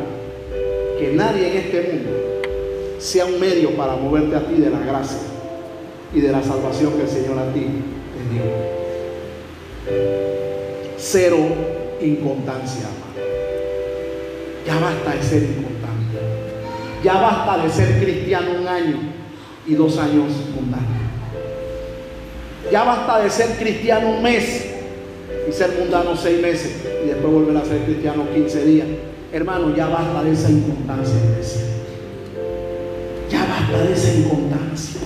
que 0.99 1.13
nadie 1.15 1.49
en 1.53 1.57
este 1.57 1.93
mundo 1.93 2.11
sea 2.99 3.25
un 3.25 3.41
medio 3.41 3.71
para 3.77 3.97
moverte 3.97 4.37
a 4.37 4.47
ti 4.47 4.55
de 4.55 4.69
la 4.69 4.81
gracia 4.81 5.19
y 6.15 6.21
de 6.21 6.31
la 6.31 6.43
salvación 6.43 6.93
que 6.95 7.03
el 7.03 7.09
Señor 7.09 7.39
a 7.39 7.53
ti 7.53 7.67
te 8.15 8.35
dio. 8.35 8.43
Cero 10.99 11.39
inconstancia. 12.03 12.89
Ya 14.67 14.79
basta 14.79 15.15
de 15.15 15.23
ser. 15.23 15.60
Ya 17.03 17.15
basta 17.15 17.63
de 17.63 17.71
ser 17.71 18.03
cristiano 18.03 18.51
un 18.61 18.69
año 18.69 18.99
y 19.67 19.75
dos 19.75 19.97
años 19.99 20.33
mundano. 20.55 21.01
Ya 22.71 22.85
basta 22.85 23.21
de 23.21 23.31
ser 23.31 23.57
cristiano 23.57 24.11
un 24.11 24.23
mes 24.23 24.67
y 25.49 25.53
ser 25.53 25.71
mundano 25.79 26.15
seis 26.15 26.41
meses 26.41 26.85
y 27.03 27.09
después 27.09 27.33
volver 27.33 27.57
a 27.57 27.65
ser 27.65 27.85
cristiano 27.85 28.25
15 28.35 28.65
días. 28.65 28.87
Hermano, 29.33 29.75
ya 29.75 29.87
basta 29.87 30.23
de 30.23 30.33
esa 30.33 30.51
inconstancia, 30.51 31.15
Ya 33.31 33.47
basta 33.47 33.85
de 33.85 33.93
esa 33.93 34.15
inconstancia. 34.15 35.01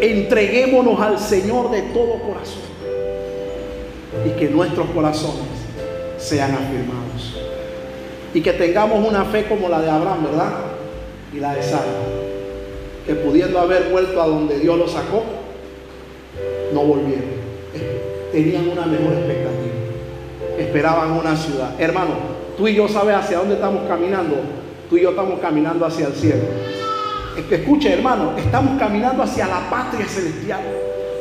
Entreguémonos 0.00 0.98
al 1.00 1.18
Señor 1.18 1.70
de 1.70 1.82
todo 1.82 2.20
corazón 2.20 2.62
y 4.26 4.30
que 4.38 4.48
nuestros 4.48 4.88
corazones 4.90 5.46
sean 6.18 6.52
afirmados 6.52 7.01
y 8.34 8.40
que 8.40 8.52
tengamos 8.52 9.06
una 9.06 9.24
fe 9.24 9.46
como 9.46 9.68
la 9.68 9.80
de 9.80 9.90
Abraham, 9.90 10.24
¿verdad? 10.24 10.52
Y 11.32 11.40
la 11.40 11.54
de 11.54 11.62
Sara, 11.62 11.84
que 13.06 13.14
pudiendo 13.14 13.58
haber 13.58 13.90
vuelto 13.90 14.20
a 14.22 14.26
donde 14.26 14.58
Dios 14.58 14.78
lo 14.78 14.88
sacó, 14.88 15.22
no 16.72 16.80
volvieron. 16.80 17.42
Tenían 18.32 18.68
una 18.68 18.86
mejor 18.86 19.12
expectativa. 19.12 20.58
Esperaban 20.58 21.12
una 21.12 21.36
ciudad. 21.36 21.74
Hermano, 21.78 22.12
tú 22.56 22.68
y 22.68 22.74
yo 22.74 22.88
sabes 22.88 23.14
hacia 23.16 23.38
dónde 23.38 23.54
estamos 23.54 23.82
caminando. 23.86 24.36
Tú 24.88 24.96
y 24.96 25.02
yo 25.02 25.10
estamos 25.10 25.38
caminando 25.40 25.84
hacia 25.84 26.06
el 26.06 26.14
cielo. 26.14 26.42
Es 27.36 27.44
que 27.44 27.56
escuche, 27.56 27.92
hermano, 27.92 28.32
estamos 28.36 28.78
caminando 28.78 29.22
hacia 29.22 29.46
la 29.46 29.60
patria 29.70 30.06
celestial. 30.06 30.60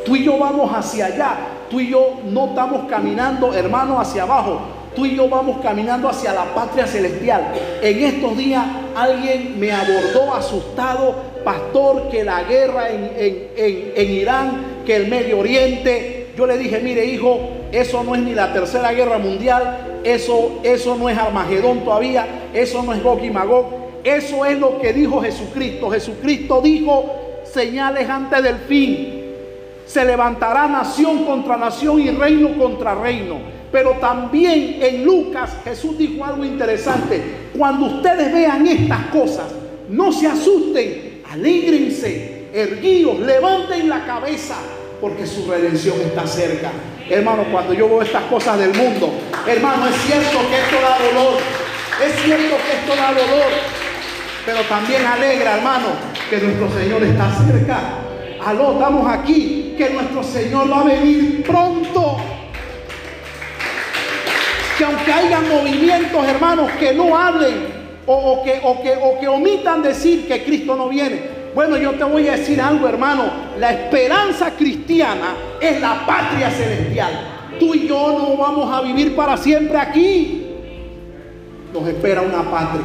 Tú 0.05 0.15
y 0.15 0.23
yo 0.23 0.37
vamos 0.37 0.71
hacia 0.73 1.07
allá. 1.07 1.37
Tú 1.69 1.79
y 1.79 1.89
yo 1.89 2.19
no 2.25 2.47
estamos 2.47 2.89
caminando, 2.89 3.53
hermano, 3.53 3.99
hacia 3.99 4.23
abajo 4.23 4.80
tú 4.95 5.05
y 5.05 5.15
yo 5.15 5.29
vamos 5.29 5.61
caminando 5.61 6.09
hacia 6.09 6.33
la 6.33 6.53
patria 6.53 6.85
celestial. 6.85 7.53
En 7.81 8.03
estos 8.03 8.37
días 8.37 8.63
alguien 8.95 9.59
me 9.59 9.71
abordó 9.71 10.33
asustado, 10.33 11.15
pastor, 11.43 12.09
que 12.09 12.23
la 12.23 12.43
guerra 12.43 12.89
en, 12.89 14.11
Irán, 14.11 14.83
que 14.85 14.95
el 14.95 15.07
Medio 15.07 15.39
Oriente. 15.39 16.27
Yo 16.37 16.47
le 16.47 16.57
dije, 16.57 16.79
mire 16.79 17.05
hijo, 17.05 17.39
eso 17.71 18.03
no 18.03 18.15
es 18.15 18.21
ni 18.21 18.33
la 18.33 18.53
tercera 18.53 18.91
guerra 18.93 19.17
mundial, 19.17 19.99
eso, 20.03 20.59
eso 20.63 20.95
no 20.95 21.09
es 21.09 21.17
Armagedón 21.17 21.81
todavía, 21.81 22.25
eso 22.53 22.83
no 22.83 22.93
es 22.93 23.03
Gog 23.03 23.23
y 23.23 23.29
Magog, 23.29 23.65
eso 24.03 24.45
es 24.45 24.57
lo 24.57 24.79
que 24.79 24.93
dijo 24.93 25.21
Jesucristo. 25.21 25.89
Jesucristo 25.89 26.61
dijo 26.61 27.05
señales 27.43 28.09
antes 28.09 28.41
del 28.43 28.57
fin. 28.57 29.17
Se 29.85 30.05
levantará 30.05 30.67
nación 30.67 31.25
contra 31.25 31.57
nación 31.57 31.99
y 31.99 32.09
reino 32.11 32.57
contra 32.57 32.95
reino. 32.95 33.60
Pero 33.71 33.91
también 34.01 34.79
en 34.81 35.05
Lucas 35.05 35.51
Jesús 35.63 35.97
dijo 35.97 36.25
algo 36.25 36.43
interesante. 36.43 37.49
Cuando 37.57 37.85
ustedes 37.85 38.33
vean 38.33 38.67
estas 38.67 39.05
cosas, 39.07 39.45
no 39.89 40.11
se 40.11 40.27
asusten, 40.27 41.21
alégrense, 41.31 42.47
erguíos, 42.53 43.19
levanten 43.19 43.87
la 43.87 44.05
cabeza, 44.05 44.55
porque 44.99 45.25
su 45.25 45.49
redención 45.49 45.99
está 46.01 46.27
cerca. 46.27 46.71
Hermano, 47.09 47.45
cuando 47.51 47.73
yo 47.73 47.87
veo 47.87 48.01
estas 48.01 48.23
cosas 48.23 48.59
del 48.59 48.73
mundo, 48.73 49.13
hermano, 49.47 49.87
es 49.87 49.95
cierto 50.01 50.37
que 50.49 50.57
esto 50.57 50.81
da 50.81 50.97
dolor, 50.99 51.39
es 52.05 52.23
cierto 52.23 52.55
que 52.57 52.77
esto 52.77 52.95
da 52.95 53.11
dolor, 53.13 53.51
pero 54.45 54.61
también 54.61 55.05
alegra, 55.05 55.57
hermano, 55.57 55.87
que 56.29 56.37
nuestro 56.37 56.69
Señor 56.71 57.03
está 57.03 57.31
cerca. 57.45 57.79
Aló, 58.45 58.73
estamos 58.73 59.07
aquí, 59.07 59.75
que 59.77 59.89
nuestro 59.91 60.23
Señor 60.23 60.71
va 60.71 60.81
a 60.81 60.83
venir 60.85 61.43
pronto 61.43 62.17
que 64.77 64.83
aunque 64.83 65.11
haya 65.11 65.41
movimientos, 65.41 66.25
hermanos, 66.27 66.71
que 66.79 66.93
no 66.93 67.17
hablen 67.17 67.81
o, 68.05 68.43
que, 68.43 68.59
o, 68.63 69.19
que, 69.19 69.27
omitan 69.27 69.81
decir 69.81 70.27
que 70.27 70.43
Cristo 70.43 70.75
no 70.75 70.89
viene. 70.89 71.41
Bueno, 71.53 71.77
yo 71.77 71.91
te 71.91 72.03
voy 72.03 72.27
a 72.27 72.37
decir 72.37 72.59
algo, 72.61 72.87
hermano. 72.87 73.23
La 73.59 73.71
esperanza 73.71 74.51
cristiana 74.51 75.35
es 75.59 75.79
la 75.79 76.05
patria 76.05 76.49
celestial. 76.49 77.11
Tú 77.59 77.75
y 77.75 77.87
yo 77.87 78.17
no 78.17 78.37
vamos 78.37 78.73
a 78.73 78.81
vivir 78.81 79.15
para 79.15 79.37
siempre 79.37 79.77
aquí. 79.77 80.47
Nos 81.73 81.87
espera 81.87 82.21
una 82.21 82.49
patria, 82.49 82.81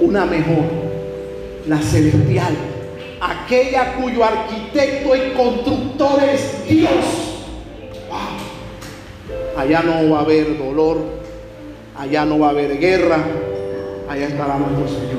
una 0.00 0.24
mejor, 0.26 0.64
la 1.66 1.78
celestial, 1.78 2.54
aquella 3.20 3.94
cuyo 3.94 4.24
arquitecto 4.24 5.16
y 5.16 5.32
constructor 5.32 6.22
es 6.22 6.68
Dios. 6.68 7.27
Allá 9.58 9.82
no 9.82 10.10
va 10.10 10.20
a 10.20 10.22
haber 10.22 10.56
dolor, 10.56 10.98
allá 11.98 12.24
no 12.24 12.38
va 12.38 12.46
a 12.46 12.50
haber 12.50 12.78
guerra, 12.78 13.18
allá 14.08 14.28
estará 14.28 14.56
nuestro 14.56 14.86
Señor. 14.86 15.18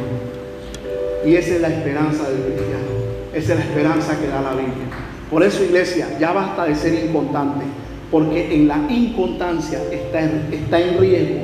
Y 1.26 1.36
esa 1.36 1.56
es 1.56 1.62
la 1.62 1.68
esperanza 1.68 2.30
del 2.30 2.44
cristiano. 2.44 2.90
Esa 3.34 3.54
es 3.54 3.60
la 3.60 3.66
esperanza 3.66 4.18
que 4.18 4.28
da 4.28 4.42
la 4.42 4.52
Biblia. 4.52 4.88
Por 5.30 5.44
eso, 5.44 5.62
iglesia, 5.62 6.18
ya 6.18 6.32
basta 6.32 6.64
de 6.64 6.76
ser 6.76 6.94
inconstante. 6.94 7.66
Porque 8.10 8.56
en 8.56 8.70
la 8.70 8.78
inconstancia 8.90 9.82
está 9.92 10.22
en, 10.80 10.98
riesgo 10.98 11.42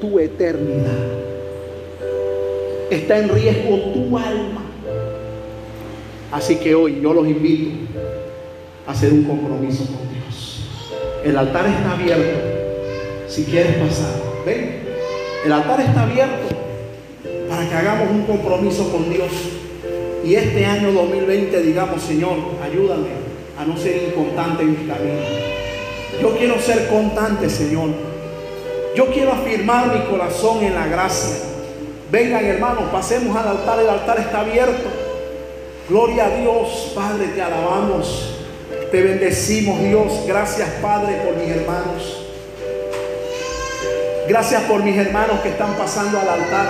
tu 0.00 0.20
eternidad. 0.20 1.04
Está 2.90 3.18
en 3.18 3.28
riesgo 3.28 3.76
tu 3.92 4.16
alma. 4.16 4.62
Así 6.30 6.56
que 6.56 6.76
hoy 6.76 7.00
yo 7.02 7.12
los 7.12 7.26
invito 7.26 7.70
a 8.86 8.92
hacer 8.92 9.12
un 9.12 9.24
compromiso 9.24 9.84
con. 9.86 10.05
El 11.26 11.36
altar 11.36 11.66
está 11.66 11.90
abierto. 11.90 12.38
Si 13.26 13.42
quieres 13.42 13.74
pasar, 13.78 14.12
ven. 14.46 14.84
El 15.44 15.50
altar 15.50 15.80
está 15.80 16.04
abierto 16.04 16.54
para 17.48 17.68
que 17.68 17.74
hagamos 17.74 18.10
un 18.12 18.22
compromiso 18.26 18.92
con 18.92 19.12
Dios. 19.12 19.32
Y 20.24 20.36
este 20.36 20.64
año 20.64 20.92
2020 20.92 21.62
digamos, 21.62 22.00
Señor, 22.00 22.36
ayúdame 22.62 23.08
a 23.58 23.64
no 23.64 23.76
ser 23.76 24.04
inconstante 24.10 24.62
en 24.62 24.70
mi 24.70 24.86
camino. 24.86 25.18
Yo 26.22 26.36
quiero 26.38 26.60
ser 26.60 26.86
constante, 26.86 27.50
Señor. 27.50 27.88
Yo 28.94 29.06
quiero 29.06 29.32
afirmar 29.32 29.92
mi 29.92 30.04
corazón 30.08 30.62
en 30.62 30.74
la 30.74 30.86
gracia. 30.86 31.38
Vengan, 32.12 32.44
hermanos, 32.44 32.84
pasemos 32.92 33.36
al 33.36 33.48
altar. 33.48 33.80
El 33.80 33.88
altar 33.88 34.20
está 34.20 34.42
abierto. 34.42 34.88
Gloria 35.88 36.26
a 36.26 36.36
Dios, 36.36 36.92
Padre, 36.94 37.26
te 37.34 37.42
alabamos. 37.42 38.35
Te 38.96 39.02
bendecimos, 39.02 39.78
Dios. 39.82 40.24
Gracias, 40.26 40.66
Padre, 40.80 41.16
por 41.16 41.36
mis 41.36 41.54
hermanos. 41.54 42.26
Gracias 44.26 44.62
por 44.62 44.82
mis 44.82 44.96
hermanos 44.96 45.38
que 45.40 45.50
están 45.50 45.74
pasando 45.74 46.18
al 46.18 46.26
altar. 46.26 46.66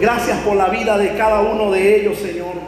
Gracias 0.00 0.38
por 0.38 0.56
la 0.56 0.70
vida 0.70 0.98
de 0.98 1.14
cada 1.14 1.42
uno 1.42 1.70
de 1.70 2.00
ellos, 2.00 2.18
Señor. 2.18 2.59